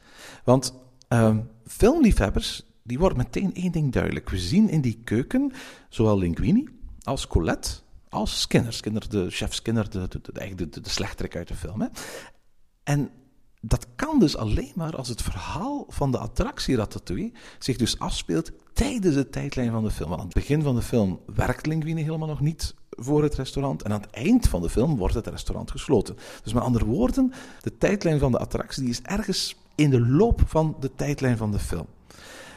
Want 0.44 0.74
uh, 1.08 1.36
filmliefhebbers, 1.66 2.62
die 2.82 2.98
wordt 2.98 3.16
meteen 3.16 3.54
één 3.54 3.72
ding 3.72 3.92
duidelijk. 3.92 4.30
We 4.30 4.38
zien 4.38 4.68
in 4.68 4.80
die 4.80 5.00
keuken 5.04 5.52
zowel 5.88 6.18
Linguini 6.18 6.68
als 7.02 7.26
Colette 7.26 7.70
als 8.08 8.40
Skinner. 8.40 8.72
Skinner, 8.72 9.08
de 9.08 9.30
chef 9.30 9.54
Skinner, 9.54 9.90
de, 9.90 10.08
de, 10.08 10.20
de, 10.22 10.54
de, 10.54 10.68
de, 10.68 10.80
de 10.80 10.88
slechterik 10.88 11.36
uit 11.36 11.48
de 11.48 11.54
film. 11.54 11.80
Hè. 11.80 11.86
En 12.82 13.10
dat 13.60 13.86
kan 13.96 14.18
dus 14.18 14.36
alleen 14.36 14.72
maar 14.74 14.96
als 14.96 15.08
het 15.08 15.22
verhaal 15.22 15.84
van 15.88 16.10
de 16.10 16.18
attractie 16.18 16.76
Ratatouille 16.76 17.32
zich 17.58 17.76
dus 17.76 17.98
afspeelt 17.98 18.52
tijdens 18.72 19.14
de 19.14 19.28
tijdlijn 19.28 19.70
van 19.70 19.84
de 19.84 19.90
film. 19.90 20.08
Want 20.08 20.20
aan 20.20 20.26
het 20.26 20.36
begin 20.36 20.62
van 20.62 20.74
de 20.74 20.82
film 20.82 21.20
werkt 21.34 21.66
Linguini 21.66 22.02
helemaal 22.02 22.28
nog 22.28 22.40
niet 22.40 22.74
voor 22.96 23.22
het 23.22 23.34
restaurant. 23.34 23.82
En 23.82 23.92
aan 23.92 24.00
het 24.00 24.10
eind 24.10 24.48
van 24.48 24.62
de 24.62 24.68
film 24.68 24.96
wordt 24.96 25.14
het 25.14 25.26
restaurant 25.26 25.70
gesloten. 25.70 26.16
Dus 26.42 26.52
met 26.52 26.62
andere 26.62 26.84
woorden, 26.84 27.32
de 27.60 27.78
tijdlijn 27.78 28.18
van 28.18 28.32
de 28.32 28.38
attractie 28.38 28.82
die 28.82 28.92
is 28.92 29.02
ergens 29.02 29.56
in 29.74 29.90
de 29.90 30.00
loop 30.00 30.40
van 30.46 30.76
de 30.80 30.90
tijdlijn 30.94 31.36
van 31.36 31.52
de 31.52 31.58
film. 31.58 31.86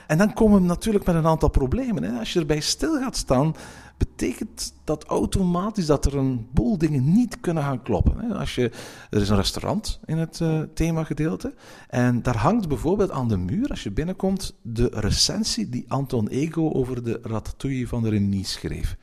En 0.08 0.17
dan 0.17 0.34
komen 0.34 0.62
we 0.62 0.67
natuurlijk 0.67 1.06
met 1.06 1.15
een 1.15 1.28
aantal 1.28 1.49
problemen. 1.49 2.04
Hè. 2.04 2.19
Als 2.19 2.34
je 2.34 2.39
erbij 2.39 2.60
stil 2.60 2.99
gaat 2.99 3.17
staan, 3.17 3.56
betekent 3.97 4.73
dat 4.84 5.04
automatisch 5.04 5.86
dat 5.86 6.06
er 6.06 6.17
een 6.17 6.47
boel 6.52 6.78
dingen 6.78 7.12
niet 7.13 7.39
kunnen 7.39 7.63
gaan 7.63 7.82
kloppen. 7.82 8.32
Als 8.32 8.56
je, 8.56 8.71
er 9.10 9.21
is 9.21 9.30
een 9.30 9.36
restaurant 9.36 9.99
in 10.06 10.17
het 10.17 10.39
uh, 10.39 10.62
themagedeelte. 10.73 11.54
En 11.88 12.21
daar 12.21 12.38
hangt 12.38 12.67
bijvoorbeeld 12.67 13.12
aan 13.12 13.28
de 13.28 13.38
muur, 13.38 13.69
als 13.69 13.84
je 13.84 13.91
binnenkomt, 13.91 14.56
de 14.62 14.89
recensie 14.93 15.69
die 15.69 15.86
Anton 15.88 16.28
Ego 16.28 16.71
over 16.71 17.04
de 17.04 17.19
ratatouille 17.23 17.88
van 17.88 18.04
de 18.04 18.10
Remy 18.10 18.43
schreef. 18.43 18.97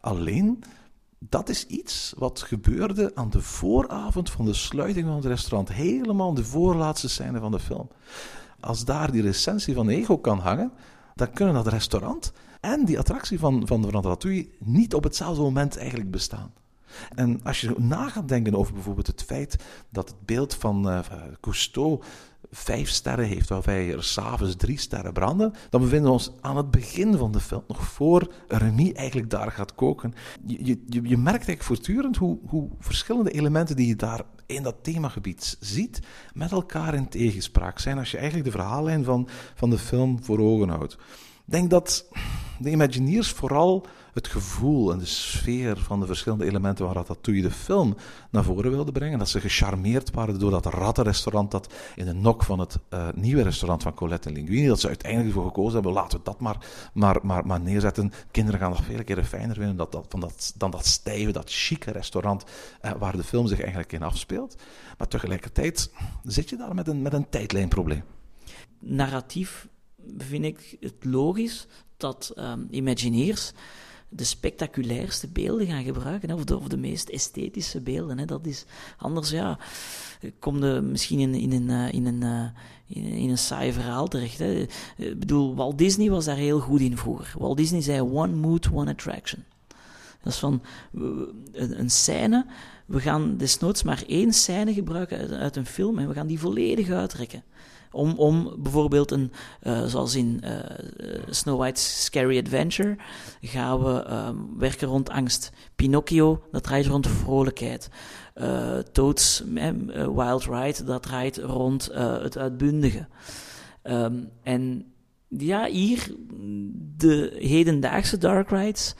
Alleen, 0.00 0.64
dat 1.18 1.48
is 1.48 1.66
iets 1.66 2.14
wat 2.16 2.42
gebeurde 2.42 3.12
aan 3.14 3.30
de 3.30 3.42
vooravond 3.42 4.30
van 4.30 4.44
de 4.44 4.54
sluiting 4.54 5.06
van 5.06 5.16
het 5.16 5.24
restaurant. 5.24 5.72
Helemaal 5.72 6.34
de 6.34 6.44
voorlaatste 6.44 7.08
scène 7.08 7.40
van 7.40 7.50
de 7.50 7.60
film. 7.60 7.88
Als 8.60 8.84
daar 8.84 9.10
die 9.12 9.22
recensie 9.22 9.74
van 9.74 9.88
Ego 9.88 10.18
kan 10.18 10.38
hangen, 10.38 10.72
dan 11.14 11.32
kunnen 11.32 11.54
dat 11.54 11.66
restaurant 11.66 12.32
en 12.60 12.84
die 12.84 12.98
attractie 12.98 13.38
van, 13.38 13.66
van 13.66 13.90
Ratatouille 13.90 14.48
niet 14.58 14.94
op 14.94 15.04
hetzelfde 15.04 15.42
moment 15.42 15.76
eigenlijk 15.76 16.10
bestaan. 16.10 16.52
En 17.14 17.40
als 17.42 17.60
je 17.60 17.74
na 17.78 18.08
gaat 18.08 18.28
denken 18.28 18.54
over 18.54 18.74
bijvoorbeeld 18.74 19.06
het 19.06 19.22
feit 19.22 19.56
dat 19.90 20.08
het 20.08 20.26
beeld 20.26 20.54
van 20.54 20.88
uh, 20.88 20.98
Cousteau 21.40 22.00
vijf 22.50 22.88
sterren 22.88 23.24
heeft, 23.24 23.48
waarbij 23.48 23.92
er 23.92 24.04
s'avonds 24.04 24.56
drie 24.56 24.78
sterren 24.78 25.12
branden, 25.12 25.52
dan 25.70 25.80
bevinden 25.80 26.06
we 26.06 26.12
ons 26.12 26.32
aan 26.40 26.56
het 26.56 26.70
begin 26.70 27.16
van 27.16 27.32
de 27.32 27.40
film, 27.40 27.64
nog 27.68 27.84
voor 27.84 28.32
Remy 28.48 28.92
eigenlijk 28.94 29.30
daar 29.30 29.50
gaat 29.50 29.74
koken. 29.74 30.14
Je, 30.46 30.64
je, 30.64 30.78
je 30.86 31.16
merkt 31.16 31.26
eigenlijk 31.26 31.62
voortdurend 31.62 32.16
hoe, 32.16 32.38
hoe 32.46 32.70
verschillende 32.78 33.30
elementen 33.30 33.76
die 33.76 33.86
je 33.86 33.96
daar 33.96 34.22
in 34.46 34.62
dat 34.62 34.76
themagebied 34.82 35.56
ziet, 35.60 36.00
met 36.34 36.52
elkaar 36.52 36.94
in 36.94 37.08
tegenspraak 37.08 37.78
zijn 37.78 37.98
als 37.98 38.10
je 38.10 38.16
eigenlijk 38.16 38.46
de 38.46 38.58
verhaallijn 38.58 39.04
van, 39.04 39.28
van 39.54 39.70
de 39.70 39.78
film 39.78 40.22
voor 40.22 40.38
ogen 40.38 40.68
houdt. 40.68 40.92
Ik 41.46 41.58
denk 41.58 41.70
dat 41.70 42.08
de 42.58 42.70
Imagineers 42.70 43.30
vooral 43.30 43.86
het 44.12 44.28
gevoel 44.28 44.92
en 44.92 44.98
de 44.98 45.06
sfeer 45.06 45.76
van 45.76 46.00
de 46.00 46.06
verschillende 46.06 46.44
elementen 46.44 46.84
waar 46.84 46.94
Ratatouille 46.94 47.42
de 47.42 47.50
film 47.50 47.96
naar 48.30 48.44
voren 48.44 48.70
wilde 48.70 48.92
brengen. 48.92 49.18
Dat 49.18 49.28
ze 49.28 49.40
gecharmeerd 49.40 50.10
waren 50.10 50.38
door 50.38 50.50
dat 50.50 50.66
rattenrestaurant 50.66 51.50
dat 51.50 51.72
in 51.96 52.04
de 52.04 52.12
nok 52.12 52.44
van 52.44 52.58
het 52.58 52.78
uh, 52.90 53.08
nieuwe 53.14 53.42
restaurant 53.42 53.82
van 53.82 53.94
Colette 53.94 54.28
en 54.28 54.34
Linguini, 54.34 54.66
dat 54.66 54.80
ze 54.80 54.88
uiteindelijk 54.88 55.34
voor 55.34 55.44
gekozen 55.44 55.72
hebben, 55.72 55.92
laten 55.92 56.18
we 56.18 56.24
dat 56.24 56.40
maar, 56.40 56.56
maar, 56.92 57.18
maar, 57.22 57.46
maar 57.46 57.60
neerzetten. 57.60 58.12
Kinderen 58.30 58.60
gaan 58.60 58.70
nog 58.70 58.84
vele 58.84 59.04
keren 59.04 59.24
fijner 59.24 59.56
vinden 59.56 59.76
dat, 59.76 59.92
dat, 59.92 60.10
dat, 60.10 60.52
dan 60.56 60.70
dat 60.70 60.86
stijve, 60.86 61.32
dat 61.32 61.50
chique 61.50 61.92
restaurant 61.92 62.44
uh, 62.82 62.90
waar 62.98 63.16
de 63.16 63.24
film 63.24 63.46
zich 63.46 63.60
eigenlijk 63.60 63.92
in 63.92 64.02
afspeelt. 64.02 64.56
Maar 64.98 65.08
tegelijkertijd 65.08 65.92
zit 66.22 66.48
je 66.48 66.56
daar 66.56 66.74
met 66.74 66.88
een, 66.88 67.02
met 67.02 67.12
een 67.12 67.28
tijdlijnprobleem. 67.28 68.02
Narratief 68.78 69.68
vind 70.18 70.44
ik 70.44 70.76
het 70.80 71.04
logisch 71.04 71.66
dat 71.96 72.32
um, 72.38 72.66
Imagineers 72.70 73.52
de 74.12 74.24
spectaculairste 74.24 75.28
beelden 75.28 75.66
gaan 75.66 75.84
gebruiken, 75.84 76.30
of, 76.32 76.44
de, 76.44 76.56
of 76.56 76.68
de 76.68 76.76
meest 76.76 77.08
esthetische 77.08 77.80
beelden. 77.80 78.18
Hè. 78.18 78.24
Dat 78.24 78.46
is 78.46 78.64
anders, 78.98 79.30
ja, 79.30 79.58
kom 80.38 80.64
je 80.64 80.80
misschien 80.80 81.18
in, 81.18 81.34
in, 81.34 81.52
een, 81.52 81.68
uh, 81.68 81.92
in, 81.92 82.06
een, 82.06 82.22
uh, 82.22 83.22
in, 83.22 83.30
een 83.30 83.38
saai 83.38 83.72
verhaal 83.72 84.08
terecht. 84.08 84.38
Hè. 84.38 84.66
Ik 84.96 85.18
bedoel, 85.18 85.54
Walt 85.54 85.78
Disney 85.78 86.10
was 86.10 86.24
daar 86.24 86.36
heel 86.36 86.60
goed 86.60 86.80
in 86.80 86.96
vroeger. 86.96 87.34
Walt 87.38 87.56
Disney 87.56 87.80
zei 87.80 88.00
one 88.00 88.32
mood, 88.32 88.68
one 88.72 88.90
attraction. 88.90 89.44
Dat 90.22 90.32
is 90.32 90.38
van 90.38 90.62
een, 91.52 91.90
scène, 91.90 92.46
we 92.86 93.00
gaan 93.00 93.36
desnoods 93.36 93.82
maar 93.82 94.02
één 94.06 94.32
scène 94.32 94.72
gebruiken 94.72 95.38
uit 95.38 95.56
een 95.56 95.66
film 95.66 95.98
en 95.98 96.08
we 96.08 96.14
gaan 96.14 96.26
die 96.26 96.38
volledig 96.38 96.90
uitrekken. 96.90 97.42
Om, 97.92 98.14
om 98.16 98.54
bijvoorbeeld 98.58 99.10
een, 99.10 99.32
uh, 99.62 99.84
zoals 99.84 100.14
in 100.14 100.40
uh, 100.44 100.50
Snow 101.28 101.58
White's 101.58 102.04
Scary 102.04 102.38
Adventure, 102.38 102.96
gaan 103.40 103.82
we 103.84 104.10
um, 104.10 104.58
werken 104.58 104.88
rond 104.88 105.10
angst. 105.10 105.52
Pinocchio, 105.76 106.42
dat 106.50 106.62
draait 106.62 106.86
rond 106.86 107.08
vrolijkheid. 107.08 107.88
Uh, 108.34 108.78
Toads 108.78 109.44
Wild 110.14 110.44
Ride, 110.44 110.84
dat 110.84 111.02
draait 111.02 111.36
rond 111.36 111.90
het 111.94 112.38
uitbundige. 112.38 113.06
Um, 113.82 114.30
en 114.42 114.92
ja, 115.28 115.66
hier, 115.66 116.14
de 116.96 117.36
hedendaagse 117.38 118.18
dark 118.18 118.50
rides, 118.50 118.94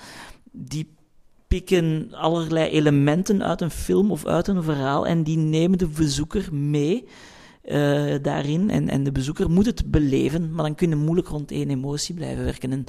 die 0.51 0.95
pikken 1.49 2.09
allerlei 2.13 2.71
elementen 2.71 3.43
uit 3.43 3.61
een 3.61 3.71
film 3.71 4.11
of 4.11 4.27
uit 4.27 4.49
een 4.49 4.63
verhaal 4.63 5.07
en 5.07 5.23
die 5.23 5.37
nemen 5.37 5.79
de 5.79 5.87
bezoeker 5.87 6.55
mee 6.55 7.05
uh, 7.65 8.15
daarin. 8.23 8.71
En, 8.71 8.89
en 8.89 9.05
de 9.05 9.13
bezoeker 9.13 9.51
moet 9.51 9.67
het 9.67 9.91
beleven, 9.91 10.55
maar 10.55 10.65
dan 10.65 10.75
kun 10.75 10.89
je 10.89 10.97
moeilijk 10.97 11.29
rond 11.29 11.51
één 11.51 11.71
emotie 11.71 12.15
blijven 12.15 12.45
werken. 12.45 12.73
En 12.73 12.85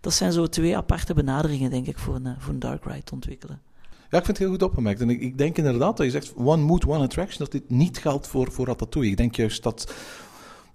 dat 0.00 0.12
zijn 0.12 0.32
zo 0.32 0.46
twee 0.46 0.76
aparte 0.76 1.14
benaderingen, 1.14 1.70
denk 1.70 1.86
ik, 1.86 1.98
voor 1.98 2.14
een, 2.14 2.34
voor 2.38 2.52
een 2.52 2.58
dark 2.58 2.84
ride 2.84 3.12
ontwikkelen. 3.12 3.60
Ja, 4.10 4.20
ik 4.20 4.24
vind 4.24 4.38
het 4.38 4.38
heel 4.38 4.50
goed 4.56 4.62
opgemerkt. 4.62 5.00
En 5.00 5.10
ik, 5.10 5.20
ik 5.20 5.38
denk 5.38 5.56
inderdaad 5.56 5.96
dat 5.96 6.06
je 6.06 6.12
zegt 6.12 6.34
one 6.36 6.62
mood, 6.62 6.86
one 6.86 7.04
attraction, 7.04 7.38
dat 7.38 7.52
dit 7.52 7.70
niet 7.70 7.98
geldt 7.98 8.26
voor, 8.26 8.52
voor 8.52 8.66
Ratatouille. 8.66 9.10
Ik 9.10 9.16
denk 9.16 9.34
juist 9.34 9.62
dat 9.62 9.94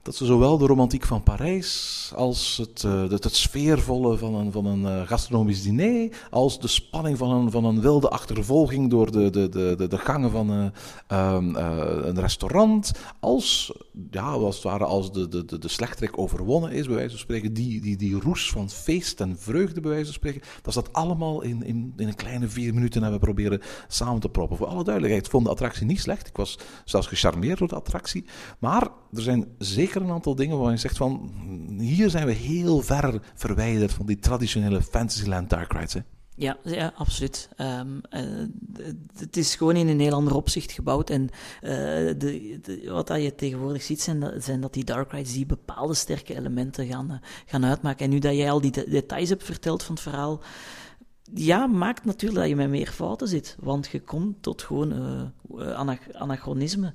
dat 0.02 0.16
ze 0.16 0.26
zowel 0.26 0.58
de 0.58 0.66
romantiek 0.66 1.06
van 1.06 1.24
Parijs 1.24 2.12
als 2.16 2.58
het, 2.58 2.84
uh, 2.84 3.10
het, 3.10 3.36
sfeervolle 3.36 4.18
van 4.18 4.36
een, 4.36 4.52
van 4.52 4.66
een 4.66 4.82
uh, 4.82 5.08
gastronomisch 5.08 5.64
diner, 5.64 6.28
als 6.30 6.60
de 6.60 6.68
spanning 6.68 7.18
van 7.18 7.32
een, 7.32 7.52
van 7.52 7.66
een 7.66 7.82
wilde 7.82 8.10
achtervolging 8.10 8.90
door 8.90 9.12
de, 9.12 9.30
de, 9.30 9.50
de, 9.50 9.88
de, 9.88 9.98
gangen 9.98 10.32
van 10.32 10.52
uh, 10.52 11.38
een 12.04 12.20
restaurant, 12.20 12.92
als, 13.20 13.74
ja, 14.12 14.22
als 14.22 14.56
het 14.56 14.64
ware 14.64 14.86
als 14.86 15.12
de, 15.12 15.28
de, 15.28 15.46
de, 15.46 15.58
de 15.58 15.68
slechterik 15.68 16.18
overwonnen 16.18 16.72
is, 16.72 16.86
bij 16.86 16.96
wijze 16.96 17.10
van 17.10 17.20
spreken, 17.20 17.54
die, 17.54 17.82
die, 17.82 17.98
die 17.98 18.20
roes 18.20 18.50
van 18.50 18.70
feest 18.70 19.22
en 19.22 19.40
vreugde, 19.40 19.82
bij 19.82 19.90
wijze 19.90 20.06
van 20.06 20.14
spreken, 20.14 20.42
dat 20.62 20.74
ze 20.74 20.82
dat 20.82 20.94
allemaal 20.94 21.42
in, 21.42 21.64
in, 21.64 21.94
in 21.98 22.08
een 22.08 22.16
kleine 22.16 22.48
vier 22.48 22.74
minuten 22.74 23.02
hebben 23.02 23.20
proberen 23.20 23.62
samen 23.88 24.22
te 24.22 24.30
proppen. 24.30 24.58
Voor 24.58 24.68
alle 24.68 24.84
duidelijkheid, 24.84 25.26
ik 25.26 25.32
vond 25.32 25.46
de 25.46 25.52
attractie 25.52 25.86
niet 25.86 26.00
slecht. 26.00 26.28
Ik 26.28 26.38
was 26.38 26.60
zelfs 26.86 27.08
gecharmeerd 27.08 27.60
door 27.60 27.68
de 27.68 27.76
attractie. 27.76 28.26
Maar 28.60 28.88
er 29.14 29.22
zijn 29.22 29.46
zeker 29.58 30.02
een 30.02 30.12
aantal 30.12 30.36
dingen 30.36 30.60
waar 30.60 30.72
je 30.72 30.78
zegt 30.78 30.98
van, 30.98 31.32
hier 31.78 32.10
zijn 32.10 32.26
we 32.26 32.34
heel 32.34 32.82
ver 32.82 33.22
verwijderd 33.36 33.94
van 33.94 34.06
die 34.06 34.20
traditionele 34.20 34.82
Fantasyland 34.82 35.50
Dark 35.50 35.74
Rides. 35.74 35.94
Hè? 35.94 36.02
Ja, 36.40 36.58
ja, 36.64 36.94
absoluut. 36.96 37.50
Um, 37.58 38.02
uh, 38.12 38.22
het 39.18 39.38
is 39.38 39.56
gewoon 39.56 39.76
in 39.76 39.88
een 39.88 40.00
heel 40.00 40.14
ander 40.14 40.36
opzicht 40.36 40.72
gebouwd. 40.72 41.10
En 41.10 41.22
uh, 41.22 41.70
de, 42.18 42.82
wat 42.86 43.08
dat 43.08 43.22
je 43.22 43.36
tegenwoordig 43.36 43.84
ziet, 43.84 44.02
zijn 44.38 44.62
dat, 44.62 44.74
die 44.74 44.84
dark 44.84 45.12
rides 45.12 45.34
die 45.34 45.46
bepaalde 45.46 45.94
sterke 45.94 46.36
elementen 46.36 46.88
gaan, 46.88 47.12
uh, 47.12 47.18
gaan 47.46 47.66
uitmaken. 47.66 48.06
En 48.06 48.12
nu 48.12 48.20
dat 48.20 48.36
jij 48.36 48.52
al 48.52 48.62
die 48.62 48.72
de, 48.72 48.90
details 48.90 49.30
hebt 49.30 49.44
verteld 49.44 49.84
van 49.84 49.96
het 49.96 50.04
verhaal, 50.04 50.42
ja, 51.34 51.68
maakt 51.68 52.06
natuurlijk 52.06 52.40
dat 52.40 52.50
je 52.50 52.56
met 52.56 52.70
meer 52.70 52.92
fouten 52.92 53.28
zit. 53.28 53.56
Want 53.60 53.88
je 53.88 54.02
komt 54.02 54.44
tot 54.44 54.62
gewoon 54.62 54.94
anach 55.58 56.14
anachronisme. 56.14 56.94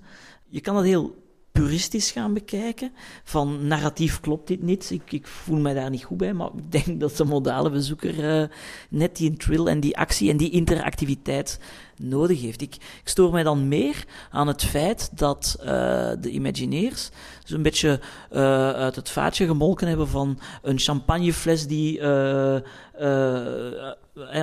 Je 0.49 0.61
kan 0.61 0.75
dat 0.75 0.85
heel 0.85 1.24
puristisch 1.61 2.11
gaan 2.11 2.35
bekijken. 2.35 2.93
Van 3.25 3.67
narratief 3.67 4.21
klopt 4.21 4.49
dit 4.49 4.63
niet. 4.63 4.91
Ik, 4.91 5.13
ik, 5.13 5.27
voel 5.27 5.59
mij 5.59 5.75
daar 5.75 5.91
niet 5.91 6.05
goed 6.05 6.17
bij. 6.17 6.33
Maar 6.33 6.51
ik 6.57 6.73
denk 6.73 7.01
dat 7.01 7.17
de 7.17 7.25
modale 7.25 7.71
bezoeker 7.71 8.41
uh, 8.41 8.49
net 8.91 9.17
die 9.17 9.37
thrill 9.37 9.67
en 9.67 9.81
die 9.81 9.97
actie 9.97 10.31
en 10.31 10.37
die 10.37 10.51
interactiviteit 10.51 11.61
nodig 11.97 12.41
heeft. 12.41 12.61
Ik, 12.61 12.75
ik 12.75 13.09
stoor 13.09 13.33
mij 13.33 13.43
dan 13.43 13.69
meer 13.69 14.05
aan 14.31 14.47
het 14.47 14.65
feit 14.65 15.19
dat 15.19 15.57
uh, 15.61 15.67
de 16.21 16.31
Imagineers 16.31 17.11
zo'n 17.45 17.63
beetje 17.63 18.01
uh, 18.33 18.71
uit 18.71 18.97
het 18.97 19.11
vaatje 19.11 19.47
gemolken 19.47 19.89
hebben 19.89 20.09
van 20.09 20.39
een 20.63 20.79
champagnefles 20.79 21.67
die 21.67 22.03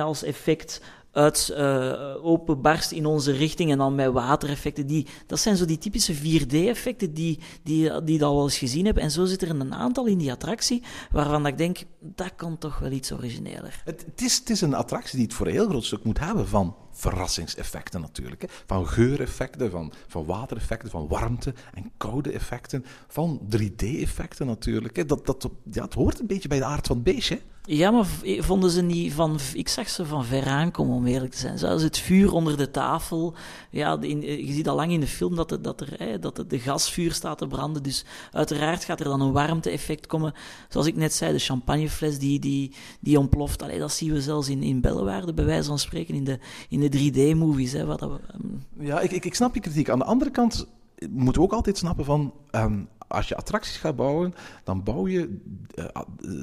als 0.00 0.22
effect 0.22 0.80
uit 1.12 1.54
uh, 1.56 2.24
openbarst 2.24 2.92
in 2.92 3.06
onze 3.06 3.32
richting 3.32 3.70
en 3.70 3.78
dan 3.78 3.94
met 3.94 4.12
watereffecten. 4.12 4.86
Die, 4.86 5.06
dat 5.26 5.38
zijn 5.38 5.56
zo 5.56 5.64
die 5.64 5.78
typische 5.78 6.14
4D-effecten 6.14 7.12
die, 7.12 7.38
die, 7.62 8.02
die 8.02 8.18
dat 8.18 8.30
al 8.30 8.42
eens 8.42 8.58
gezien 8.58 8.84
hebben. 8.84 9.02
En 9.02 9.10
zo 9.10 9.24
zit 9.24 9.42
er 9.42 9.50
een 9.50 9.74
aantal 9.74 10.06
in 10.06 10.18
die 10.18 10.32
attractie 10.32 10.82
waarvan 11.10 11.46
ik 11.46 11.58
denk, 11.58 11.78
dat 12.00 12.34
kan 12.36 12.58
toch 12.58 12.78
wel 12.78 12.90
iets 12.90 13.12
origineler. 13.12 13.82
Het, 13.84 14.04
het, 14.06 14.22
is, 14.22 14.38
het 14.38 14.50
is 14.50 14.60
een 14.60 14.74
attractie 14.74 15.16
die 15.16 15.26
het 15.26 15.34
voor 15.34 15.46
een 15.46 15.52
heel 15.52 15.68
groot 15.68 15.84
stuk 15.84 16.04
moet 16.04 16.18
hebben 16.18 16.48
van 16.48 16.76
verrassingseffecten 16.92 18.00
natuurlijk. 18.00 18.42
Hè. 18.42 18.48
Van 18.66 18.88
geureffecten, 18.88 19.70
van, 19.70 19.92
van 20.06 20.24
watereffecten, 20.24 20.90
van 20.90 21.08
warmte 21.08 21.54
en 21.74 21.90
koude 21.96 22.32
effecten, 22.32 22.84
van 23.08 23.40
3D-effecten 23.56 24.46
natuurlijk. 24.46 24.96
Hè. 24.96 25.04
Dat, 25.04 25.26
dat, 25.26 25.48
ja, 25.70 25.84
het 25.84 25.94
hoort 25.94 26.20
een 26.20 26.26
beetje 26.26 26.48
bij 26.48 26.58
de 26.58 26.64
aard 26.64 26.86
van 26.86 26.96
het 26.96 27.04
beestje. 27.04 27.40
Ja, 27.64 27.90
maar 27.90 28.06
vonden 28.38 28.70
ze 28.70 28.82
niet 28.82 29.12
van... 29.12 29.38
Ik 29.54 29.68
zag 29.68 29.88
ze 29.88 30.06
van 30.06 30.24
ver 30.24 30.46
aankomen, 30.46 30.94
om 30.94 31.06
eerlijk 31.06 31.32
te 31.32 31.38
zijn. 31.38 31.58
Zelfs 31.58 31.82
het 31.82 31.98
vuur 31.98 32.32
onder 32.32 32.56
de 32.56 32.70
tafel. 32.70 33.34
Ja, 33.70 34.00
in, 34.00 34.20
je 34.20 34.52
ziet 34.52 34.68
al 34.68 34.76
lang 34.76 34.92
in 34.92 35.00
de 35.00 35.06
film 35.06 35.36
dat, 35.36 35.50
het, 35.50 35.64
dat, 35.64 35.80
er, 35.80 36.20
dat 36.20 36.36
het, 36.36 36.50
de 36.50 36.58
gasvuur 36.58 37.12
staat 37.12 37.38
te 37.38 37.46
branden. 37.46 37.82
Dus 37.82 38.04
uiteraard 38.32 38.84
gaat 38.84 39.00
er 39.00 39.04
dan 39.04 39.20
een 39.20 39.32
warmte-effect 39.32 40.06
komen. 40.06 40.34
Zoals 40.68 40.86
ik 40.86 40.96
net 40.96 41.14
zei, 41.14 41.32
de 41.32 41.38
champagnefles 41.38 42.18
die, 42.18 42.38
die, 42.38 42.74
die 43.00 43.18
ontploft. 43.18 43.62
Allee, 43.62 43.78
dat 43.78 43.92
zien 43.92 44.12
we 44.12 44.22
zelfs 44.22 44.48
in, 44.48 44.62
in 44.62 44.80
Bellewaarde, 44.80 45.34
bij 45.34 45.44
wijze 45.44 45.68
van 45.68 45.78
spreken, 45.78 46.14
in 46.14 46.24
de, 46.24 46.38
in 46.68 46.80
de 46.80 47.10
3D-movies. 47.10 47.72
Hè, 47.72 47.84
wat 47.84 47.98
dat, 47.98 48.10
um... 48.10 48.62
Ja, 48.78 49.00
ik, 49.00 49.10
ik, 49.10 49.24
ik 49.24 49.34
snap 49.34 49.54
je 49.54 49.60
kritiek. 49.60 49.90
Aan 49.90 49.98
de 49.98 50.04
andere 50.04 50.30
kant 50.30 50.66
moeten 51.10 51.42
we 51.42 51.48
ook 51.48 51.54
altijd 51.54 51.78
snappen 51.78 52.04
van... 52.04 52.32
Um, 52.50 52.88
als 53.12 53.28
je 53.28 53.36
attracties 53.36 53.76
gaat 53.76 53.96
bouwen, 53.96 54.34
dan 54.64 54.82
bouw, 54.82 55.08
je, 55.08 55.38
uh, 55.74 55.86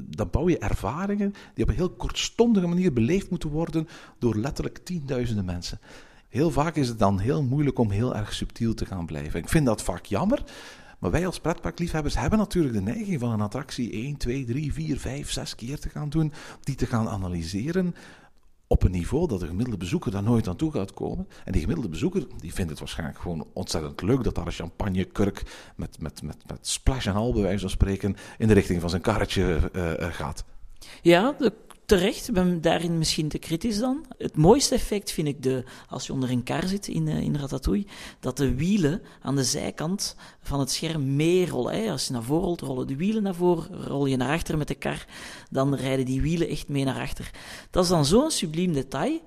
dan 0.06 0.30
bouw 0.30 0.50
je 0.50 0.58
ervaringen 0.58 1.34
die 1.54 1.64
op 1.64 1.70
een 1.70 1.76
heel 1.76 1.90
kortstondige 1.90 2.68
manier 2.68 2.94
beleefd 2.94 3.30
moeten 3.30 3.50
worden 3.50 3.88
door 4.20 4.36
letterlijk 4.36 4.78
tienduizenden 4.78 5.46
mensen. 5.46 5.80
Heel 6.30 6.52
vaak 6.52 6.76
is 6.76 6.88
het 6.88 7.00
dan 7.00 7.20
heel 7.20 7.44
moeilijk 7.44 7.80
om 7.80 7.90
heel 7.90 8.16
erg 8.16 8.34
subtiel 8.34 8.74
te 8.74 8.86
gaan 8.86 9.06
blijven. 9.06 9.40
Ik 9.40 9.50
vind 9.50 9.66
dat 9.66 9.84
vaak 9.84 10.06
jammer. 10.06 10.44
Maar 11.00 11.12
wij 11.12 11.26
als 11.26 11.40
pretparkliefhebbers 11.40 12.16
hebben 12.16 12.40
natuurlijk 12.40 12.74
de 12.74 12.82
neiging 12.82 13.20
van 13.20 13.32
een 13.32 13.42
attractie 13.42 13.92
1, 13.92 14.18
2, 14.18 14.46
3, 14.46 14.74
4, 14.74 15.00
5, 15.00 15.32
6 15.32 15.56
keer 15.56 15.80
te 15.80 15.90
gaan 15.90 16.10
doen, 16.10 16.34
die 16.64 16.76
te 16.76 16.86
gaan 16.86 17.10
analyseren 17.10 17.96
op 18.70 18.84
een 18.84 18.92
niveau 18.92 19.28
dat 19.28 19.40
de 19.40 19.48
gemiddelde 19.48 19.80
bezoeker 19.80 20.12
daar 20.12 20.24
nooit 20.24 20.48
aan 20.48 20.56
toe 20.56 20.72
gaat 20.72 20.94
komen. 20.94 21.28
En 21.46 21.52
die 21.52 21.62
gemiddelde 21.62 21.90
bezoeker 21.90 22.28
die 22.38 22.54
vindt 22.54 22.70
het 22.70 22.80
waarschijnlijk 22.80 23.20
gewoon 23.20 23.48
ontzettend 23.54 24.02
leuk 24.02 24.24
dat 24.24 24.36
daar 24.36 24.46
een 24.46 24.52
champagnekurk 24.52 25.44
met, 25.76 26.00
met, 26.00 26.22
met, 26.22 26.38
met 26.48 26.68
splash 26.68 27.08
en 27.08 27.14
al, 27.14 27.34
bij 27.34 27.42
wijze 27.42 27.60
van 27.60 27.70
spreken, 27.70 28.16
in 28.38 28.48
de 28.48 28.54
richting 28.54 28.82
van 28.82 28.90
zijn 28.90 29.02
karretje 29.02 29.70
uh, 29.74 29.84
uh, 29.86 29.94
gaat. 30.14 30.44
Ja, 31.02 31.36
de 31.38 31.54
terecht. 31.90 32.32
Ben 32.32 32.62
daarin 32.62 32.98
misschien 32.98 33.28
te 33.28 33.38
kritisch 33.38 33.80
dan. 33.80 34.06
Het 34.18 34.38
mooiste 34.38 34.76
effect 34.76 35.12
vind 35.12 35.28
ik 35.28 35.44
de, 35.44 35.64
als 35.90 36.08
je 36.08 36.14
onder 36.14 36.30
een 36.30 36.44
kar 36.44 36.68
zit 36.68 36.88
in, 36.88 37.08
uh, 37.08 37.20
in 37.20 37.36
Ratatouille, 37.36 37.86
dat 38.20 38.38
de 38.38 38.56
wielen 38.56 39.02
aan 39.22 39.36
de 39.36 39.44
zijkant 39.44 40.16
van 40.42 40.60
het 40.60 40.72
scherm 40.72 41.16
meerollen. 41.16 41.90
Als 41.90 42.08
je 42.08 42.14
naar 42.14 42.24
voren 42.24 42.44
rolt, 42.44 42.62
rollen 42.62 42.88
de 42.88 42.96
wielen 42.96 43.24
naar 43.24 43.36
voren, 43.36 43.84
rol 43.84 44.06
je 44.06 44.18
naar 44.18 44.34
achter 44.34 44.58
met 44.58 44.68
de 44.68 44.76
kar, 44.76 45.06
dan 45.52 45.76
rijden 45.76 46.06
die 46.06 46.22
wielen 46.22 46.48
echt 46.48 46.68
mee 46.68 46.84
naar 46.84 47.02
achter. 47.02 47.32
Dat 47.72 47.84
is 47.84 47.90
dan 47.90 48.06
zo'n 48.06 48.32
subliem 48.32 48.74
detail 48.74 49.20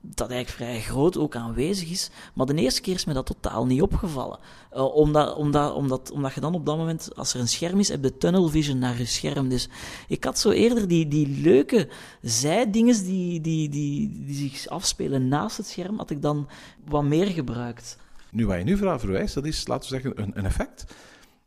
dat 0.00 0.30
eigenlijk 0.30 0.70
vrij 0.70 0.80
groot 0.80 1.16
ook 1.16 1.36
aanwezig 1.36 1.90
is. 1.90 2.10
Maar 2.34 2.46
de 2.46 2.54
eerste 2.54 2.80
keer 2.80 2.94
is 2.94 3.04
me 3.04 3.12
dat 3.12 3.26
totaal 3.26 3.66
niet 3.66 3.82
opgevallen. 3.82 4.38
Uh, 4.72 4.94
omdat, 4.94 5.36
omdat, 5.36 5.74
omdat, 5.74 6.10
omdat 6.10 6.34
je 6.34 6.40
dan 6.40 6.54
op 6.54 6.66
dat 6.66 6.76
moment, 6.76 7.16
als 7.16 7.34
er 7.34 7.40
een 7.40 7.48
scherm 7.48 7.78
is, 7.78 7.88
heb 7.88 8.04
je 8.04 8.16
tunnel 8.16 8.48
vision 8.48 8.78
naar 8.78 8.98
je 8.98 9.04
scherm. 9.04 9.48
Dus 9.48 9.68
ik 10.08 10.24
had 10.24 10.38
zo 10.38 10.50
eerder 10.50 10.88
die, 10.88 11.08
die 11.08 11.28
leuke 11.28 11.88
zijdingen 12.22 13.04
die, 13.04 13.40
die, 13.40 13.68
die, 13.68 14.24
die 14.24 14.34
zich 14.34 14.68
afspelen 14.68 15.28
naast 15.28 15.56
het 15.56 15.66
scherm, 15.66 15.96
had 15.96 16.10
ik 16.10 16.22
dan 16.22 16.48
wat 16.84 17.04
meer 17.04 17.26
gebruikt. 17.26 17.98
Nu, 18.30 18.46
wat 18.46 18.58
je 18.58 18.64
nu 18.64 18.76
verwijst, 18.76 19.34
dat 19.34 19.44
is, 19.44 19.66
laten 19.66 19.90
we 19.90 20.00
zeggen, 20.00 20.22
een, 20.22 20.38
een 20.38 20.44
effect 20.44 20.84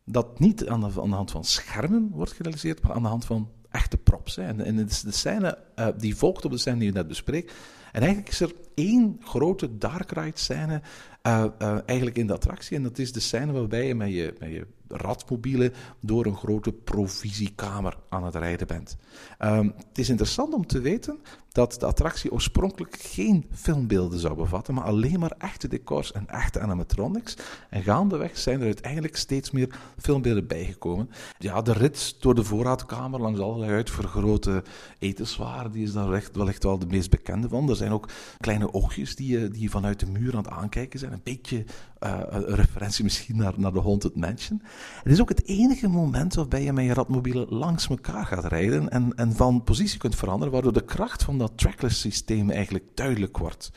dat 0.04 0.38
niet 0.38 0.66
aan 0.66 0.80
de, 0.80 1.00
aan 1.00 1.10
de 1.10 1.16
hand 1.16 1.30
van 1.30 1.44
schermen 1.44 2.10
wordt 2.12 2.32
gerealiseerd, 2.32 2.82
maar 2.82 2.92
aan 2.92 3.02
de 3.02 3.08
hand 3.08 3.24
van 3.24 3.48
echte 3.70 3.96
props. 3.96 4.36
Hè. 4.36 4.42
En, 4.42 4.60
en 4.60 4.76
de, 4.76 4.84
de 4.84 5.12
scène 5.12 5.58
uh, 5.76 5.88
die 5.98 6.16
volgt 6.16 6.44
op 6.44 6.50
de 6.50 6.58
scène 6.58 6.78
die 6.78 6.86
je 6.86 6.92
net 6.92 7.08
bespreekt, 7.08 7.52
en 7.94 8.02
eigenlijk 8.02 8.28
is 8.28 8.40
er 8.40 8.52
één 8.74 9.20
grote 9.20 9.78
dark 9.78 10.10
ride 10.10 10.38
scène 10.38 10.82
uh, 11.26 11.44
uh, 11.58 11.78
eigenlijk 11.86 12.18
in 12.18 12.26
de 12.26 12.32
attractie. 12.32 12.76
En 12.76 12.82
dat 12.82 12.98
is 12.98 13.12
de 13.12 13.20
scène 13.20 13.52
waarbij 13.52 13.86
je 13.86 13.94
met 13.94 14.12
je, 14.12 14.34
met 14.38 14.50
je 14.50 14.66
radmobielen 14.96 15.72
door 16.00 16.26
een 16.26 16.36
grote 16.36 16.72
provisiekamer 16.72 17.96
aan 18.08 18.24
het 18.24 18.34
rijden 18.34 18.66
bent. 18.66 18.96
Um, 19.38 19.74
het 19.88 19.98
is 19.98 20.08
interessant 20.08 20.54
om 20.54 20.66
te 20.66 20.80
weten 20.80 21.18
dat 21.54 21.76
de 21.80 21.86
attractie 21.86 22.32
oorspronkelijk 22.32 22.96
geen 23.00 23.46
filmbeelden 23.52 24.18
zou 24.18 24.34
bevatten, 24.34 24.74
maar 24.74 24.84
alleen 24.84 25.20
maar 25.20 25.34
echte 25.38 25.68
decors 25.68 26.12
en 26.12 26.28
echte 26.28 26.60
animatronics. 26.60 27.36
En 27.70 27.82
gaandeweg 27.82 28.38
zijn 28.38 28.60
er 28.60 28.66
uiteindelijk 28.66 29.16
steeds 29.16 29.50
meer 29.50 29.78
filmbeelden 29.98 30.46
bijgekomen. 30.46 31.10
Ja, 31.38 31.62
de 31.62 31.72
rit 31.72 32.16
door 32.20 32.34
de 32.34 32.44
voorraadkamer 32.44 33.20
langs 33.20 33.40
allerlei 33.40 33.72
uitvergrote 33.72 34.62
etenswaren, 34.98 35.72
die 35.72 35.84
is 35.84 35.92
daar 35.92 36.22
wellicht, 36.32 36.62
wel 36.62 36.78
de 36.78 36.86
meest 36.86 37.10
bekende 37.10 37.48
van. 37.48 37.68
Er 37.68 37.76
zijn 37.76 37.92
ook 37.92 38.08
kleine 38.40 38.72
oogjes 38.72 39.16
die, 39.16 39.48
die 39.48 39.70
vanuit 39.70 40.00
de 40.00 40.10
muur 40.10 40.32
aan 40.32 40.42
het 40.42 40.52
aankijken 40.52 40.98
zijn. 40.98 41.12
Een 41.12 41.20
beetje 41.22 41.64
uh, 42.04 42.20
een 42.28 42.54
referentie 42.54 43.04
misschien 43.04 43.36
naar, 43.36 43.52
naar 43.56 43.72
de 43.72 43.80
Haunted 43.80 44.16
Mansion. 44.16 44.62
Het 45.02 45.12
is 45.12 45.20
ook 45.20 45.28
het 45.28 45.44
enige 45.46 45.88
moment 45.88 46.34
waarbij 46.34 46.62
je 46.62 46.72
met 46.72 46.84
je 46.84 46.94
radmobielen 46.94 47.48
langs 47.48 47.88
elkaar 47.88 48.26
gaat 48.26 48.44
rijden 48.44 48.88
en, 48.88 49.14
en 49.14 49.32
van 49.32 49.62
positie 49.62 49.98
kunt 49.98 50.16
veranderen, 50.16 50.52
waardoor 50.52 50.72
de 50.72 50.84
kracht 50.84 51.22
van 51.22 51.38
dat 51.38 51.58
trackless 51.58 52.00
systeem 52.00 52.50
eigenlijk 52.50 52.84
duidelijk 52.94 53.38
wordt. 53.38 53.70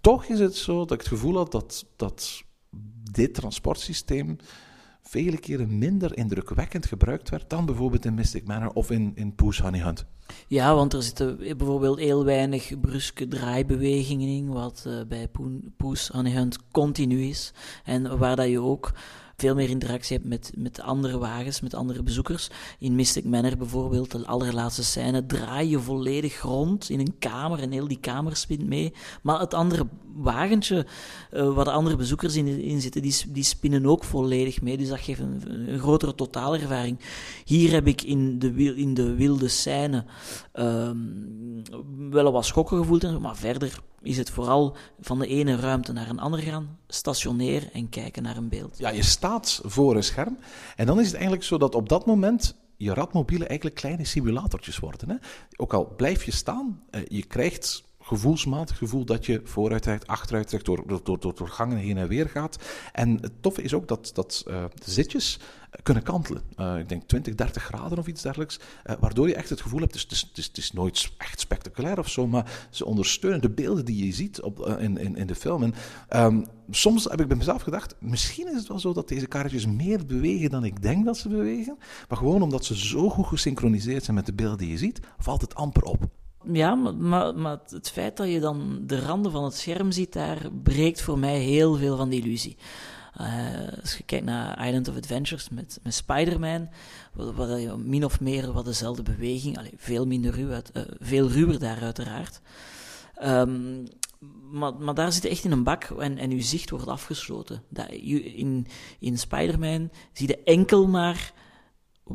Toch 0.00 0.24
is 0.24 0.38
het 0.38 0.56
zo 0.56 0.78
dat 0.78 0.92
ik 0.92 0.98
het 0.98 1.08
gevoel 1.08 1.36
had 1.36 1.52
dat, 1.52 1.86
dat 1.96 2.42
dit 3.12 3.34
transportsysteem 3.34 4.36
vele 5.10 5.38
keren 5.38 5.78
minder 5.78 6.16
indrukwekkend 6.16 6.86
gebruikt 6.86 7.28
werd 7.28 7.50
dan 7.50 7.66
bijvoorbeeld 7.66 8.04
in 8.04 8.14
Mystic 8.14 8.46
Manor 8.46 8.70
of 8.72 8.90
in, 8.90 9.12
in 9.14 9.34
Poes 9.34 9.60
Honey 9.60 9.80
Hunt. 9.80 10.04
Ja, 10.46 10.74
want 10.74 10.92
er 10.92 11.02
zitten 11.02 11.36
bijvoorbeeld 11.36 11.98
heel 11.98 12.24
weinig 12.24 12.80
bruske 12.80 13.28
draaibewegingen 13.28 14.28
in, 14.28 14.48
wat 14.48 14.84
uh, 14.86 15.00
bij 15.08 15.28
Poes 15.76 16.08
Honey 16.08 16.32
Hunt 16.32 16.70
continu 16.70 17.22
is. 17.22 17.52
En 17.84 18.18
waar 18.18 18.36
dat 18.36 18.48
je 18.48 18.60
ook 18.60 18.92
veel 19.40 19.54
meer 19.54 19.68
interactie 19.68 20.16
hebt 20.16 20.28
met, 20.28 20.52
met 20.56 20.80
andere 20.80 21.18
wagens, 21.18 21.60
met 21.60 21.74
andere 21.74 22.02
bezoekers. 22.02 22.48
In 22.78 22.94
Mystic 22.94 23.24
Manor 23.24 23.56
bijvoorbeeld, 23.56 24.10
de 24.10 24.26
allerlaatste 24.26 24.84
scène, 24.84 25.26
draai 25.26 25.68
je 25.68 25.78
volledig 25.78 26.40
rond 26.40 26.90
in 26.90 27.00
een 27.00 27.14
kamer 27.18 27.58
en 27.58 27.70
heel 27.70 27.88
die 27.88 28.00
kamer 28.00 28.36
spint 28.36 28.66
mee. 28.66 28.92
Maar 29.22 29.40
het 29.40 29.54
andere 29.54 29.86
wagentje, 30.14 30.86
uh, 31.32 31.54
waar 31.54 31.64
de 31.64 31.70
andere 31.70 31.96
bezoekers 31.96 32.36
in, 32.36 32.46
in 32.46 32.80
zitten, 32.80 33.02
die, 33.02 33.14
die 33.28 33.44
spinnen 33.44 33.86
ook 33.86 34.04
volledig 34.04 34.62
mee. 34.62 34.76
Dus 34.76 34.88
dat 34.88 35.00
geeft 35.00 35.20
een, 35.20 35.42
een 35.72 35.78
grotere 35.78 36.14
totaalervaring. 36.14 36.98
Hier 37.44 37.72
heb 37.72 37.86
ik 37.86 38.02
in 38.02 38.38
de, 38.38 38.74
in 38.76 38.94
de 38.94 39.14
wilde 39.14 39.48
scène 39.48 40.04
um, 40.54 41.62
wel 42.10 42.32
wat 42.32 42.44
schokken 42.44 42.78
gevoeld, 42.78 43.20
maar 43.20 43.36
verder 43.36 43.80
is 44.02 44.16
het 44.16 44.30
vooral 44.30 44.76
van 45.00 45.18
de 45.18 45.26
ene 45.26 45.56
ruimte 45.56 45.92
naar 45.92 46.08
een 46.08 46.18
andere 46.18 46.42
gaan, 46.42 46.78
stationeren 46.86 47.72
en 47.72 47.88
kijken 47.88 48.22
naar 48.22 48.36
een 48.36 48.48
beeld. 48.48 48.78
Ja, 48.78 48.90
je 48.90 49.02
staat 49.02 49.60
voor 49.64 49.96
een 49.96 50.04
scherm 50.04 50.38
en 50.76 50.86
dan 50.86 50.98
is 50.98 51.04
het 51.04 51.14
eigenlijk 51.14 51.44
zo 51.44 51.58
dat 51.58 51.74
op 51.74 51.88
dat 51.88 52.06
moment 52.06 52.54
je 52.76 52.94
radmobielen 52.94 53.48
eigenlijk 53.48 53.80
kleine 53.80 54.04
simulatortjes 54.04 54.78
worden. 54.78 55.08
Hè? 55.08 55.16
Ook 55.56 55.74
al 55.74 55.94
blijf 55.96 56.24
je 56.24 56.32
staan, 56.32 56.82
uh, 56.90 57.00
je 57.08 57.24
krijgt 57.24 57.82
gevoelsmatig 58.10 58.78
gevoel 58.78 59.04
dat 59.04 59.26
je 59.26 59.40
vooruit 59.44 59.82
trekt, 59.82 60.06
achteruit 60.06 60.48
trekt, 60.48 60.64
door, 60.64 60.82
door, 60.86 61.20
door, 61.20 61.34
door 61.34 61.48
gangen 61.48 61.76
heen 61.76 61.98
en 61.98 62.08
weer 62.08 62.28
gaat. 62.28 62.56
En 62.92 63.18
het 63.20 63.32
toffe 63.42 63.62
is 63.62 63.74
ook 63.74 63.88
dat, 63.88 64.10
dat 64.14 64.44
uh, 64.48 64.64
de 64.84 64.90
zitjes 64.90 65.38
kunnen 65.82 66.02
kantelen. 66.02 66.42
Uh, 66.56 66.78
ik 66.78 66.88
denk 66.88 67.02
20, 67.02 67.34
30 67.34 67.62
graden 67.62 67.98
of 67.98 68.06
iets 68.06 68.22
dergelijks. 68.22 68.60
Waardoor 69.00 69.28
je 69.28 69.34
echt 69.34 69.48
het 69.48 69.60
gevoel 69.60 69.80
hebt, 69.80 70.02
het 70.02 70.12
is, 70.12 70.20
het, 70.20 70.38
is, 70.38 70.46
het 70.46 70.56
is 70.56 70.72
nooit 70.72 71.12
echt 71.18 71.40
spectaculair 71.40 71.98
of 71.98 72.08
zo, 72.08 72.26
maar 72.26 72.66
ze 72.70 72.84
ondersteunen 72.84 73.40
de 73.40 73.50
beelden 73.50 73.84
die 73.84 74.06
je 74.06 74.12
ziet 74.12 74.40
op, 74.40 74.68
in, 74.68 74.98
in, 74.98 75.16
in 75.16 75.26
de 75.26 75.34
film. 75.34 75.62
En, 75.62 75.74
um, 76.24 76.46
soms 76.70 77.04
heb 77.04 77.20
ik 77.20 77.28
bij 77.28 77.36
mezelf 77.36 77.62
gedacht, 77.62 77.94
misschien 77.98 78.48
is 78.48 78.56
het 78.56 78.68
wel 78.68 78.78
zo 78.78 78.92
dat 78.92 79.08
deze 79.08 79.26
kaartjes 79.26 79.66
meer 79.66 80.06
bewegen 80.06 80.50
dan 80.50 80.64
ik 80.64 80.82
denk 80.82 81.04
dat 81.04 81.18
ze 81.18 81.28
bewegen. 81.28 81.78
Maar 82.08 82.18
gewoon 82.18 82.42
omdat 82.42 82.64
ze 82.64 82.76
zo 82.76 83.10
goed 83.10 83.26
gesynchroniseerd 83.26 84.04
zijn 84.04 84.16
met 84.16 84.26
de 84.26 84.34
beelden 84.34 84.58
die 84.58 84.70
je 84.70 84.78
ziet, 84.78 85.00
valt 85.18 85.40
het 85.40 85.54
amper 85.54 85.82
op. 85.82 86.08
Ja, 86.44 86.74
maar, 86.74 87.34
maar, 87.34 87.58
het 87.68 87.90
feit 87.90 88.16
dat 88.16 88.28
je 88.28 88.40
dan 88.40 88.80
de 88.86 89.00
randen 89.00 89.32
van 89.32 89.44
het 89.44 89.54
scherm 89.54 89.92
ziet, 89.92 90.12
daar 90.12 90.50
breekt 90.62 91.02
voor 91.02 91.18
mij 91.18 91.38
heel 91.38 91.76
veel 91.76 91.96
van 91.96 92.08
die 92.08 92.22
illusie. 92.22 92.56
Uh, 93.20 93.26
als 93.80 93.96
je 93.96 94.02
kijkt 94.02 94.24
naar 94.24 94.66
Island 94.66 94.88
of 94.88 94.96
Adventures 94.96 95.48
met, 95.48 95.78
met 95.82 95.94
Spider-Man, 95.94 96.68
wat 97.12 97.60
je 97.60 97.76
min 97.76 98.04
of 98.04 98.20
meer 98.20 98.52
wat 98.52 98.64
dezelfde 98.64 99.02
beweging, 99.02 99.58
allee, 99.58 99.72
veel 99.76 100.06
minder 100.06 100.34
ruw, 100.34 100.48
uh, 100.48 100.58
veel 100.98 101.28
ruwer 101.28 101.58
daar 101.58 101.80
uiteraard. 101.80 102.40
Um, 103.24 103.86
maar, 104.50 104.74
maar 104.74 104.94
daar 104.94 105.12
zit 105.12 105.22
je 105.22 105.28
echt 105.28 105.44
in 105.44 105.52
een 105.52 105.64
bak 105.64 105.84
en, 105.84 106.18
en 106.18 106.30
je 106.30 106.42
zicht 106.42 106.70
wordt 106.70 106.86
afgesloten. 106.86 107.62
Dat, 107.68 107.90
in 107.90 108.66
in 108.98 109.18
Spider-Man 109.18 109.90
zie 110.12 110.28
je 110.28 110.42
enkel 110.42 110.86
maar 110.86 111.32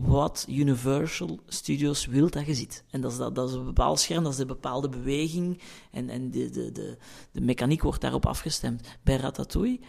wat 0.02 0.46
Universal 0.50 1.40
Studios 1.48 2.06
wil 2.06 2.30
dat 2.30 2.46
je 2.46 2.54
ziet. 2.54 2.84
En 2.90 3.02
dat 3.02 3.12
is, 3.12 3.18
dat, 3.18 3.36
dat 3.36 3.50
is 3.50 3.56
een 3.56 3.66
bepaald 3.66 4.00
scherm, 4.00 4.24
dat 4.24 4.32
is 4.32 4.38
de 4.38 4.46
bepaalde 4.46 4.90
beweging 4.90 5.62
en, 5.92 6.10
en 6.10 6.32
de, 6.32 6.50
de, 6.50 6.72
de, 6.72 6.98
de 7.32 7.42
mechaniek 7.42 7.82
wordt 7.82 8.02
daarop 8.02 8.26
afgestemd. 8.26 8.82
Bij 9.04 9.16
Ratatouille 9.16 9.80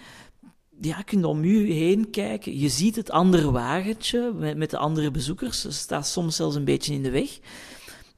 ja, 0.80 0.96
je 0.96 1.04
kunt 1.04 1.24
om 1.24 1.44
je 1.44 1.72
heen 1.72 2.10
kijken. 2.10 2.58
Je 2.58 2.68
ziet 2.68 2.96
het 2.96 3.10
andere 3.10 3.50
wagentje 3.50 4.32
met, 4.34 4.56
met 4.56 4.70
de 4.70 4.78
andere 4.78 5.10
bezoekers. 5.10 5.60
Ze 5.60 5.72
staat 5.72 6.06
soms 6.06 6.36
zelfs 6.36 6.56
een 6.56 6.64
beetje 6.64 6.94
in 6.94 7.02
de 7.02 7.10
weg. 7.10 7.38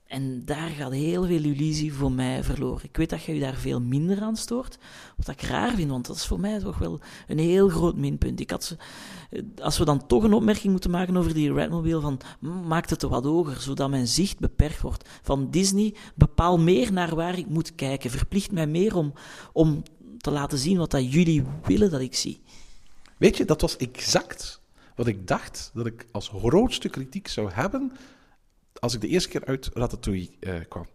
En 0.09 0.45
daar 0.45 0.69
gaat 0.69 0.93
heel 0.93 1.25
veel 1.25 1.45
illusie 1.45 1.95
voor 1.95 2.13
mij 2.13 2.45
verloren. 2.45 2.85
Ik 2.85 2.97
weet 2.97 3.11
dat 3.11 3.23
je 3.23 3.35
je 3.35 3.41
daar 3.41 3.55
veel 3.55 3.81
minder 3.81 4.23
aan 4.23 4.37
stoort. 4.37 4.79
Wat 5.17 5.29
ik 5.29 5.43
raar 5.43 5.75
vind, 5.75 5.91
want 5.91 6.07
dat 6.07 6.17
is 6.17 6.27
voor 6.27 6.41
mij 6.41 6.59
toch 6.59 6.79
wel 6.79 7.01
een 7.27 7.39
heel 7.39 7.69
groot 7.69 7.97
minpunt. 7.97 8.41
Ik 8.41 8.51
had, 8.51 8.77
als 9.59 9.79
we 9.79 9.85
dan 9.85 10.07
toch 10.07 10.23
een 10.23 10.33
opmerking 10.33 10.73
moeten 10.73 10.91
maken 10.91 11.17
over 11.17 11.35
die 11.35 11.53
Redmobile, 11.53 12.01
van 12.01 12.21
maakt 12.67 12.91
het 12.91 13.03
wat 13.03 13.25
hoger, 13.25 13.61
zodat 13.61 13.91
mijn 13.91 14.07
zicht 14.07 14.39
beperkt 14.39 14.81
wordt. 14.81 15.09
Van 15.23 15.51
Disney, 15.51 15.95
bepaal 16.15 16.59
meer 16.59 16.93
naar 16.93 17.15
waar 17.15 17.39
ik 17.39 17.49
moet 17.49 17.75
kijken. 17.75 18.11
Verplicht 18.11 18.53
mij 18.53 18.67
meer 18.67 18.97
om, 18.97 19.13
om 19.53 19.83
te 20.19 20.31
laten 20.31 20.59
zien 20.59 20.79
wat 20.79 20.91
dat 20.91 21.13
jullie 21.13 21.45
willen 21.65 21.91
dat 21.91 22.01
ik 22.01 22.15
zie. 22.15 22.41
Weet 23.17 23.37
je, 23.37 23.45
dat 23.45 23.61
was 23.61 23.77
exact 23.77 24.61
wat 24.95 25.07
ik 25.07 25.27
dacht 25.27 25.71
dat 25.75 25.87
ik 25.87 26.07
als 26.11 26.29
grootste 26.29 26.89
kritiek 26.89 27.29
zou 27.29 27.51
hebben 27.53 27.93
als 28.79 28.95
ik 28.95 29.01
de 29.01 29.09
eerste 29.09 29.29
keer 29.29 29.45
uit 29.45 29.71
Ratatouille 29.73 30.31
uh, 30.41 30.55
kwam. 30.69 30.87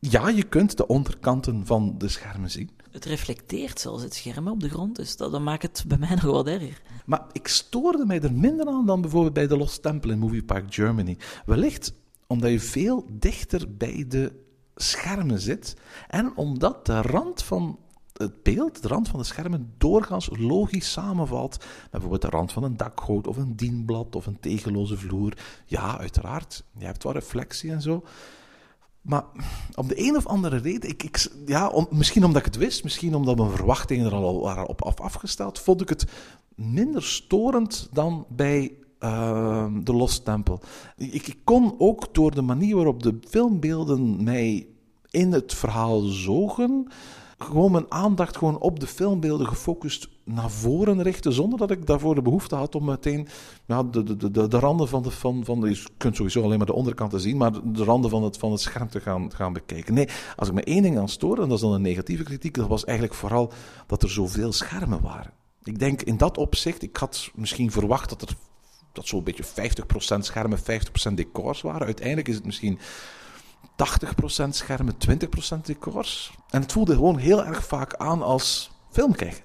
Ja, 0.00 0.28
je 0.28 0.42
kunt 0.42 0.76
de 0.76 0.86
onderkanten 0.86 1.66
van 1.66 1.94
de 1.98 2.08
schermen 2.08 2.50
zien. 2.50 2.70
Het 2.90 3.04
reflecteert 3.04 3.80
zelfs 3.80 4.02
het 4.02 4.14
scherm 4.14 4.48
op 4.48 4.60
de 4.60 4.68
grond, 4.68 4.96
dus 4.96 5.16
dat, 5.16 5.32
dat 5.32 5.40
maakt 5.40 5.62
het 5.62 5.84
bij 5.86 5.98
mij 5.98 6.14
nog 6.22 6.22
wat 6.22 6.46
erger. 6.46 6.82
Maar 7.06 7.26
ik 7.32 7.48
stoorde 7.48 8.06
mij 8.06 8.20
er 8.20 8.32
minder 8.32 8.66
aan 8.66 8.86
dan 8.86 9.00
bijvoorbeeld 9.00 9.34
bij 9.34 9.46
de 9.46 9.56
Lost 9.56 9.82
Temple 9.82 10.12
in 10.12 10.18
Movie 10.18 10.44
Park 10.44 10.74
Germany. 10.74 11.16
Wellicht 11.46 11.92
omdat 12.26 12.50
je 12.50 12.60
veel 12.60 13.06
dichter 13.10 13.76
bij 13.76 14.04
de 14.08 14.32
schermen 14.76 15.40
zit 15.40 15.76
en 16.08 16.36
omdat 16.36 16.86
de 16.86 17.02
rand 17.02 17.42
van 17.42 17.78
het 18.14 18.42
beeld, 18.42 18.82
de 18.82 18.88
rand 18.88 19.08
van 19.08 19.18
de 19.18 19.24
schermen, 19.24 19.74
doorgaans 19.78 20.28
logisch 20.32 20.92
samenvalt 20.92 21.64
bijvoorbeeld 21.90 22.22
de 22.22 22.28
rand 22.28 22.52
van 22.52 22.62
een 22.62 22.76
dakgoot 22.76 23.26
of 23.26 23.36
een 23.36 23.56
dienblad 23.56 24.16
of 24.16 24.26
een 24.26 24.40
tegelloze 24.40 24.96
vloer. 24.96 25.32
Ja, 25.66 25.98
uiteraard, 25.98 26.64
je 26.78 26.84
hebt 26.84 27.02
wel 27.02 27.12
reflectie 27.12 27.70
en 27.70 27.82
zo. 27.82 28.04
Maar 29.00 29.24
om 29.74 29.88
de 29.88 30.06
een 30.08 30.16
of 30.16 30.26
andere 30.26 30.56
reden, 30.56 30.90
ik, 30.90 31.02
ik, 31.02 31.28
ja, 31.46 31.86
misschien 31.90 32.24
omdat 32.24 32.46
ik 32.46 32.52
het 32.52 32.56
wist, 32.56 32.82
misschien 32.82 33.14
omdat 33.14 33.36
mijn 33.36 33.50
verwachtingen 33.50 34.06
er 34.06 34.12
al 34.12 34.40
waren 34.40 34.66
op 34.66 34.82
af, 34.82 35.00
afgesteld, 35.00 35.58
vond 35.58 35.80
ik 35.80 35.88
het 35.88 36.06
minder 36.54 37.02
storend 37.02 37.88
dan 37.92 38.26
bij 38.28 38.72
uh, 39.00 39.66
de 39.82 39.92
Lost 39.92 40.24
Temple. 40.24 40.58
Ik, 40.96 41.26
ik, 41.26 41.38
kon 41.44 41.74
ook 41.78 42.14
door 42.14 42.34
de 42.34 42.42
manier 42.42 42.76
waarop 42.76 43.02
de 43.02 43.18
filmbeelden 43.28 44.24
mij 44.24 44.66
in 45.10 45.32
het 45.32 45.54
verhaal 45.54 46.00
zogen, 46.00 46.88
gewoon 47.44 47.72
mijn 47.72 47.90
aandacht 47.90 48.36
gewoon 48.36 48.58
op 48.58 48.80
de 48.80 48.86
filmbeelden 48.86 49.46
gefocust 49.46 50.08
naar 50.24 50.50
voren 50.50 51.02
richten, 51.02 51.32
zonder 51.32 51.58
dat 51.58 51.70
ik 51.70 51.86
daarvoor 51.86 52.14
de 52.14 52.22
behoefte 52.22 52.54
had 52.54 52.74
om 52.74 52.84
meteen 52.84 53.28
de, 53.66 54.02
de, 54.02 54.30
de, 54.30 54.48
de 54.48 54.58
randen 54.58 54.88
van 54.88 55.02
de, 55.02 55.10
van, 55.10 55.44
van 55.44 55.60
je 55.60 55.86
kunt 55.96 56.16
sowieso 56.16 56.42
alleen 56.42 56.58
maar 56.58 56.66
de 56.66 56.72
onderkanten 56.72 57.20
zien, 57.20 57.36
maar 57.36 57.52
de 57.72 57.84
randen 57.84 58.10
van 58.10 58.22
het, 58.22 58.36
van 58.36 58.52
het 58.52 58.60
scherm 58.60 58.88
te 58.88 59.00
gaan, 59.00 59.32
gaan 59.32 59.52
bekijken. 59.52 59.94
Nee, 59.94 60.08
als 60.36 60.48
ik 60.48 60.54
me 60.54 60.64
één 60.64 60.82
ding 60.82 60.98
aan 60.98 61.08
stoor, 61.08 61.38
en 61.38 61.48
dat 61.48 61.56
is 61.56 61.64
dan 61.64 61.72
een 61.72 61.82
negatieve 61.82 62.22
kritiek, 62.22 62.54
dat 62.54 62.68
was 62.68 62.84
eigenlijk 62.84 63.18
vooral 63.18 63.52
dat 63.86 64.02
er 64.02 64.10
zoveel 64.10 64.52
schermen 64.52 65.00
waren. 65.00 65.32
Ik 65.62 65.78
denk 65.78 66.02
in 66.02 66.16
dat 66.16 66.38
opzicht, 66.38 66.82
ik 66.82 66.96
had 66.96 67.30
misschien 67.34 67.70
verwacht 67.70 68.08
dat 68.08 68.22
er 68.22 68.36
dat 68.92 69.06
zo'n 69.06 69.24
beetje 69.24 69.44
50% 69.44 70.18
schermen, 70.18 70.58
50% 71.10 71.14
decors 71.14 71.60
waren. 71.60 71.86
Uiteindelijk 71.86 72.28
is 72.28 72.34
het 72.34 72.44
misschien 72.44 72.78
80% 74.44 74.48
schermen, 74.48 74.94
20% 75.56 75.60
decors. 75.62 76.34
En 76.50 76.60
het 76.60 76.72
voelde 76.72 76.94
gewoon 76.94 77.16
heel 77.16 77.44
erg 77.44 77.66
vaak 77.66 77.94
aan 77.94 78.22
als 78.22 78.70
film 78.90 79.14
kijken. 79.14 79.42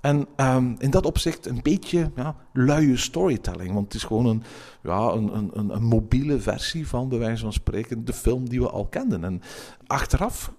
En 0.00 0.26
um, 0.36 0.76
in 0.78 0.90
dat 0.90 1.06
opzicht 1.06 1.46
een 1.46 1.60
beetje 1.62 2.10
ja, 2.16 2.36
luie 2.52 2.96
storytelling. 2.96 3.72
Want 3.72 3.84
het 3.84 3.94
is 3.94 4.04
gewoon 4.04 4.26
een, 4.26 4.42
ja, 4.82 4.98
een, 4.98 5.50
een, 5.52 5.74
een 5.74 5.84
mobiele 5.84 6.40
versie 6.40 6.88
van, 6.88 7.08
bij 7.08 7.18
wijze 7.18 7.42
van 7.42 7.52
spreken, 7.52 8.04
de 8.04 8.12
film 8.12 8.48
die 8.48 8.60
we 8.60 8.70
al 8.70 8.86
kenden. 8.86 9.24
En 9.24 9.42
achteraf 9.86 10.52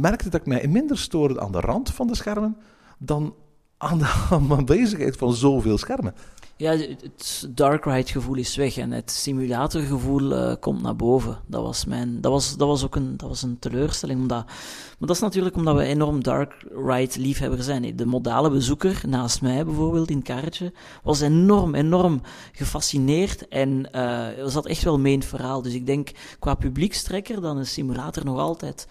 merkte 0.00 0.28
dat 0.28 0.40
ik 0.40 0.46
mij 0.46 0.66
minder 0.68 0.98
stoorde 0.98 1.40
aan 1.40 1.52
de 1.52 1.60
rand 1.60 1.90
van 1.90 2.06
de 2.06 2.14
schermen 2.14 2.56
dan 2.98 3.34
aan 3.78 3.98
de 3.98 4.26
aanwezigheid 4.56 5.16
van 5.16 5.34
zoveel 5.34 5.78
schermen. 5.78 6.14
Ja, 6.58 6.70
het 6.70 7.48
dark 7.50 7.84
ride 7.84 8.10
gevoel 8.10 8.34
is 8.34 8.56
weg 8.56 8.76
en 8.76 8.90
het 8.90 9.10
simulatorgevoel 9.10 10.32
uh, 10.32 10.54
komt 10.60 10.82
naar 10.82 10.96
boven. 10.96 11.38
Dat 11.46 11.62
was, 11.62 11.84
mijn, 11.84 12.20
dat 12.20 12.32
was, 12.32 12.56
dat 12.56 12.68
was 12.68 12.84
ook 12.84 12.96
een, 12.96 13.16
dat 13.16 13.28
was 13.28 13.42
een 13.42 13.58
teleurstelling. 13.58 14.20
Omdat, 14.20 14.44
maar 14.46 15.08
dat 15.08 15.10
is 15.10 15.20
natuurlijk 15.20 15.56
omdat 15.56 15.76
we 15.76 15.82
enorm 15.82 16.22
dark 16.22 16.66
ride 16.86 17.20
liefhebber 17.20 17.62
zijn. 17.62 17.96
De 17.96 18.06
modale 18.06 18.50
bezoeker 18.50 19.00
naast 19.08 19.42
mij 19.42 19.64
bijvoorbeeld 19.64 20.10
in 20.10 20.16
het 20.16 20.26
karretje 20.26 20.72
was 21.02 21.20
enorm, 21.20 21.74
enorm 21.74 22.20
gefascineerd 22.52 23.48
en 23.48 23.88
uh, 23.94 24.26
zat 24.46 24.66
echt 24.66 24.82
wel 24.82 24.98
mee 24.98 25.22
verhaal. 25.22 25.62
Dus 25.62 25.74
ik 25.74 25.86
denk 25.86 26.10
qua 26.38 26.54
publiekstrekker 26.54 27.40
dan 27.40 27.56
een 27.56 27.66
simulator 27.66 28.24
nog 28.24 28.38
altijd 28.38 28.88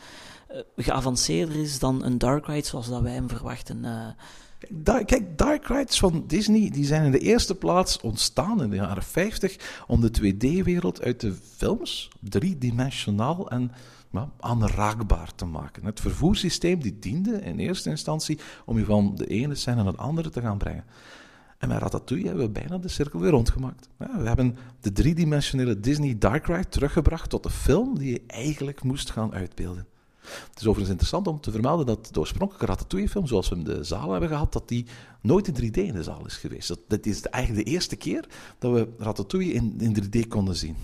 uh, 0.51 0.57
geavanceerder 0.75 1.55
is 1.55 1.79
dan 1.79 2.03
een 2.03 2.17
dark 2.17 2.45
ride 2.45 2.67
zoals 2.67 2.89
dat 2.89 3.01
wij 3.01 3.13
hem 3.13 3.29
verwachten. 3.29 3.85
Kijk, 4.83 5.37
dark 5.37 5.67
rides 5.67 5.99
van 5.99 6.23
Disney 6.27 6.69
die 6.69 6.85
zijn 6.85 7.05
in 7.05 7.11
de 7.11 7.19
eerste 7.19 7.55
plaats 7.55 7.99
ontstaan 8.01 8.63
in 8.63 8.69
de 8.69 8.75
jaren 8.75 9.03
50 9.03 9.83
om 9.87 10.01
de 10.01 10.11
2D-wereld 10.21 11.01
uit 11.01 11.19
de 11.19 11.33
films 11.55 12.09
driedimensionaal 12.19 13.49
en 13.49 13.71
aanraakbaar 14.39 15.35
te 15.35 15.45
maken. 15.45 15.85
Het 15.85 15.99
vervoerssysteem 15.99 16.79
die 16.79 16.99
diende 16.99 17.41
in 17.41 17.59
eerste 17.59 17.89
instantie 17.89 18.39
om 18.65 18.77
je 18.77 18.85
van 18.85 19.15
de 19.15 19.27
ene 19.27 19.55
scène 19.55 19.75
naar 19.75 19.85
het 19.85 19.97
andere 19.97 20.29
te 20.29 20.41
gaan 20.41 20.57
brengen. 20.57 20.83
En 21.57 21.67
met 21.67 21.77
Ratatouille 21.77 22.27
hebben 22.27 22.45
we 22.45 22.51
bijna 22.51 22.77
de 22.77 22.87
cirkel 22.87 23.19
weer 23.19 23.31
rondgemaakt. 23.31 23.89
we 23.97 24.27
hebben 24.27 24.57
de 24.81 24.91
driedimensionele 24.91 25.79
Disney 25.79 26.17
Dark 26.17 26.45
Ride 26.45 26.69
teruggebracht 26.69 27.29
tot 27.29 27.43
de 27.43 27.49
film 27.49 27.97
die 27.97 28.11
je 28.11 28.21
eigenlijk 28.27 28.83
moest 28.83 29.09
gaan 29.09 29.33
uitbeelden. 29.33 29.87
Het 30.49 30.59
is 30.59 30.61
overigens 30.61 30.89
interessant 30.89 31.27
om 31.27 31.39
te 31.39 31.51
vermelden 31.51 31.85
dat 31.85 32.09
de 32.11 32.19
oorspronkelijke 32.19 32.65
Ratatouille-film, 32.65 33.27
zoals 33.27 33.49
we 33.49 33.55
hem 33.55 33.63
de 33.63 33.83
zaal 33.83 34.11
hebben 34.11 34.29
gehad, 34.29 34.53
dat 34.53 34.67
die 34.67 34.85
nooit 35.21 35.47
in 35.47 35.71
3D 35.71 35.77
in 35.77 35.93
de 35.93 36.03
zaal 36.03 36.25
is 36.25 36.37
geweest. 36.37 36.67
Dat, 36.67 36.79
dat 36.87 37.05
is 37.05 37.21
eigenlijk 37.21 37.65
de 37.65 37.71
eerste 37.71 37.95
keer 37.95 38.25
dat 38.59 38.71
we 38.73 38.87
Ratatouille 38.97 39.53
in, 39.53 39.75
in 39.79 40.03
3D 40.03 40.27
konden 40.27 40.55
zien. 40.55 40.75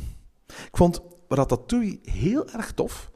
Ik 0.47 0.77
vond 0.77 1.01
Ratatouille 1.27 1.99
heel 2.03 2.49
erg 2.49 2.71
tof, 2.71 3.11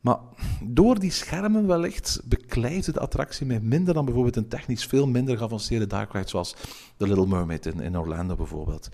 maar 0.00 0.18
door 0.62 0.98
die 0.98 1.10
schermen 1.10 1.66
wellicht 1.66 2.20
bekleidde 2.24 2.92
de 2.92 3.00
attractie 3.00 3.46
mij 3.46 3.60
minder 3.60 3.94
dan 3.94 4.04
bijvoorbeeld 4.04 4.36
een 4.36 4.48
technisch 4.48 4.86
veel 4.86 5.06
minder 5.06 5.36
geavanceerde 5.36 5.86
dark 5.86 6.12
ride 6.12 6.28
zoals 6.28 6.54
The 6.96 7.06
Little 7.06 7.26
Mermaid 7.26 7.66
in, 7.66 7.80
in 7.80 7.98
Orlando 7.98 8.36
bijvoorbeeld. 8.36 8.88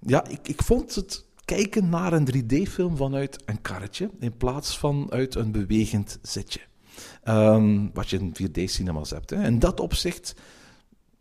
Ja, 0.00 0.26
ik, 0.26 0.48
ik 0.48 0.62
vond 0.62 0.94
het 0.94 1.26
kijken 1.48 1.88
naar 1.88 2.12
een 2.12 2.28
3D-film 2.34 2.96
vanuit 2.96 3.42
een 3.44 3.60
karretje 3.60 4.10
in 4.18 4.36
plaats 4.36 4.78
van 4.78 5.06
uit 5.10 5.34
een 5.34 5.52
bewegend 5.52 6.18
zitje. 6.22 6.60
Um, 7.24 7.90
wat 7.92 8.10
je 8.10 8.18
in 8.18 8.34
4D-cinema's 8.42 9.10
hebt. 9.10 9.30
Hè. 9.30 9.44
In 9.44 9.58
dat 9.58 9.80
opzicht 9.80 10.34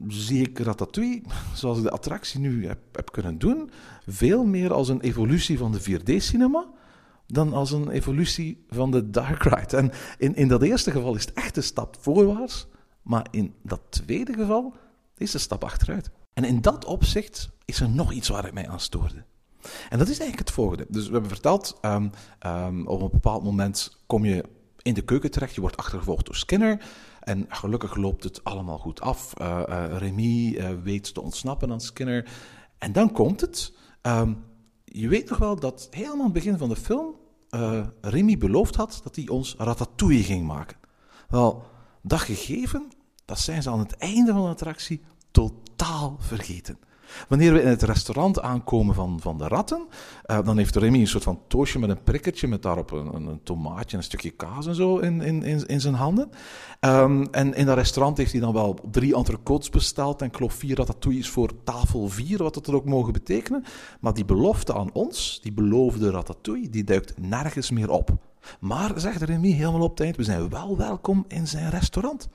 zie 0.08 0.42
ik 0.42 0.60
Ratatouille, 0.60 1.22
zoals 1.54 1.78
ik 1.78 1.84
de 1.84 1.92
attractie 1.92 2.40
nu 2.40 2.68
heb, 2.68 2.80
heb 2.92 3.12
kunnen 3.12 3.38
doen, 3.38 3.70
veel 4.08 4.46
meer 4.46 4.74
als 4.74 4.90
een 4.90 5.02
evolutie 5.02 5.58
van 5.58 5.72
de 5.72 6.00
4D-cinema 6.00 6.66
dan 7.28 7.54
als 7.54 7.72
een 7.72 7.90
evolutie 7.90 8.66
van 8.70 8.92
de 8.92 9.10
Dark 9.10 9.44
Ride. 9.44 9.78
En 9.78 9.92
in, 10.18 10.36
in 10.36 10.48
dat 10.48 10.62
eerste 10.62 10.92
geval 10.92 11.16
is 11.16 11.26
het 11.26 11.34
echt 11.34 11.58
een 11.58 11.64
stap 11.64 11.98
voorwaarts, 12.00 12.68
maar 13.02 13.28
in 13.32 13.54
dat 13.64 13.82
tweede 13.90 14.34
geval 14.34 14.74
is 15.18 15.26
het 15.26 15.34
een 15.34 15.40
stap 15.40 15.64
achteruit. 15.64 16.10
En 16.34 16.44
in 16.44 16.62
dat 16.62 16.86
opzicht 16.86 17.50
is 17.66 17.80
er 17.80 17.90
nog 17.90 18.12
iets 18.12 18.28
waar 18.28 18.46
ik 18.46 18.54
mij 18.54 18.68
aan 18.68 18.80
stoorde. 18.80 19.26
En 19.90 19.98
dat 19.98 20.08
is 20.08 20.20
eigenlijk 20.20 20.48
het 20.48 20.52
volgende. 20.52 20.86
Dus 20.90 21.06
we 21.06 21.12
hebben 21.12 21.30
verteld, 21.30 21.78
um, 21.82 22.12
um, 22.46 22.88
op 22.88 23.02
een 23.02 23.10
bepaald 23.12 23.44
moment 23.44 23.98
kom 24.06 24.26
je 24.26 24.44
in 24.82 24.94
de 24.94 25.02
keuken 25.02 25.32
terecht, 25.32 25.56
je 25.56 25.62
wordt 25.62 25.78
achtergevolgd 25.78 26.26
door 26.26 26.36
Skinner. 26.36 26.86
En 27.20 27.46
gelukkig 27.50 27.96
loopt 27.96 28.24
het 28.24 28.44
allemaal 28.44 28.78
goed 28.78 29.02
af. 29.02 29.34
Uh, 29.42 29.64
uh, 29.70 29.86
Remy 29.98 30.56
uh, 30.58 30.70
weet 30.84 31.14
te 31.14 31.22
ontsnappen 31.22 31.72
aan 31.72 31.82
Skinner. 31.82 32.30
En 32.78 32.92
dan 32.92 33.12
komt 33.12 33.42
het. 33.42 33.74
Um, 34.02 34.44
je 34.86 35.08
weet 35.08 35.30
nog 35.30 35.38
wel 35.38 35.60
dat 35.60 35.88
helemaal 35.92 36.18
aan 36.18 36.24
het 36.24 36.34
begin 36.34 36.58
van 36.58 36.70
de 36.70 36.76
film 36.76 37.16
eh 37.50 37.86
Remy 38.02 38.38
beloofd 38.38 38.76
had 38.76 39.00
dat 39.04 39.16
hij 39.16 39.28
ons 39.28 39.56
ratatouille 39.58 40.24
ging 40.24 40.46
maken. 40.46 40.78
Wel, 41.30 41.64
dat 42.02 42.20
gegeven, 42.20 42.88
dat 43.26 43.40
zijn 43.40 43.62
ze 43.62 43.70
aan 43.70 43.80
het 43.80 43.98
einde 43.98 44.32
van 44.32 44.42
de 44.42 44.48
attractie 44.48 45.02
totaal 45.32 46.18
vergeten. 46.20 46.78
Wanneer 47.28 47.54
we 47.54 47.62
in 47.62 47.68
het 47.68 47.82
restaurant 47.82 48.42
aankomen 48.42 48.96
van, 48.96 49.20
van 49.22 49.38
de 49.38 49.48
ratten, 49.48 49.88
eh, 50.24 50.40
dan 50.44 50.58
heeft 50.58 50.76
Remy 50.76 51.00
een 51.00 51.08
soort 51.08 51.24
van 51.24 51.40
toosje 51.48 51.80
met 51.80 51.90
een 51.90 52.04
prikkertje 52.04 52.48
met 52.48 52.62
daarop 52.62 52.92
een, 52.92 53.16
een, 53.16 53.28
een 53.28 53.44
tomaatje 53.44 53.92
en 53.92 53.98
een 53.98 54.04
stukje 54.04 54.30
kaas 54.30 54.68
en 54.68 54.76
zo 54.76 54.98
in, 54.98 55.22
in, 55.22 55.44
in, 55.44 55.66
in 55.66 55.82
zijn 55.82 55.94
handen. 55.94 56.30
Ehm, 56.80 57.26
en 57.32 57.54
in 57.54 57.66
dat 57.66 57.78
restaurant 57.78 58.18
heeft 58.18 58.32
hij 58.32 58.42
dan 58.42 58.54
wel 58.54 58.80
drie 58.92 59.16
entrecotes 59.16 59.70
besteld 59.70 60.22
en 60.22 60.36
geloof 60.36 60.54
vier 60.54 60.78
ratatouilles 60.78 61.30
voor 61.30 61.64
tafel 61.64 62.08
vier, 62.08 62.38
wat 62.38 62.54
dat 62.54 62.70
ook 62.70 62.86
mogen 62.86 63.14
betekenen. 63.14 63.64
Maar 64.00 64.14
die 64.14 64.26
belofte 64.26 64.74
aan 64.74 64.94
ons, 64.94 65.40
die 65.42 65.54
beloofde 65.54 66.12
ratatouille, 66.12 66.70
die 66.70 66.84
duikt 66.84 67.14
nergens 67.20 67.72
meer 67.72 67.90
op. 67.90 68.10
Maar, 68.60 68.92
zegt 68.96 69.22
Remy 69.22 69.52
helemaal 69.52 69.82
op 69.82 69.90
het 69.90 70.00
eind, 70.00 70.16
we 70.16 70.24
zijn 70.24 70.50
wel 70.50 70.78
welkom 70.78 71.26
in 71.28 71.48
zijn 71.48 71.70
restaurant. 71.70 72.30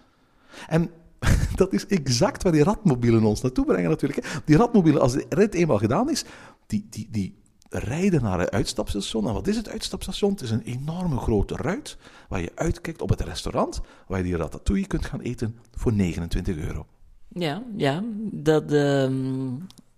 En 0.68 0.90
dat 1.54 1.72
is 1.72 1.86
exact 1.86 2.42
waar 2.42 2.52
die 2.52 2.62
ratmobielen 2.62 3.24
ons 3.24 3.40
naartoe 3.40 3.64
brengen 3.64 3.90
natuurlijk. 3.90 4.42
Die 4.44 4.56
ratmobielen, 4.56 5.00
als 5.00 5.12
de 5.12 5.26
rit 5.28 5.54
eenmaal 5.54 5.78
gedaan 5.78 6.10
is, 6.10 6.24
die, 6.66 6.86
die, 6.90 7.08
die 7.10 7.40
rijden 7.68 8.22
naar 8.22 8.38
het 8.38 8.50
uitstapstation. 8.50 9.26
En 9.26 9.32
wat 9.32 9.46
is 9.46 9.56
het 9.56 9.68
uitstapstation? 9.68 10.30
Het 10.30 10.40
is 10.40 10.50
een 10.50 10.62
enorme 10.62 11.16
grote 11.16 11.56
ruit 11.56 11.96
waar 12.28 12.40
je 12.40 12.52
uitkijkt 12.54 13.02
op 13.02 13.08
het 13.08 13.20
restaurant 13.20 13.80
waar 14.06 14.18
je 14.18 14.24
die 14.24 14.36
ratatouille 14.36 14.86
kunt 14.86 15.06
gaan 15.06 15.20
eten 15.20 15.56
voor 15.72 15.92
29 15.92 16.56
euro. 16.56 16.86
Ja, 17.28 17.62
ja 17.76 18.02
dat, 18.32 18.72
ehm, 18.72 19.50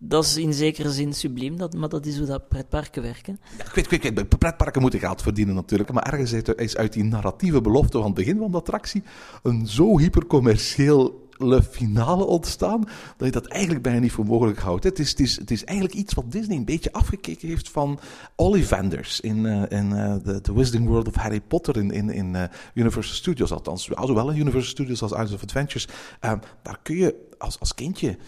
dat 0.09 0.25
is 0.25 0.37
in 0.37 0.55
zekere 0.55 0.91
zin 0.91 1.13
subliem, 1.13 1.57
dat, 1.57 1.75
maar 1.75 1.89
dat 1.89 2.07
is 2.07 2.19
hoe 2.19 2.27
dat 2.27 2.49
pretparken 2.49 3.03
werken. 3.03 3.41
Ja, 3.59 3.65
ik 3.65 3.71
weet, 3.91 4.05
ik 4.05 4.15
weet, 4.15 4.39
pretparken 4.39 4.81
moeten 4.81 5.01
geld 5.01 5.23
verdienen 5.23 5.55
natuurlijk, 5.55 5.93
maar 5.93 6.13
ergens 6.13 6.33
is 6.33 6.77
uit 6.77 6.93
die 6.93 7.05
narratieve 7.05 7.61
belofte 7.61 7.97
van 7.97 8.07
het 8.07 8.15
begin 8.15 8.39
van 8.39 8.51
de 8.51 8.57
attractie 8.57 9.03
een 9.43 9.67
zo 9.67 9.99
hypercommercieel 9.99 11.24
finale 11.70 12.24
ontstaan, 12.24 12.80
dat 13.16 13.26
je 13.26 13.30
dat 13.30 13.47
eigenlijk 13.47 13.82
bijna 13.82 13.99
niet 13.99 14.12
voor 14.12 14.26
mogelijk 14.26 14.59
houdt. 14.59 14.85
Het 14.85 14.99
is, 14.99 15.11
het 15.11 15.20
is, 15.20 15.37
het 15.37 15.51
is 15.51 15.64
eigenlijk 15.64 15.99
iets 15.99 16.14
wat 16.14 16.32
Disney 16.32 16.57
een 16.57 16.64
beetje 16.64 16.93
afgekeken 16.93 17.49
heeft 17.49 17.70
van 17.70 17.99
Ollivanders 18.37 19.20
in, 19.20 19.47
eh, 19.47 19.78
in 19.78 19.93
eh, 19.93 20.14
the, 20.14 20.41
the 20.41 20.55
Wizarding 20.55 20.89
World 20.89 21.09
of 21.09 21.14
Harry 21.14 21.41
Potter 21.41 21.76
in, 21.76 21.91
in, 21.91 22.11
in 22.11 22.35
eh, 22.35 22.45
Universal 22.74 23.14
Studios, 23.14 23.53
althans 23.53 23.85
zowel 23.85 24.30
in 24.30 24.39
Universal 24.39 24.70
Studios 24.70 25.03
als 25.03 25.11
Islands 25.11 25.32
of 25.32 25.43
Adventures. 25.43 25.89
Eh, 26.20 26.32
daar 26.62 26.78
kun 26.82 26.97
je 26.97 27.28
als, 27.39 27.61
als 27.61 27.74
kindje 27.74 28.18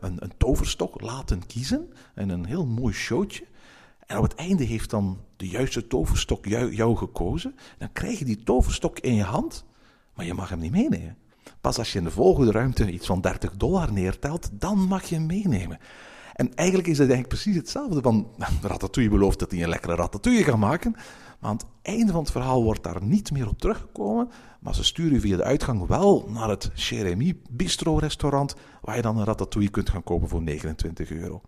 een, 0.00 0.16
een 0.22 0.32
toverstok 0.36 1.00
laten 1.00 1.46
kiezen 1.46 1.92
en 2.14 2.28
een 2.28 2.44
heel 2.44 2.66
mooi 2.66 2.94
showtje. 2.94 3.44
En 4.06 4.16
op 4.16 4.22
het 4.22 4.34
einde 4.34 4.64
heeft 4.64 4.90
dan 4.90 5.18
de 5.36 5.48
juiste 5.48 5.86
toverstok 5.86 6.46
jou, 6.46 6.74
jou 6.74 6.96
gekozen. 6.96 7.56
Dan 7.78 7.92
krijg 7.92 8.18
je 8.18 8.24
die 8.24 8.42
toverstok 8.42 8.98
in 8.98 9.14
je 9.14 9.22
hand, 9.22 9.64
maar 10.14 10.26
je 10.26 10.34
mag 10.34 10.48
hem 10.48 10.58
niet 10.58 10.70
meenemen. 10.70 11.16
Pas 11.64 11.78
als 11.78 11.92
je 11.92 11.98
in 11.98 12.04
de 12.04 12.10
volgende 12.10 12.50
ruimte 12.50 12.90
iets 12.90 13.06
van 13.06 13.20
30 13.20 13.56
dollar 13.56 13.92
neertelt, 13.92 14.48
dan 14.52 14.78
mag 14.78 15.04
je 15.04 15.20
meenemen. 15.20 15.78
En 16.34 16.54
eigenlijk 16.54 16.88
is 16.88 16.98
het 16.98 17.10
eigenlijk 17.10 17.28
precies 17.28 17.56
hetzelfde. 17.56 18.00
Van 18.02 18.28
Ratatouille 18.62 19.10
belooft 19.10 19.38
dat 19.38 19.50
hij 19.50 19.62
een 19.62 19.68
lekkere 19.68 19.94
ratatouille 19.94 20.44
gaat 20.44 20.56
maken. 20.56 20.92
Maar 21.40 21.50
aan 21.50 21.56
het 21.56 21.66
einde 21.82 22.12
van 22.12 22.20
het 22.20 22.30
verhaal 22.30 22.62
wordt 22.62 22.82
daar 22.82 23.02
niet 23.02 23.32
meer 23.32 23.48
op 23.48 23.58
teruggekomen. 23.58 24.30
Maar 24.60 24.74
ze 24.74 24.84
sturen 24.84 25.12
je 25.12 25.20
via 25.20 25.36
de 25.36 25.44
uitgang 25.44 25.86
wel 25.86 26.28
naar 26.28 26.48
het 26.48 26.70
Jeremy 26.74 27.36
Bistro 27.50 27.96
restaurant. 27.96 28.54
Waar 28.80 28.96
je 28.96 29.02
dan 29.02 29.18
een 29.18 29.24
ratatouille 29.24 29.70
kunt 29.70 29.90
gaan 29.90 30.02
kopen 30.02 30.28
voor 30.28 30.42
29 30.42 31.10
euro. 31.10 31.40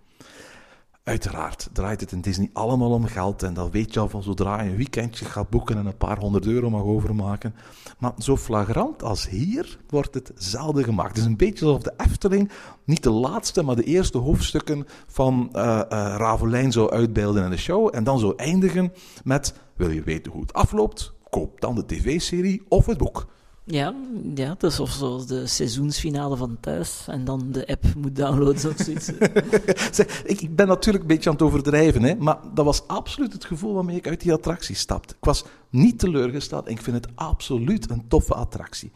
Uiteraard 1.07 1.69
draait 1.73 2.01
het 2.01 2.13
in 2.13 2.21
Disney 2.21 2.51
allemaal 2.53 2.91
om 2.91 3.05
geld 3.05 3.43
en 3.43 3.55
dat 3.55 3.71
weet 3.71 3.95
je 3.95 4.01
al 4.01 4.09
van 4.09 4.23
zodra 4.23 4.63
je 4.63 4.71
een 4.71 4.77
weekendje 4.77 5.25
gaat 5.25 5.51
boeken 5.51 5.79
en 5.79 5.87
een 5.87 5.97
paar 5.97 6.19
honderd 6.19 6.47
euro 6.47 6.71
mag 6.71 6.83
overmaken. 6.83 7.55
Maar 7.99 8.13
zo 8.19 8.37
flagrant 8.37 9.03
als 9.03 9.29
hier 9.29 9.79
wordt 9.89 10.15
het 10.15 10.33
zelden 10.35 10.85
gemaakt. 10.85 11.09
Het 11.09 11.19
is 11.19 11.25
een 11.25 11.37
beetje 11.37 11.65
alsof 11.65 11.83
de 11.83 11.95
Efteling 11.97 12.51
niet 12.85 13.03
de 13.03 13.11
laatste, 13.11 13.63
maar 13.63 13.77
de 13.77 13.83
eerste 13.83 14.19
hoofdstukken 14.19 14.87
van 15.07 15.49
eh 15.53 15.81
eh, 15.81 15.87
Ravelijn 16.17 16.73
zou 16.73 16.91
uitbeelden 16.91 17.45
in 17.45 17.51
de 17.51 17.57
show 17.57 17.95
en 17.95 18.05
dan 18.05 18.19
zou 18.19 18.33
eindigen 18.37 18.93
met, 19.25 19.55
wil 19.77 19.91
je 19.91 20.03
weten 20.03 20.33
hoe 20.33 20.41
het 20.41 20.53
afloopt? 20.53 21.13
Koop 21.31 21.61
dan 21.61 21.75
de 21.75 21.87
tv-serie 21.87 22.63
of 22.69 22.87
het 22.87 22.99
boek. 22.99 23.27
Ja, 23.69 23.95
ja, 24.35 24.55
dat 24.59 24.71
is 24.73 24.81
of 24.81 24.91
zoals 24.91 25.27
de 25.27 25.47
seizoensfinale 25.47 26.37
van 26.37 26.57
thuis 26.61 27.05
en 27.09 27.25
dan 27.25 27.47
de 27.53 27.67
app 27.67 27.85
moet 27.97 28.17
downloaden 28.17 28.71
of 28.71 28.77
zoiets. 28.77 29.11
Zeg, 29.97 30.25
ik, 30.25 30.57
ben 30.57 30.67
natuurlijk 30.67 31.05
een 31.05 31.11
beetje 31.11 31.29
aan 31.31 31.35
het 31.35 31.45
overdrijven, 31.45 32.03
hè, 32.03 32.15
maar 32.15 32.39
dat 32.55 32.65
was 32.65 32.87
absoluut 32.87 33.33
het 33.33 33.45
gevoel 33.45 33.75
waarmee 33.75 33.97
ik 33.97 34.09
uit 34.09 34.21
die 34.21 34.33
attractie 34.33 34.75
stapte. 34.75 35.15
Ik 35.15 35.25
was 35.25 35.45
niet 35.71 35.99
teleurgesteld 35.99 36.67
en 36.67 36.73
ik 36.73 36.83
vind 36.83 36.97
het 36.97 37.09
absoluut 37.15 37.91
een 37.91 38.09
toffe 38.09 38.35
attractie. 38.35 38.93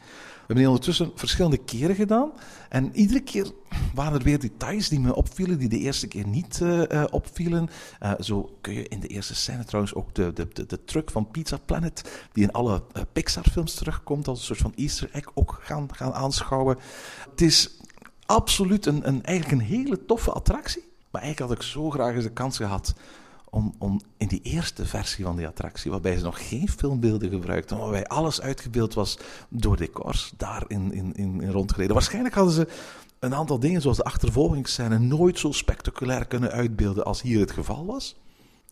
Hebben 0.51 0.68
die 0.68 0.74
ondertussen 0.74 1.18
verschillende 1.18 1.57
keren 1.57 1.94
gedaan. 1.94 2.32
En 2.68 2.96
iedere 2.96 3.20
keer 3.20 3.53
waren 3.94 4.18
er 4.18 4.24
weer 4.24 4.38
details 4.38 4.88
die 4.88 5.01
me 5.01 5.14
opvielen, 5.14 5.59
die 5.59 5.68
de 5.68 5.78
eerste 5.78 6.07
keer 6.07 6.26
niet 6.26 6.61
eh, 6.61 6.90
eh, 6.90 7.05
opvielen. 7.11 7.68
Eh, 7.98 8.12
zo 8.20 8.59
kun 8.61 8.72
je 8.72 8.88
in 8.88 9.01
de 9.01 9.07
eerste 9.07 9.34
scène 9.34 9.64
trouwens 9.64 9.94
ook 9.94 10.14
de, 10.14 10.32
de, 10.32 10.66
de, 10.66 10.84
truck 10.84 11.11
van 11.11 11.30
Pizza 11.30 11.59
Planet, 11.64 12.26
die 12.32 12.42
in 12.42 12.53
alle 12.53 12.82
Pixar-films 13.12 13.74
terugkomt, 13.74 14.28
als 14.28 14.38
een 14.38 14.44
soort 14.44 14.59
van 14.59 14.72
Easter 14.76 15.09
egg 15.12 15.24
ook 15.34 15.59
gaan, 15.62 15.88
gaan 15.94 16.12
aanschouwen. 16.12 16.78
Het 17.30 17.40
is 17.40 17.80
absoluut 18.26 18.86
een, 18.86 19.09
een, 19.09 19.24
eigenlijk 19.24 19.61
een 19.61 19.68
hele 19.68 20.05
toffe 20.05 20.32
attractie. 20.32 20.88
Maar 21.11 21.22
eigenlijk 21.22 21.53
had 21.53 21.62
ik 21.62 21.70
zo 21.70 21.90
graag 21.90 22.14
eens 22.14 22.24
de 22.24 22.32
kans 22.32 22.57
gehad 22.57 22.94
om, 23.51 23.74
om 23.78 24.01
in 24.16 24.28
die 24.28 24.42
eerste 24.42 24.86
versie 24.86 25.24
van 25.24 25.36
die 25.36 25.46
attractie, 25.46 25.90
waarbij 25.90 26.16
ze 26.16 26.24
nog 26.24 26.48
geen 26.48 26.68
filmbeelden 26.68 27.30
gebruikten, 27.30 27.78
waarbij 27.78 28.07
alles 28.07 28.40
uitgebeeld 28.40 28.94
was 28.94 29.18
door 29.48 29.76
decors, 29.76 30.32
daar 30.36 30.64
in, 30.68 30.92
in, 30.92 31.14
in, 31.14 31.51
rondgereden. 31.51 31.94
Waarschijnlijk 31.94 32.34
hadden 32.34 32.55
ze 32.55 32.68
een 33.18 33.34
aantal 33.34 33.59
dingen, 33.59 33.80
zoals 33.80 33.96
de 33.96 34.05
achtervolgingsscène, 34.05 34.98
nooit 34.98 35.38
zo 35.38 35.53
spectaculair 35.53 36.26
kunnen 36.26 36.51
uitbeelden 36.51 37.05
als 37.05 37.22
hier 37.22 37.40
het 37.40 37.51
geval 37.51 37.86
was. 37.86 38.16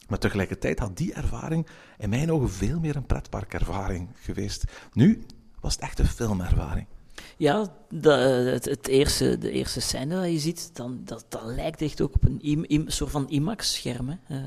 Maar 0.09 0.19
tegelijkertijd 0.19 0.79
had 0.79 0.97
die 0.97 1.13
ervaring 1.13 1.67
in 1.99 2.09
mijn 2.09 2.33
ogen 2.33 2.51
veel 2.51 2.81
meer 2.81 2.97
een 2.97 3.07
pretparkervaring 3.07 4.09
geweest. 4.15 4.65
Nu 4.93 5.25
was 5.61 5.73
het 5.75 5.83
echt 5.83 5.99
een 5.99 6.07
filmervaring. 6.07 6.87
Ja, 7.37 7.67
eh, 8.03 8.13
het, 8.53 8.65
het 8.65 8.87
eerste, 8.89 9.39
de 9.39 9.51
eerste 9.51 9.81
scène 9.81 10.15
dat 10.21 10.31
je 10.33 10.39
ziet, 10.39 10.71
dan, 10.73 11.01
dat, 11.05 11.25
dat 11.29 11.43
lijkt 11.45 11.83
echt 11.83 12.01
ook 12.01 12.15
op 12.15 12.25
een 12.25 12.39
im- 12.41 12.65
im- 12.65 12.89
soort 12.89 13.11
van 13.11 13.29
IMAX-scherm. 13.29 14.09
hè. 14.09 14.15
Eh, 14.37 14.43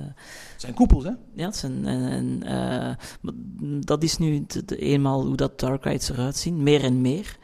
Het 0.51 0.61
zijn 0.61 0.74
koepels, 0.74 1.03
hè? 1.03 1.11
ja, 1.36 1.45
het 1.45 1.55
zijn, 1.55 1.86
en, 1.88 2.03
en, 2.11 2.43
eh, 2.43 2.95
dat 3.80 4.03
is 4.03 4.17
nu 4.17 4.43
de, 4.47 4.65
de- 4.65 4.78
eenmaal 4.78 5.26
hoe 5.26 5.36
dat 5.36 5.59
Dark 5.59 5.84
Rides 5.84 6.09
eruit 6.09 6.38
zien, 6.38 6.63
meer 6.63 6.84
en 6.84 7.01
meer. 7.01 7.38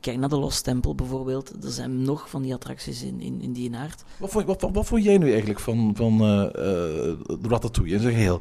Kijk 0.00 0.18
naar 0.18 0.28
de 0.28 0.38
Lost 0.38 0.64
Temple 0.64 0.94
bijvoorbeeld, 0.94 1.64
er 1.64 1.70
zijn 1.70 2.02
nog 2.02 2.28
van 2.30 2.42
die 2.42 2.54
attracties 2.54 3.02
in, 3.02 3.20
in, 3.20 3.40
in 3.40 3.52
die 3.52 3.76
aard. 3.76 4.02
Wat 4.18 4.30
vond, 4.30 4.46
wat, 4.46 4.60
wat, 4.60 4.70
wat 4.74 4.86
vond 4.86 5.04
jij 5.04 5.18
nu 5.18 5.28
eigenlijk 5.30 5.60
van, 5.60 5.92
van 5.96 6.20
eh, 6.20 7.12
Ratatouille 7.42 7.94
in 7.94 8.00
zijn 8.00 8.14
geheel? 8.14 8.40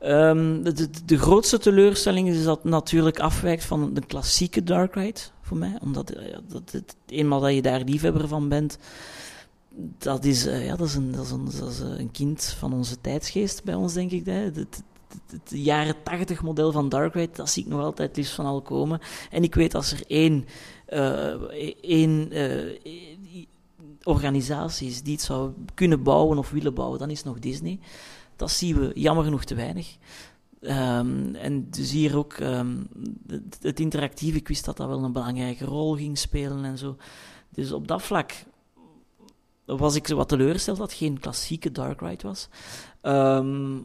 Ehm, 0.00 0.62
de, 0.62 0.72
de, 0.72 0.88
de 1.04 1.18
grootste 1.18 1.58
teleurstelling 1.58 2.28
is 2.28 2.44
dat 2.44 2.56
het 2.62 2.70
natuurlijk 2.70 3.18
afwijkt 3.20 3.64
van 3.64 3.94
de 3.94 4.06
klassieke 4.06 4.62
Dark 4.62 4.94
Ride 4.94 5.20
voor 5.44 5.56
mij. 5.56 5.78
Omdat 5.80 6.10
eh, 6.10 6.38
dat 6.48 6.70
het, 6.72 6.96
eenmaal 7.06 7.40
dat 7.40 7.54
je 7.54 7.62
daar 7.62 7.80
liefhebber 7.80 8.28
van 8.28 8.48
bent, 8.48 8.78
dat 9.98 10.24
is, 10.24 10.46
eh, 10.46 10.66
ja, 10.66 10.76
dat 10.76 10.86
is, 10.86 10.94
een, 10.94 11.12
dat 11.12 11.24
is, 11.24 11.30
een, 11.30 11.44
dat 11.44 11.70
is 11.70 11.80
eh, 11.80 11.98
een 11.98 12.10
kind 12.10 12.54
van 12.58 12.72
onze 12.72 13.00
tijdsgeest 13.00 13.64
bij 13.64 13.74
ons, 13.74 13.92
denk 13.92 14.10
ik. 14.10 14.24
Hè. 14.24 14.32
Het, 14.32 14.56
het, 14.56 14.82
jaren 15.46 16.02
tachtig 16.02 16.42
model 16.42 16.72
van 16.72 16.88
Dark 16.88 17.36
dat 17.36 17.50
zie 17.50 17.64
ik 17.64 17.68
nog 17.68 17.80
altijd 17.80 18.16
liefst 18.16 18.34
van 18.34 18.46
al 18.46 18.62
komen. 18.62 19.00
En 19.30 19.42
ik 19.42 19.54
weet 19.54 19.74
als 19.74 19.92
er 19.92 20.02
één, 20.06 20.44
eh, 20.86 21.34
één 21.80 22.32
organisatie 24.02 24.88
is 24.88 25.02
die 25.02 25.12
het 25.12 25.22
zou 25.22 25.52
kunnen 25.74 26.02
bouwen 26.02 26.38
of 26.38 26.50
willen 26.50 26.74
bouwen, 26.74 26.98
dan 26.98 27.10
is 27.10 27.22
nog 27.22 27.38
Disney. 27.38 27.78
Dat 28.36 28.50
zien 28.50 28.78
we 28.78 28.90
jammer 28.94 29.24
genoeg 29.24 29.44
te 29.44 29.54
weinig. 29.54 29.96
Ehm, 30.64 31.34
en 31.34 31.70
dus 31.70 31.90
hier 31.90 32.16
ook 32.16 32.32
ehm, 32.32 32.76
het, 33.60 33.80
interactieve, 33.80 34.38
ik 34.38 34.48
wist 34.48 34.64
dat 34.64 34.76
dat 34.76 34.88
wel 34.88 35.04
een 35.04 35.12
belangrijke 35.12 35.64
rol 35.64 35.96
ging 35.96 36.18
spelen 36.18 36.64
en 36.64 36.78
zo. 36.78 36.96
Dus 37.50 37.72
op 37.72 37.88
dat 37.88 38.02
vlak 38.02 38.32
was 39.64 39.94
ik 39.94 40.06
wat 40.06 40.28
teleurgesteld 40.28 40.78
dat 40.78 40.90
het 40.90 40.98
geen 40.98 41.20
klassieke 41.20 41.72
Dark 41.72 42.00
Ride 42.00 42.26
was. 42.26 42.48
Ehm, 43.00 43.78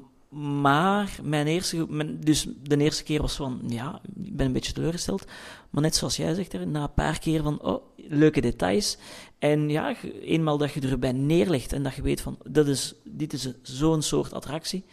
maar 0.62 1.20
mijn 1.24 1.48
eerste, 1.48 1.86
dus 2.20 2.48
de 2.64 2.78
eerste 2.78 3.04
keer 3.04 3.22
was 3.22 3.36
van, 3.36 3.62
ja, 3.68 4.02
ik 4.24 4.36
ben 4.36 4.46
een 4.46 4.54
beetje 4.54 4.74
teleurgesteld. 4.74 5.26
Maar 5.70 5.82
net 5.82 5.96
zoals 5.96 6.16
jij 6.16 6.34
zegt, 6.34 6.54
er, 6.54 6.68
na 6.68 6.84
een 6.84 6.94
paar 6.94 7.20
keer 7.20 7.44
van, 7.44 7.62
oh, 7.62 7.84
leuke 7.96 8.42
details. 8.42 8.98
En 9.40 9.70
ja, 9.70 9.96
eenmaal 10.22 10.58
dat 10.58 10.72
je 10.74 10.82
erbij 10.82 11.12
neerlegt 11.12 11.74
en 11.74 11.84
dat 11.84 11.96
je 11.96 12.02
weet 12.02 12.22
van, 12.22 12.38
dat 12.50 12.68
is, 12.68 12.96
dit 13.04 13.34
is 13.34 13.54
zo'n 13.62 14.02
soort 14.02 14.34
attractie. 14.34 14.86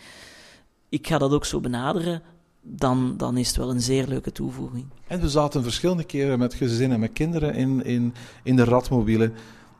Ik 0.88 1.06
ga 1.06 1.18
dat 1.18 1.32
ook 1.32 1.44
zo 1.44 1.60
benaderen, 1.60 2.22
dan, 2.62 3.14
dan 3.16 3.36
is 3.36 3.48
het 3.48 3.56
wel 3.56 3.70
een 3.70 3.80
zeer 3.80 4.06
leuke 4.06 4.32
toevoeging. 4.32 4.86
En 5.06 5.20
we 5.20 5.28
zaten 5.28 5.62
verschillende 5.62 6.04
keren 6.04 6.38
met 6.38 6.54
gezinnen 6.54 6.94
en 6.94 7.00
met 7.00 7.12
kinderen 7.12 7.54
in, 7.54 7.84
in, 7.84 8.14
in 8.42 8.56
de 8.56 8.64
ratmobielen. 8.64 9.34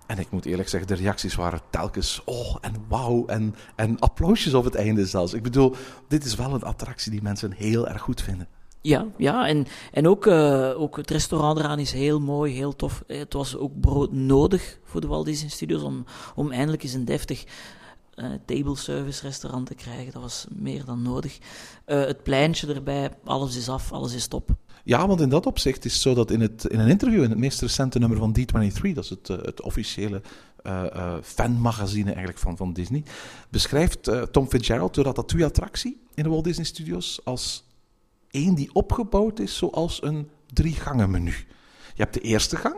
En 0.06 0.18
ik 0.18 0.30
moet 0.30 0.44
eerlijk 0.44 0.68
zeggen, 0.68 0.88
de 0.88 1.02
reacties 1.02 1.34
waren 1.34 1.60
telkens 1.70 2.22
oh 2.24 2.56
en 2.60 2.74
wauw 2.88 3.26
en, 3.26 3.54
en 3.76 3.98
applausjes 3.98 4.54
op 4.54 4.64
het 4.64 4.74
einde 4.74 5.06
zelfs. 5.06 5.32
Ik 5.32 5.42
bedoel, 5.42 5.74
dit 6.08 6.24
is 6.24 6.34
wel 6.34 6.54
een 6.54 6.62
attractie 6.62 7.10
die 7.10 7.22
mensen 7.22 7.52
heel 7.52 7.88
erg 7.88 8.02
goed 8.02 8.22
vinden. 8.22 8.48
Ja, 8.80 9.06
ja 9.16 9.46
en, 9.48 9.66
en 9.92 10.08
ook, 10.08 10.26
uh, 10.26 10.80
ook 10.80 10.96
het 10.96 11.10
restaurant 11.10 11.58
eraan 11.58 11.78
is 11.78 11.92
heel 11.92 12.20
mooi, 12.20 12.54
heel 12.54 12.76
tof. 12.76 13.02
Het 13.06 13.32
was 13.32 13.56
ook 13.56 13.80
brood 13.80 14.12
nodig 14.12 14.78
voor 14.84 15.00
de 15.00 15.06
Walt 15.06 15.26
Disney 15.26 15.50
Studios 15.50 15.82
om, 15.82 16.04
om 16.34 16.52
eindelijk 16.52 16.82
eens 16.82 16.92
een 16.92 17.04
deftig 17.04 17.44
uh, 18.16 18.26
table 18.44 18.76
service 18.76 19.22
restaurant 19.22 19.66
te 19.66 19.74
krijgen. 19.74 20.12
Dat 20.12 20.22
was 20.22 20.46
meer 20.50 20.84
dan 20.84 21.02
nodig. 21.02 21.38
Uh, 21.86 22.04
het 22.04 22.22
pleintje 22.22 22.74
erbij, 22.74 23.10
alles 23.24 23.56
is 23.56 23.68
af, 23.68 23.92
alles 23.92 24.14
is 24.14 24.26
top. 24.26 24.50
Ja, 24.84 25.06
want 25.06 25.20
in 25.20 25.28
dat 25.28 25.46
opzicht 25.46 25.84
is 25.84 25.92
het 25.92 26.02
zo 26.02 26.14
dat 26.14 26.30
in, 26.30 26.40
het, 26.40 26.64
in 26.64 26.78
een 26.78 26.88
interview 26.88 27.22
in 27.22 27.30
het 27.30 27.38
meest 27.38 27.60
recente 27.60 27.98
nummer 27.98 28.18
van 28.18 28.36
D23, 28.38 28.92
dat 28.92 29.04
is 29.04 29.10
het, 29.10 29.28
uh, 29.28 29.36
het 29.42 29.62
officiële 29.62 30.22
fanmagazine 31.22 32.08
eigenlijk 32.08 32.38
van, 32.38 32.56
van 32.56 32.72
Disney, 32.72 33.02
beschrijft 33.50 34.10
Tom 34.30 34.48
Fitzgerald 34.48 34.94
de 34.94 35.02
Ratatouille-attractie 35.02 36.00
in 36.14 36.22
de 36.22 36.28
Walt 36.28 36.44
Disney 36.44 36.64
Studios 36.64 37.20
als 37.24 37.64
één 38.30 38.54
die 38.54 38.70
opgebouwd 38.72 39.38
is 39.38 39.56
zoals 39.56 40.02
een 40.02 40.28
drie 40.52 40.74
gangen 40.74 41.10
menu. 41.10 41.34
Je 41.94 42.02
hebt 42.02 42.14
de 42.14 42.20
eerste 42.20 42.56
gang, 42.56 42.76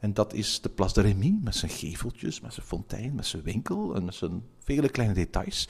en 0.00 0.14
dat 0.14 0.34
is 0.34 0.60
de 0.60 0.68
Place 0.68 0.94
de 0.94 1.00
Remy, 1.00 1.38
met 1.42 1.56
zijn 1.56 1.70
geveltjes, 1.70 2.40
met 2.40 2.54
zijn 2.54 2.66
fontein, 2.66 3.14
met 3.14 3.26
zijn 3.26 3.42
winkel 3.42 3.94
en 3.94 4.04
met 4.04 4.14
zijn 4.14 4.42
vele 4.58 4.88
kleine 4.88 5.14
details. 5.14 5.68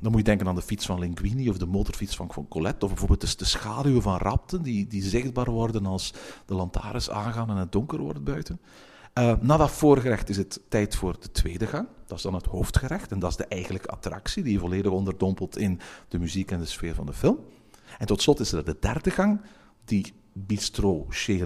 Dan 0.00 0.10
moet 0.10 0.20
je 0.20 0.26
denken 0.26 0.46
aan 0.46 0.54
de 0.54 0.62
fiets 0.62 0.86
van 0.86 0.98
Linguini 0.98 1.48
of 1.48 1.58
de 1.58 1.66
motorfiets 1.66 2.16
van, 2.16 2.30
Colette. 2.48 2.84
Of 2.84 2.90
bijvoorbeeld 2.90 3.38
de, 3.38 3.44
schaduwen 3.44 4.02
van 4.02 4.16
rapten 4.16 4.62
die, 4.62 4.86
die 4.86 5.02
zichtbaar 5.02 5.50
worden 5.50 5.86
als 5.86 6.12
de 6.46 6.54
lantaarns 6.54 7.10
aangaan 7.10 7.50
en 7.50 7.56
het 7.56 7.72
donker 7.72 7.98
wordt 7.98 8.24
buiten. 8.24 8.60
Uh, 9.18 9.34
na 9.40 9.56
dat 9.56 9.70
voorgerecht 9.70 10.28
is 10.28 10.36
het 10.36 10.60
tijd 10.68 10.96
voor 10.96 11.16
de 11.20 11.30
tweede 11.30 11.66
gang. 11.66 11.88
Dat 12.06 12.16
is 12.16 12.22
dan 12.22 12.34
het 12.34 12.46
hoofdgerecht 12.46 13.12
en 13.12 13.18
dat 13.18 13.30
is 13.30 13.36
de 13.36 13.46
eigenlijke 13.46 13.88
attractie 13.88 14.42
die 14.42 14.58
volledig 14.58 14.92
onderdompelt 14.92 15.56
in 15.56 15.80
de 16.08 16.18
muziek 16.18 16.50
en 16.50 16.58
de 16.58 16.66
sfeer 16.66 16.94
van 16.94 17.06
de 17.06 17.12
film. 17.12 17.38
En 17.98 18.06
tot 18.06 18.22
slot 18.22 18.40
is 18.40 18.52
er 18.52 18.64
de 18.64 18.76
derde 18.80 19.10
gang, 19.10 19.40
die 19.84 20.12
Bistro 20.32 21.06
Chez 21.08 21.42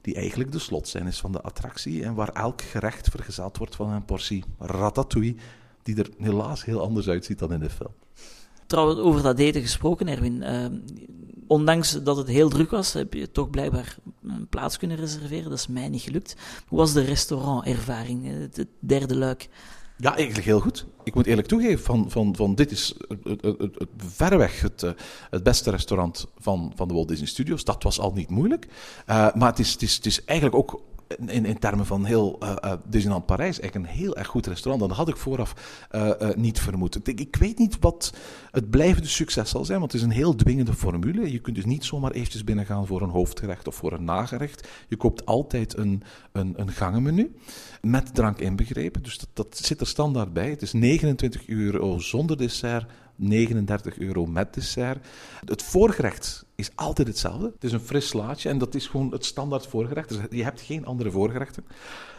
die 0.00 0.14
eigenlijk 0.14 0.52
de 0.52 0.58
slotzijn 0.58 1.06
is 1.06 1.20
van 1.20 1.32
de 1.32 1.40
attractie 1.40 2.04
en 2.04 2.14
waar 2.14 2.32
elk 2.32 2.62
gerecht 2.62 3.08
vergezeld 3.08 3.56
wordt 3.56 3.76
van 3.76 3.90
een 3.90 4.04
portie 4.04 4.44
ratatouille, 4.58 5.34
die 5.82 5.96
er 5.96 6.10
helaas 6.18 6.64
heel 6.64 6.80
anders 6.80 7.08
uitziet 7.08 7.38
dan 7.38 7.52
in 7.52 7.60
de 7.60 7.70
film. 7.70 7.94
Trouwens, 8.66 9.00
over 9.00 9.22
dat 9.22 9.38
eten 9.38 9.62
gesproken, 9.62 10.08
Erwin. 10.08 10.42
Uh, 10.42 10.66
ondanks 11.46 12.02
dat 12.02 12.16
het 12.16 12.28
heel 12.28 12.48
druk 12.48 12.70
was, 12.70 12.92
heb 12.92 13.14
je 13.14 13.30
toch 13.30 13.50
blijkbaar 13.50 13.96
een 14.22 14.48
plaats 14.48 14.76
kunnen 14.76 14.96
reserveren. 14.96 15.50
Dat 15.50 15.58
is 15.58 15.66
mij 15.66 15.88
niet 15.88 16.02
gelukt. 16.02 16.36
Hoe 16.68 16.78
was 16.78 16.92
de 16.92 17.00
restaurantervaring, 17.00 18.26
het 18.26 18.66
derde 18.78 19.16
luik? 19.16 19.48
Ja, 20.00 20.16
eigenlijk 20.16 20.46
heel 20.46 20.60
goed. 20.60 20.86
Ik 21.04 21.14
moet 21.14 21.26
eerlijk 21.26 21.48
toegeven, 21.48 21.84
van, 21.84 22.10
van, 22.10 22.36
van 22.36 22.54
dit 22.54 22.70
is 22.70 22.94
het, 23.08 23.42
het, 23.42 23.58
het, 23.58 23.88
verreweg 23.96 24.60
het, 24.60 24.82
eh, 24.82 24.90
het 25.30 25.42
beste 25.42 25.70
restaurant 25.70 26.26
van, 26.38 26.72
van 26.74 26.88
de 26.88 26.94
Walt 26.94 27.08
Disney 27.08 27.28
Studios. 27.28 27.64
Dat 27.64 27.82
was 27.82 28.00
al 28.00 28.12
niet 28.12 28.30
moeilijk. 28.30 28.66
Uh, 28.66 29.34
maar 29.34 29.48
het 29.50 29.58
is, 29.58 29.72
het, 29.72 29.82
is, 29.82 29.96
het 29.96 30.06
is 30.06 30.24
eigenlijk 30.24 30.58
ook 30.58 30.82
in, 31.18 31.44
in 31.44 31.58
termen 31.58 31.86
van 31.86 32.04
heel 32.04 32.38
uh, 32.42 32.72
Disneyland 32.88 33.26
Parijs 33.26 33.60
eigenlijk 33.60 33.90
een 33.90 33.98
heel 33.98 34.16
erg 34.16 34.26
goed 34.26 34.46
restaurant. 34.46 34.88
Dat 34.88 34.96
had 34.96 35.08
ik 35.08 35.16
vooraf 35.16 35.54
uh, 35.92 36.12
niet 36.34 36.60
vermoed. 36.60 37.08
Ik, 37.08 37.20
ik, 37.20 37.36
weet 37.36 37.58
niet 37.58 37.76
wat 37.80 38.14
het 38.50 38.70
blijvende 38.70 39.08
succes 39.08 39.50
zal 39.50 39.64
zijn, 39.64 39.78
want 39.78 39.92
het 39.92 40.00
is 40.00 40.06
een 40.06 40.14
heel 40.14 40.34
dwingende 40.34 40.74
formule. 40.74 41.32
Je 41.32 41.38
kunt 41.38 41.56
dus 41.56 41.64
niet 41.64 41.84
zomaar 41.84 42.10
eventjes 42.10 42.44
binnengaan 42.44 42.86
voor 42.86 43.02
een 43.02 43.08
hoofdgerecht 43.08 43.66
of 43.66 43.74
voor 43.74 43.92
een 43.92 44.04
nagerecht. 44.04 44.68
Je 44.88 44.96
koopt 44.96 45.26
altijd 45.26 45.76
een, 45.76 46.02
een, 46.32 46.54
een 46.56 46.70
gangenmenu 46.70 47.34
met 47.80 48.14
drank 48.14 48.38
inbegrepen. 48.38 49.02
Dus 49.02 49.18
dat, 49.18 49.28
dat 49.32 49.58
zit 49.58 49.80
er 49.80 49.86
standaard 49.86 50.32
bij. 50.32 50.50
Het 50.50 50.62
is 50.62 50.72
29 50.72 51.48
euro 51.48 51.98
zonder 51.98 52.38
dessert 52.38 52.90
39 53.20 53.98
euro 53.98 54.26
met 54.26 54.54
dessert. 54.54 55.06
Het 55.44 55.62
voorgerecht 55.62 56.44
is 56.60 56.70
altijd 56.74 57.08
hetzelfde. 57.08 57.50
Het 57.54 57.64
is 57.64 57.72
een 57.72 57.80
fris 57.80 58.08
slaatje 58.08 58.48
en 58.48 58.58
dat 58.58 58.74
is 58.74 58.86
gewoon 58.86 59.12
het 59.12 59.24
standaard 59.24 59.66
voorgerecht. 59.66 60.08
Dus 60.08 60.18
je 60.30 60.42
hebt 60.42 60.60
geen 60.60 60.86
andere 60.86 61.10
voorgerechten. 61.10 61.64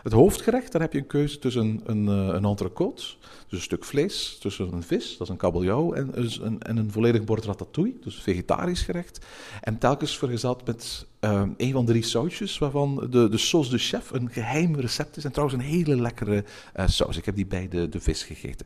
Het 0.04 0.14
hoofdgerecht, 0.14 0.72
daar 0.72 0.82
heb 0.82 0.94
je 0.94 1.00
een 1.00 1.08
keuze 1.08 1.40
tussen 1.40 1.82
een, 1.86 2.08
een, 2.08 2.44
eh, 2.44 2.96
dus 2.96 3.18
een 3.50 3.62
stuk 3.62 3.84
vlees, 3.84 4.38
tussen 4.40 4.74
een 4.74 4.84
vis, 4.84 5.18
dat 5.18 5.28
is 5.28 5.30
een 5.34 5.38
kabeljauw, 5.38 5.94
en 5.94 6.10
een, 6.14 6.62
en 6.62 6.78
een 6.78 6.92
volledig 6.92 7.24
bord 7.24 7.46
ratatouille, 7.46 7.94
dus 8.02 8.22
vegetarisch 8.22 8.82
gerecht. 8.82 9.26
En 9.62 9.78
telkens 9.78 10.18
vergezeld 10.18 10.66
met 10.66 11.06
uh, 11.22 11.44
een 11.58 11.72
van 11.72 11.86
de 11.86 11.92
drie 11.92 12.04
sausjes, 12.04 12.58
waarvan 12.58 13.08
de, 13.10 13.30
de 13.30 13.38
sauce 13.38 13.70
de 13.70 13.78
chef 13.78 14.12
een 14.12 14.30
geheim 14.32 14.76
recept 14.76 15.18
is. 15.18 15.26
En 15.26 15.32
trouwens 15.32 15.60
een 15.60 15.66
hele 15.66 15.96
lekkere 15.96 16.44
uh, 16.76 16.88
saus. 16.88 17.18
Ik 17.18 17.26
heb 17.26 17.36
die 17.36 17.46
bij 17.46 17.68
de, 17.68 17.90
de 17.90 18.00
vis 18.00 18.24
gegeten. 18.24 18.66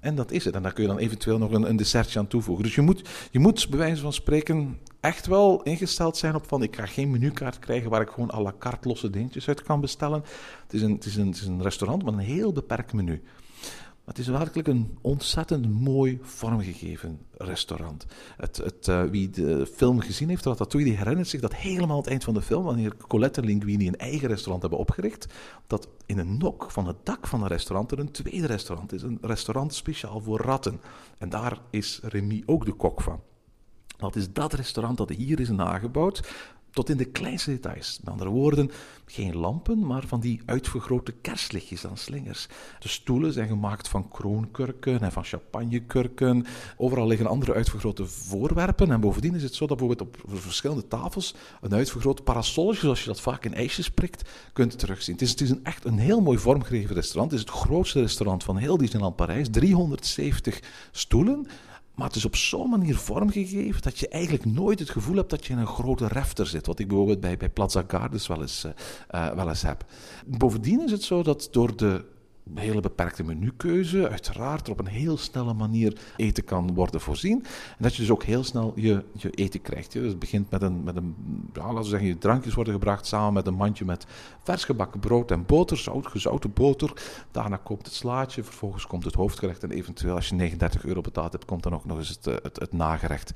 En 0.00 0.14
dat 0.14 0.30
is 0.30 0.44
het. 0.44 0.54
En 0.54 0.62
daar 0.62 0.72
kun 0.72 0.82
je 0.82 0.88
dan 0.88 0.98
eventueel 0.98 1.38
nog 1.38 1.52
een, 1.52 1.68
een 1.68 1.76
dessertje 1.76 2.18
aan 2.18 2.26
toevoegen. 2.26 2.64
Dus 2.64 2.74
je 2.74 2.80
moet, 2.80 3.08
je 3.30 3.38
moet 3.38 3.68
bij 3.68 3.78
wijze 3.78 4.02
van 4.02 4.12
spreken 4.12 4.78
echt 5.00 5.26
wel 5.26 5.62
ingesteld 5.62 6.16
zijn 6.16 6.34
op 6.34 6.48
van 6.48 6.62
ik 6.62 6.76
ga 6.76 6.86
geen 6.86 7.10
menukaart 7.10 7.58
krijgen 7.58 7.90
waar 7.90 8.00
ik 8.00 8.10
gewoon 8.10 8.34
à 8.34 8.40
la 8.40 8.54
carte 8.58 8.88
losse 8.88 9.10
dingetjes 9.10 9.48
uit 9.48 9.62
kan 9.62 9.80
bestellen. 9.80 10.22
Het 10.62 10.72
is 10.72 10.82
een, 10.82 10.92
het 10.92 11.04
is 11.04 11.16
een, 11.16 11.26
het 11.26 11.36
is 11.36 11.46
een 11.46 11.62
restaurant 11.62 12.04
met 12.04 12.14
een 12.14 12.20
heel 12.20 12.52
beperkt 12.52 12.92
menu. 12.92 13.22
Maar 14.04 14.18
het 14.18 14.18
is 14.18 14.26
werkelijk 14.26 14.68
een 14.68 14.98
ontzettend 15.00 15.80
mooi 15.80 16.18
vormgegeven 16.22 17.18
restaurant. 17.36 18.06
Het, 18.36 18.56
het, 18.56 18.86
uh, 18.88 19.02
wie 19.02 19.30
de 19.30 19.66
film 19.74 20.00
gezien 20.00 20.28
heeft, 20.28 20.44
Ratatouille, 20.44 20.90
die 20.90 20.98
herinnert 20.98 21.28
zich 21.28 21.40
dat 21.40 21.54
helemaal 21.54 21.90
aan 21.90 21.96
het 21.96 22.06
eind 22.06 22.24
van 22.24 22.34
de 22.34 22.42
film, 22.42 22.64
wanneer 22.64 22.96
Colette 22.96 23.40
en 23.40 23.46
Linguini 23.46 23.86
een 23.86 23.96
eigen 23.96 24.28
restaurant 24.28 24.60
hebben 24.60 24.80
opgericht, 24.80 25.26
dat 25.66 25.88
in 26.06 26.18
een 26.18 26.38
nok 26.38 26.70
van 26.70 26.86
het 26.86 26.96
dak 27.02 27.26
van 27.26 27.42
het 27.42 27.50
restaurant 27.50 27.90
er 27.90 27.98
een 27.98 28.10
tweede 28.10 28.46
restaurant 28.46 28.92
is. 28.92 29.02
Een 29.02 29.18
restaurant 29.20 29.74
speciaal 29.74 30.20
voor 30.20 30.40
ratten. 30.40 30.80
En 31.18 31.28
daar 31.28 31.58
is 31.70 32.00
Remy 32.02 32.42
ook 32.46 32.64
de 32.64 32.72
kok 32.72 33.00
van. 33.00 33.20
Dat 34.00 34.16
is 34.16 34.32
dat 34.32 34.52
restaurant 34.52 34.96
dat 34.96 35.10
hier 35.10 35.40
is 35.40 35.48
nagebouwd, 35.48 36.22
tot 36.70 36.88
in 36.88 36.96
de 36.96 37.04
kleinste 37.04 37.50
details. 37.50 37.98
Met 38.00 38.12
andere 38.12 38.30
woorden, 38.30 38.70
geen 39.06 39.36
lampen, 39.36 39.86
maar 39.86 40.06
van 40.06 40.20
die 40.20 40.40
uitvergrote 40.46 41.12
kerstlichtjes 41.12 41.86
aan 41.86 41.96
slingers. 41.96 42.46
De 42.78 42.88
stoelen 42.88 43.32
zijn 43.32 43.48
gemaakt 43.48 43.88
van 43.88 44.08
kroonkurken 44.08 45.00
en 45.00 45.12
van 45.12 45.24
champagnekurken. 45.24 46.46
Overal 46.76 47.06
liggen 47.06 47.26
andere 47.26 47.54
uitvergrote 47.54 48.06
voorwerpen. 48.06 48.90
En 48.90 49.00
bovendien 49.00 49.34
is 49.34 49.42
het 49.42 49.54
zo 49.54 49.66
dat 49.66 49.78
bijvoorbeeld 49.78 50.08
op 50.08 50.40
verschillende 50.40 50.88
tafels 50.88 51.34
een 51.60 51.74
uitvergroot 51.74 52.24
parasolletje, 52.24 52.80
zoals 52.80 53.00
je 53.00 53.06
dat 53.06 53.20
vaak 53.20 53.44
in 53.44 53.54
ijsjes 53.54 53.90
prikt, 53.90 54.30
kunt 54.52 54.78
terugzien. 54.78 55.14
Het 55.14 55.22
is, 55.22 55.30
het 55.30 55.40
is 55.40 55.50
een, 55.50 55.64
echt 55.64 55.84
een 55.84 55.98
heel 55.98 56.20
mooi 56.20 56.38
vormgegeven 56.38 56.94
restaurant. 56.94 57.30
Het 57.30 57.40
is 57.40 57.46
het 57.46 57.56
grootste 57.56 58.00
restaurant 58.00 58.44
van 58.44 58.56
heel 58.56 58.76
Disneyland 58.76 59.16
Parijs. 59.16 59.48
370 59.50 60.60
stoelen. 60.90 61.46
Maar 61.94 62.06
het 62.06 62.16
is 62.16 62.24
op 62.24 62.36
zo'n 62.36 62.70
manier 62.70 62.96
vormgegeven 62.96 63.82
dat 63.82 63.98
je 63.98 64.08
eigenlijk 64.08 64.44
nooit 64.44 64.78
het 64.78 64.90
gevoel 64.90 65.16
hebt 65.16 65.30
dat 65.30 65.46
je 65.46 65.52
in 65.52 65.58
een 65.58 65.66
grote 65.66 66.06
refter 66.06 66.46
zit. 66.46 66.66
Wat 66.66 66.78
ik 66.78 66.88
bijvoorbeeld 66.88 67.20
bij, 67.20 67.36
bij 67.36 67.48
Plaza 67.48 67.84
Gardens 67.86 68.26
wel 68.26 68.40
eens, 68.40 68.64
uh, 69.10 69.32
wel 69.32 69.48
eens 69.48 69.62
heb. 69.62 69.84
Bovendien 70.26 70.84
is 70.84 70.90
het 70.90 71.02
zo 71.02 71.22
dat 71.22 71.48
door 71.50 71.76
de 71.76 72.04
hele 72.54 72.80
beperkte 72.80 73.24
menukeuze, 73.24 74.08
uiteraard 74.08 74.66
er 74.66 74.72
op 74.72 74.78
een 74.78 74.86
heel 74.86 75.16
snelle 75.16 75.54
manier 75.54 75.98
eten 76.16 76.44
kan 76.44 76.74
worden 76.74 77.00
voorzien. 77.00 77.44
En 77.44 77.82
dat 77.82 77.94
je 77.94 78.02
dus 78.02 78.10
ook 78.10 78.22
heel 78.22 78.44
snel 78.44 78.72
je, 78.76 79.04
je 79.12 79.30
eten 79.30 79.62
krijgt. 79.62 79.92
Dus 79.92 80.08
het 80.08 80.18
begint 80.18 80.50
met 80.50 80.62
een, 80.62 80.82
met 80.82 80.96
een 80.96 81.14
ja, 81.52 81.62
laten 81.66 81.82
we 81.82 81.88
zeggen, 81.88 82.08
je 82.08 82.18
drankjes 82.18 82.54
worden 82.54 82.72
gebracht 82.72 83.06
samen 83.06 83.32
met 83.32 83.46
een 83.46 83.54
mandje 83.54 83.84
met 83.84 84.06
vers 84.42 84.64
gebakken 84.64 85.00
brood 85.00 85.30
en 85.30 85.46
boter, 85.46 85.78
zout, 85.78 86.06
gezouten 86.06 86.52
boter. 86.52 86.92
Daarna 87.30 87.56
komt 87.56 87.86
het 87.86 87.94
slaatje, 87.94 88.44
vervolgens 88.44 88.86
komt 88.86 89.04
het 89.04 89.14
hoofdgerecht 89.14 89.62
en 89.62 89.70
eventueel 89.70 90.14
als 90.14 90.28
je 90.28 90.34
39 90.34 90.84
euro 90.84 91.00
betaald 91.00 91.32
hebt, 91.32 91.44
komt 91.44 91.62
dan 91.62 91.74
ook 91.74 91.84
nog 91.84 91.98
eens 91.98 92.08
het, 92.08 92.26
eh, 92.26 92.34
het, 92.42 92.60
het 92.60 92.72
nagerecht. 92.72 93.32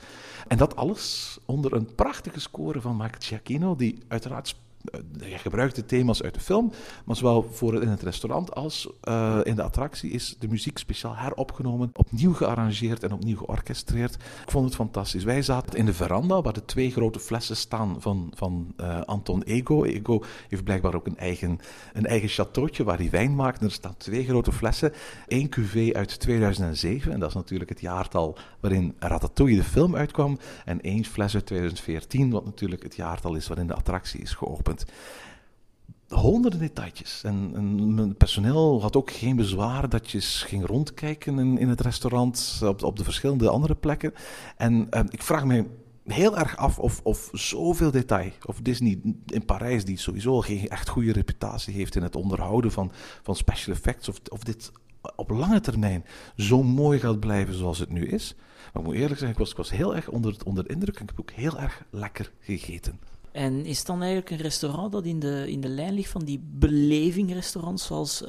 En 0.49 0.57
dat 0.57 0.77
alles 0.77 1.39
onder 1.45 1.73
een 1.73 1.95
prachtige 1.95 2.41
score 2.41 2.81
van 2.81 2.97
Michael 2.97 3.21
Giacchino, 3.21 3.77
die 3.77 3.99
uiteraard 4.09 4.57
je 4.93 5.24
eh, 5.24 5.39
gebruikt 5.39 5.76
de 5.76 5.85
thema's 5.85 6.22
uit 6.22 6.35
de 6.35 6.41
film, 6.41 6.72
maar 7.05 7.16
zowel 7.16 7.49
voor 7.53 7.82
in 7.82 7.89
het 7.89 8.03
restaurant 8.03 8.55
als 8.55 8.89
uh, 9.09 9.39
in 9.43 9.55
de 9.55 9.62
attractie 9.62 10.11
is 10.11 10.37
de 10.39 10.49
muziek 10.49 10.78
speciaal 10.78 11.16
heropgenomen, 11.16 11.91
opnieuw 11.93 12.32
gearrangeerd 12.32 13.03
en 13.03 13.12
opnieuw 13.12 13.37
georchestreerd. 13.37 14.14
Ik 14.14 14.51
vond 14.51 14.64
het 14.64 14.74
fantastisch. 14.74 15.24
Wij 15.24 15.43
zaten 15.43 15.78
in 15.78 15.87
de 15.87 15.95
veranda 15.95 16.43
waar 16.43 16.53
de 16.53 16.64
twee 16.64 16.91
grote 16.91 17.18
flessen 17.18 17.57
staan 17.57 17.97
van, 17.99 18.32
van 18.35 18.74
uh, 18.80 19.01
Anton 19.01 19.43
Ego. 19.43 19.85
Ego 19.85 20.22
heeft 20.49 20.64
blijkbaar 20.64 20.95
ook 20.95 21.07
een 21.07 21.18
eigen, 21.18 21.59
een 21.93 22.07
eigen 22.07 22.28
chateautje 22.28 22.85
waar 22.85 22.99
hij 22.99 23.11
wijn 23.11 23.35
maakt. 23.35 23.61
En 23.61 23.66
er 23.66 23.72
staan 23.72 23.97
twee 23.97 24.24
grote 24.24 24.53
flessen. 24.53 24.93
Eén 25.26 25.49
cuvée 25.49 25.97
uit 25.97 26.20
2007, 26.20 27.12
en 27.12 27.20
dat 27.20 27.28
is 27.28 27.35
natuurlijk 27.35 27.70
het 27.70 27.80
jaartal 27.80 28.37
waarin 28.61 28.95
Ratatouille 28.99 29.57
de 29.57 29.64
film 29.64 29.97
uitkwam. 29.97 30.39
En 30.64 30.80
één 30.80 31.05
fles 31.05 31.35
uit 31.35 31.47
2014, 31.47 32.30
wat 32.30 32.45
natuurlijk 32.45 32.82
het 32.82 32.97
jaartal 32.97 33.35
is 33.35 33.49
waarin 33.49 33.66
de 33.66 33.74
attractie 33.74 34.20
is 34.20 34.35
geopend. 34.35 34.74
Honderden 36.09 36.61
detailjes. 36.61 37.22
En, 37.25 37.95
mijn 37.95 38.16
personeel 38.16 38.83
had 38.83 38.97
ook 38.97 39.11
geen 39.11 39.37
bezwaar 39.37 39.89
dat 39.89 40.11
je 40.11 40.20
ging 40.20 40.66
rondkijken 40.66 41.39
in, 41.39 41.59
in 41.59 41.68
het 41.68 41.81
restaurant, 41.81 42.61
op, 42.64 42.83
op 42.83 42.97
de 42.97 43.05
verschillende 43.05 43.49
andere 43.49 43.75
plekken. 43.75 44.14
En 44.57 44.87
uh, 44.91 45.01
ik 45.11 45.22
vraag 45.22 45.45
me 45.45 45.66
heel 46.05 46.39
erg 46.39 46.57
af 46.57 46.79
of, 46.79 47.01
of 47.03 47.29
zoveel 47.33 47.91
detail. 47.91 48.31
Of 48.47 48.61
Disney 48.61 49.01
in 49.27 49.45
Parijs, 49.45 49.85
die 49.85 49.99
sowieso 49.99 50.41
geen 50.41 50.68
echt 50.68 50.89
goede 50.89 51.12
reputatie 51.12 51.75
heeft 51.75 51.97
in 51.97 52.03
het 52.03 52.16
onderhouden 52.16 52.72
van, 52.72 52.93
van 53.22 53.37
special 53.37 53.75
effects, 53.75 54.09
of, 54.09 54.20
of 54.29 54.43
dit 54.43 54.72
op 55.16 55.31
lange 55.31 55.61
termijn 55.61 56.05
zo 56.37 56.62
mooi 56.62 56.99
gaat 56.99 57.20
blijven 57.20 57.55
zoals 57.55 57.79
het 57.79 57.91
nu 57.91 58.07
is. 58.07 58.35
Maar 58.72 58.83
ik 58.83 58.89
moet 58.89 58.95
eerlijk 58.95 59.18
zeggen, 59.18 59.31
ik 59.31 59.39
was, 59.39 59.51
ik 59.51 59.57
was 59.57 59.70
heel 59.70 59.97
erg 59.97 60.09
onder, 60.09 60.37
onder 60.45 60.64
de 60.64 60.72
indruk 60.72 60.97
en 60.97 61.03
ik 61.03 61.09
heb 61.09 61.20
ook 61.20 61.31
heel 61.31 61.59
erg 61.59 61.85
lekker 61.91 62.33
gegeten. 62.41 63.01
En 63.35 63.64
is 63.64 63.78
het 63.78 63.87
dan 63.87 63.99
eigenlijk 63.99 64.30
een 64.30 64.37
restaurant 64.37 64.93
dat 64.93 65.05
in 65.05 65.18
de, 65.18 65.51
in 65.51 65.61
de 65.61 65.68
lijn 65.68 65.95
ligt 65.95 66.11
van 66.11 66.24
die 66.24 66.41
belevingrestaurants, 66.53 67.87
zoals 67.87 68.22
uh, 68.22 68.28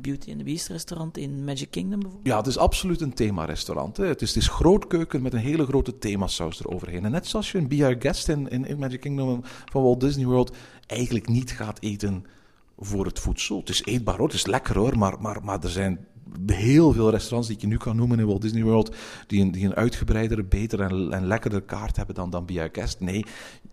Beauty 0.00 0.30
and 0.30 0.38
the 0.38 0.44
Beast 0.44 0.68
restaurant 0.68 1.16
in 1.16 1.44
Magic 1.44 1.70
Kingdom 1.70 2.00
bijvoorbeeld? 2.00 2.32
Ja, 2.32 2.36
het 2.36 2.46
is 2.46 2.58
absoluut 2.58 3.00
een 3.00 3.14
themarestaurant. 3.14 3.96
Het 3.96 4.22
is, 4.22 4.28
het 4.28 4.42
is 4.42 4.48
grootkeuken 4.48 5.22
met 5.22 5.32
een 5.32 5.38
hele 5.38 5.66
grote 5.66 5.98
themasaus 5.98 6.60
eroverheen. 6.60 7.04
En 7.04 7.10
net 7.10 7.26
zoals 7.26 7.52
je 7.52 7.58
een 7.58 7.68
Be 7.68 7.84
Our 7.84 7.96
Guest 7.98 8.28
in, 8.28 8.48
in, 8.48 8.66
in 8.66 8.78
Magic 8.78 9.00
Kingdom 9.00 9.40
van 9.72 9.82
Walt 9.82 10.00
Disney 10.00 10.26
World 10.26 10.56
eigenlijk 10.86 11.28
niet 11.28 11.50
gaat 11.50 11.80
eten 11.80 12.24
voor 12.78 13.06
het 13.06 13.18
voedsel. 13.18 13.58
Het 13.58 13.68
is 13.68 13.84
eetbaar 13.84 14.16
hoor, 14.16 14.26
het 14.26 14.36
is 14.36 14.46
lekker 14.46 14.78
hoor, 14.78 14.98
maar, 14.98 15.20
maar, 15.20 15.44
maar 15.44 15.62
er 15.62 15.70
zijn 15.70 16.06
heel 16.46 16.92
veel 16.92 17.10
restaurants 17.10 17.48
die 17.48 17.56
je 17.60 17.66
nu 17.66 17.76
kan 17.76 17.96
noemen 17.96 18.18
in 18.18 18.26
Walt 18.26 18.42
Disney 18.42 18.62
World, 18.62 18.96
die 19.26 19.40
een, 19.40 19.50
die 19.50 19.64
een 19.64 19.74
uitgebreidere, 19.74 20.44
betere 20.44 20.82
en, 20.82 21.12
en 21.12 21.26
lekkerder 21.26 21.62
kaart 21.62 21.96
hebben 21.96 22.14
dan, 22.14 22.30
dan. 22.30 22.46
Nee, 22.98 23.24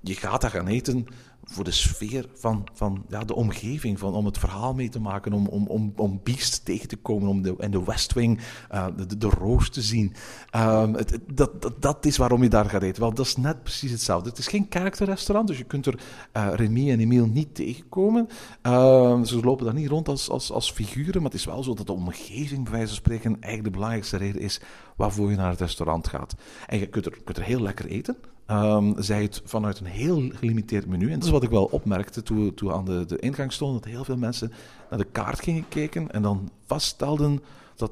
je 0.01 0.15
gaat 0.15 0.41
daar 0.41 0.51
gaan 0.51 0.67
eten 0.67 1.07
voor 1.43 1.63
de 1.63 1.71
sfeer 1.71 2.25
van, 2.33 2.67
van 2.73 3.05
ja, 3.07 3.23
de 3.23 3.35
omgeving, 3.35 3.99
van, 3.99 4.13
om 4.13 4.25
het 4.25 4.37
verhaal 4.37 4.73
mee 4.73 4.89
te 4.89 4.99
maken, 4.99 5.33
om, 5.33 5.47
om, 5.47 5.67
om, 5.67 5.93
om 5.95 6.19
Beast 6.23 6.65
tegen 6.65 6.87
te 6.87 6.95
komen, 6.95 7.29
om 7.29 7.41
de, 7.41 7.55
in 7.57 7.71
de 7.71 7.83
West 7.83 8.13
Wing 8.13 8.39
uh, 8.71 8.85
de, 9.07 9.17
de 9.17 9.29
roos 9.29 9.69
te 9.69 9.81
zien. 9.81 10.13
Het, 10.51 11.19
dat, 11.33 11.61
dat, 11.61 11.81
dat 11.81 12.05
is 12.05 12.17
waarom 12.17 12.43
je 12.43 12.49
daar 12.49 12.69
gaat 12.69 12.81
eten. 12.81 13.01
Wel, 13.01 13.13
dat 13.13 13.25
is 13.25 13.37
net 13.37 13.63
precies 13.63 13.91
hetzelfde. 13.91 14.29
Het 14.29 14.37
is 14.37 14.47
geen 14.47 14.67
karakterrestaurant, 14.67 15.47
dus 15.47 15.57
je 15.57 15.63
kunt 15.63 15.85
er 15.85 15.99
uh, 16.37 16.47
Remy 16.53 16.91
en 16.91 16.99
Emile 16.99 17.27
niet 17.27 17.55
tegenkomen. 17.55 18.27
Uh, 18.63 19.23
ze 19.23 19.39
lopen 19.39 19.65
daar 19.65 19.73
niet 19.73 19.89
rond 19.89 20.07
als, 20.07 20.29
als, 20.29 20.51
als 20.51 20.71
figuren, 20.71 21.21
maar 21.21 21.31
het 21.31 21.39
is 21.39 21.45
wel 21.45 21.63
zo 21.63 21.73
dat 21.73 21.87
de 21.87 21.93
omgeving, 21.93 22.63
bij 22.63 22.71
wijze 22.71 22.87
van 22.87 22.95
spreken, 22.95 23.31
eigenlijk 23.31 23.63
de 23.63 23.69
belangrijkste 23.69 24.17
reden 24.17 24.41
is 24.41 24.61
waarvoor 24.95 25.29
je 25.29 25.35
naar 25.35 25.49
het 25.49 25.59
restaurant 25.59 26.07
gaat. 26.07 26.35
En 26.67 26.79
je 26.79 26.87
kunt 26.87 27.05
er, 27.05 27.17
kunt 27.23 27.37
er 27.37 27.43
heel 27.43 27.61
lekker 27.61 27.85
eten. 27.85 28.17
Um, 28.51 28.93
zij 28.97 29.21
het 29.21 29.41
vanuit 29.45 29.79
een 29.79 29.85
heel 29.85 30.29
gelimiteerd 30.33 30.85
menu. 30.85 31.05
En 31.05 31.13
dat 31.13 31.23
is 31.23 31.29
wat 31.29 31.43
ik 31.43 31.49
wel 31.49 31.65
opmerkte 31.65 32.23
toen 32.23 32.45
we, 32.45 32.53
toen 32.53 32.71
aan 32.71 32.85
de, 32.85 33.05
de 33.05 33.19
ingang 33.19 33.53
stonden, 33.53 33.81
dat 33.81 33.91
heel 33.91 34.03
veel 34.03 34.17
mensen 34.17 34.51
naar 34.89 34.99
de 34.99 35.07
kaart 35.11 35.43
gingen 35.43 35.67
kijken 35.69 36.11
en 36.11 36.21
dan 36.21 36.49
vaststelden 36.65 37.39
dat 37.75 37.91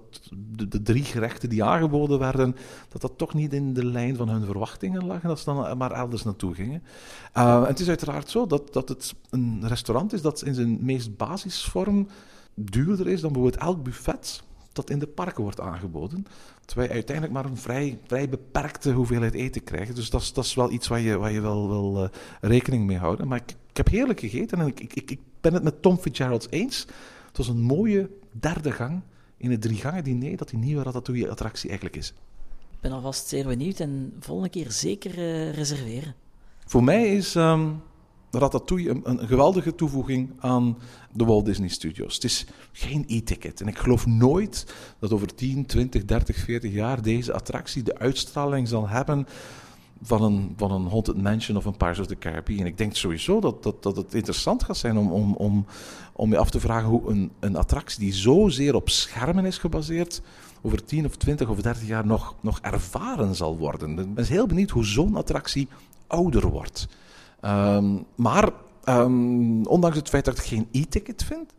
de, 0.55 0.67
de, 0.67 0.81
drie 0.81 1.03
gerechten 1.03 1.49
die 1.49 1.63
aangeboden 1.63 2.19
werden, 2.19 2.55
dat 2.89 3.01
dat 3.01 3.17
toch 3.17 3.33
niet 3.33 3.53
in 3.53 3.73
de 3.73 3.85
lijn 3.85 4.15
van 4.15 4.29
hun 4.29 4.45
verwachtingen 4.45 5.05
lag 5.05 5.21
en 5.21 5.27
dat 5.27 5.39
ze 5.39 5.45
dan 5.45 5.77
maar 5.77 5.91
elders 5.91 6.23
naartoe 6.23 6.53
gingen. 6.53 6.83
Uh, 7.37 7.55
en 7.55 7.65
het 7.65 7.79
is 7.79 7.87
uiteraard 7.87 8.29
zo 8.29 8.47
dat, 8.47 8.73
dat 8.73 8.89
het 8.89 9.15
een 9.29 9.67
restaurant 9.67 10.13
is 10.13 10.21
dat 10.21 10.41
in 10.41 10.53
zijn 10.53 10.77
meest 10.81 11.17
basisvorm 11.17 12.07
duurder 12.53 13.07
is 13.07 13.21
dan 13.21 13.31
bijvoorbeeld 13.31 13.63
elk 13.63 13.83
buffet 13.83 14.43
dat 14.79 14.89
in 14.89 14.99
de 14.99 15.07
parken 15.07 15.43
wordt 15.43 15.59
aangeboden. 15.59 16.25
Terwijl 16.65 16.87
je 16.87 16.93
uiteindelijk 16.93 17.35
maar 17.35 17.45
een 17.45 17.57
vrij, 17.57 17.99
vrij 18.07 18.29
beperkte 18.29 18.91
hoeveelheid 18.91 19.33
eten 19.33 19.63
krijgt. 19.63 19.95
Dus 19.95 20.09
dat 20.09 20.21
is, 20.21 20.33
dat 20.33 20.45
is 20.45 20.53
wel 20.53 20.71
iets 20.71 20.87
waar 20.87 20.99
je, 20.99 21.17
waar 21.17 21.31
je 21.31 21.41
wel, 21.41 21.69
wel 21.69 22.03
uh, 22.03 22.09
rekening 22.41 22.85
mee 22.85 22.97
houden. 22.97 23.27
Maar 23.27 23.37
ik, 23.37 23.55
ik 23.69 23.77
heb 23.77 23.87
heerlijk 23.87 24.19
gegeten 24.19 24.59
en 24.59 24.67
ik, 24.67 24.79
ik, 24.79 25.11
ik 25.11 25.19
ben 25.41 25.53
het 25.53 25.63
met 25.63 25.81
Tom 25.81 25.97
Fitzgerald 25.97 26.51
eens. 26.51 26.85
Het 27.27 27.37
was 27.37 27.47
een 27.47 27.61
mooie 27.61 28.09
derde 28.31 28.71
gang 28.71 29.01
in 29.37 29.51
het 29.51 29.61
drie 29.61 29.77
gangen 29.77 30.03
diner 30.03 30.37
dat 30.37 30.49
die 30.49 30.59
nieuwe 30.59 30.83
Ratatouille-attractie 30.83 31.69
eigenlijk 31.69 31.97
is. 31.97 32.13
Ik 32.71 32.79
ben 32.81 32.91
alvast 32.91 33.27
zeer 33.27 33.45
benieuwd 33.45 33.79
en 33.79 34.13
volgende 34.19 34.49
keer 34.49 34.71
zeker 34.71 35.17
uh, 35.17 35.53
reserveren. 35.53 36.15
Voor 36.65 36.83
mij 36.83 37.15
is 37.15 37.35
um, 37.35 37.81
Ratatouille 38.31 38.89
een, 38.89 39.01
een, 39.03 39.27
geweldige 39.27 39.75
toevoeging 39.75 40.29
aan 40.39 40.77
de 41.11 41.25
Walt 41.25 41.45
Disney 41.45 41.67
Studios. 41.67 42.13
Het 42.13 42.23
is 42.23 42.45
geen 42.71 43.03
e-ticket. 43.07 43.61
En 43.61 43.67
ik 43.67 43.77
geloof 43.77 44.05
nooit 44.05 44.73
dat 44.99 45.11
over 45.11 45.35
10, 45.35 45.65
20, 45.65 46.05
30, 46.05 46.37
40 46.37 46.73
jaar 46.73 47.01
deze 47.01 47.33
attractie 47.33 47.83
de 47.83 47.97
uitstraling 47.97 48.67
zal 48.67 48.87
hebben 48.87 49.27
van 50.01 50.21
een, 50.21 50.53
van 50.57 50.71
een 50.71 50.87
Haunted 50.87 51.21
Mansion 51.21 51.57
of 51.57 51.65
een 51.65 51.77
Pirates 51.77 51.99
of 51.99 52.07
the 52.07 52.17
Caribbean. 52.17 52.65
Ik 52.65 52.77
denk 52.77 52.95
sowieso 52.95 53.39
dat, 53.39 53.63
dat, 53.63 53.83
dat 53.83 53.95
het 53.95 54.13
interessant 54.13 54.63
gaat 54.63 54.77
zijn 54.77 54.97
om, 54.97 55.11
om, 55.11 55.33
om, 55.33 55.65
om 56.13 56.31
je 56.31 56.37
af 56.37 56.49
te 56.49 56.59
vragen 56.59 56.89
hoe 56.89 57.09
een, 57.09 57.31
een 57.39 57.55
attractie 57.55 57.99
die 57.99 58.13
zozeer 58.13 58.75
op 58.75 58.89
schermen 58.89 59.45
is 59.45 59.57
gebaseerd, 59.57 60.21
over 60.61 60.85
10 60.85 61.05
of 61.05 61.15
20 61.15 61.49
of 61.49 61.61
30 61.61 61.87
jaar 61.87 62.05
nog, 62.05 62.35
nog 62.41 62.59
ervaren 62.61 63.35
zal 63.35 63.57
worden. 63.57 63.99
Ik 63.99 64.13
ben 64.13 64.25
heel 64.25 64.47
benieuwd 64.47 64.69
hoe 64.69 64.85
zo'n 64.85 65.15
attractie 65.15 65.67
ouder 66.07 66.49
wordt. 66.49 66.87
Um, 67.41 68.05
maar 68.15 68.49
um, 68.85 69.65
ondanks 69.65 69.97
het 69.97 70.09
feit 70.09 70.25
dat 70.25 70.37
ik 70.37 70.43
geen 70.43 70.67
e-ticket 70.71 71.23
vind, 71.23 71.53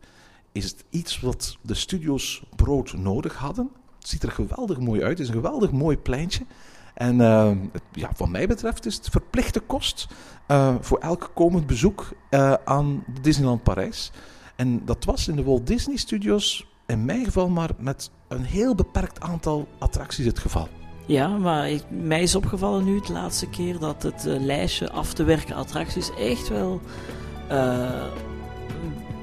is 0.51 0.63
het 0.63 0.83
iets 0.89 1.19
wat 1.19 1.57
de 1.61 1.73
studio's 1.73 2.43
brood 2.55 2.93
nodig 2.93 3.35
hadden. 3.35 3.69
Het 3.99 4.09
ziet 4.09 4.23
er 4.23 4.31
geweldig 4.31 4.79
mooi 4.79 5.01
uit. 5.01 5.17
Het 5.17 5.19
is 5.19 5.27
een 5.27 5.41
geweldig 5.41 5.71
mooi 5.71 5.97
pleintje. 5.97 6.45
En 6.93 7.19
uh, 7.19 7.51
het, 7.71 7.81
ja, 7.91 8.11
wat 8.17 8.29
mij 8.29 8.47
betreft 8.47 8.85
is 8.85 8.95
het 8.95 9.09
verplichte 9.09 9.59
kost 9.59 10.07
uh, 10.47 10.75
voor 10.79 10.99
elk 10.99 11.31
komend 11.33 11.67
bezoek 11.67 12.09
uh, 12.29 12.53
aan 12.65 13.03
Disneyland 13.21 13.63
Parijs. 13.63 14.11
En 14.55 14.85
dat 14.85 15.05
was 15.05 15.27
in 15.27 15.35
de 15.35 15.43
Walt 15.43 15.67
Disney 15.67 15.95
Studios 15.95 16.67
in 16.85 17.05
mijn 17.05 17.25
geval 17.25 17.49
maar 17.49 17.69
met 17.77 18.11
een 18.27 18.43
heel 18.43 18.75
beperkt 18.75 19.19
aantal 19.19 19.67
attracties 19.79 20.25
het 20.25 20.39
geval. 20.39 20.67
Ja, 21.05 21.27
maar 21.27 21.69
mij 21.89 22.21
is 22.21 22.35
opgevallen 22.35 22.83
nu 22.83 22.95
het 22.95 23.09
laatste 23.09 23.49
keer 23.49 23.79
dat 23.79 24.03
het 24.03 24.25
uh, 24.27 24.39
lijstje 24.39 24.91
af 24.91 25.13
te 25.13 25.23
werken 25.23 25.55
attracties 25.55 26.11
echt 26.19 26.49
wel, 26.49 26.81
uh, 27.51 28.03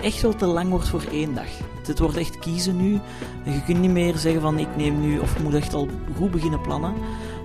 echt 0.00 0.22
wel 0.22 0.34
te 0.34 0.46
lang 0.46 0.70
wordt 0.70 0.88
voor 0.88 1.04
één 1.12 1.34
dag. 1.34 1.48
Het 1.86 1.98
wordt 1.98 2.16
echt 2.16 2.38
kiezen 2.38 2.76
nu. 2.76 3.00
Je 3.44 3.62
kunt 3.64 3.80
niet 3.80 3.90
meer 3.90 4.16
zeggen 4.16 4.40
van 4.40 4.58
ik 4.58 4.76
neem 4.76 5.00
nu, 5.00 5.18
of 5.18 5.42
moet 5.42 5.54
echt 5.54 5.74
al 5.74 5.88
goed 6.16 6.30
beginnen 6.30 6.60
plannen. 6.60 6.94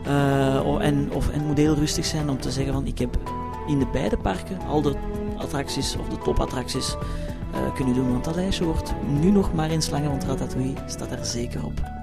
Uh, 0.08 0.86
en, 0.86 1.12
of, 1.12 1.30
en 1.30 1.46
moet 1.46 1.58
heel 1.58 1.76
rustig 1.76 2.06
zijn 2.06 2.30
om 2.30 2.40
te 2.40 2.52
zeggen 2.52 2.74
van 2.74 2.86
ik 2.86 2.98
heb 2.98 3.18
in 3.68 3.80
de 3.80 3.88
beide 3.92 4.18
parken 4.18 4.60
al 4.68 4.82
de 4.82 4.96
attracties 5.38 5.96
of 5.96 6.08
de 6.08 6.18
topattracties 6.18 6.96
kunnen 7.74 7.96
doen. 7.96 8.12
Want 8.12 8.24
dat 8.24 8.36
lijstje 8.36 8.66
wordt 8.66 8.94
nu 9.20 9.32
nog 9.32 9.54
maar 9.54 9.72
in 9.72 9.82
slangen, 9.82 10.10
want 10.10 10.24
Ratatouille 10.24 10.74
staat 10.86 11.12
er 11.12 11.26
zeker 11.26 11.66
op. 11.66 12.03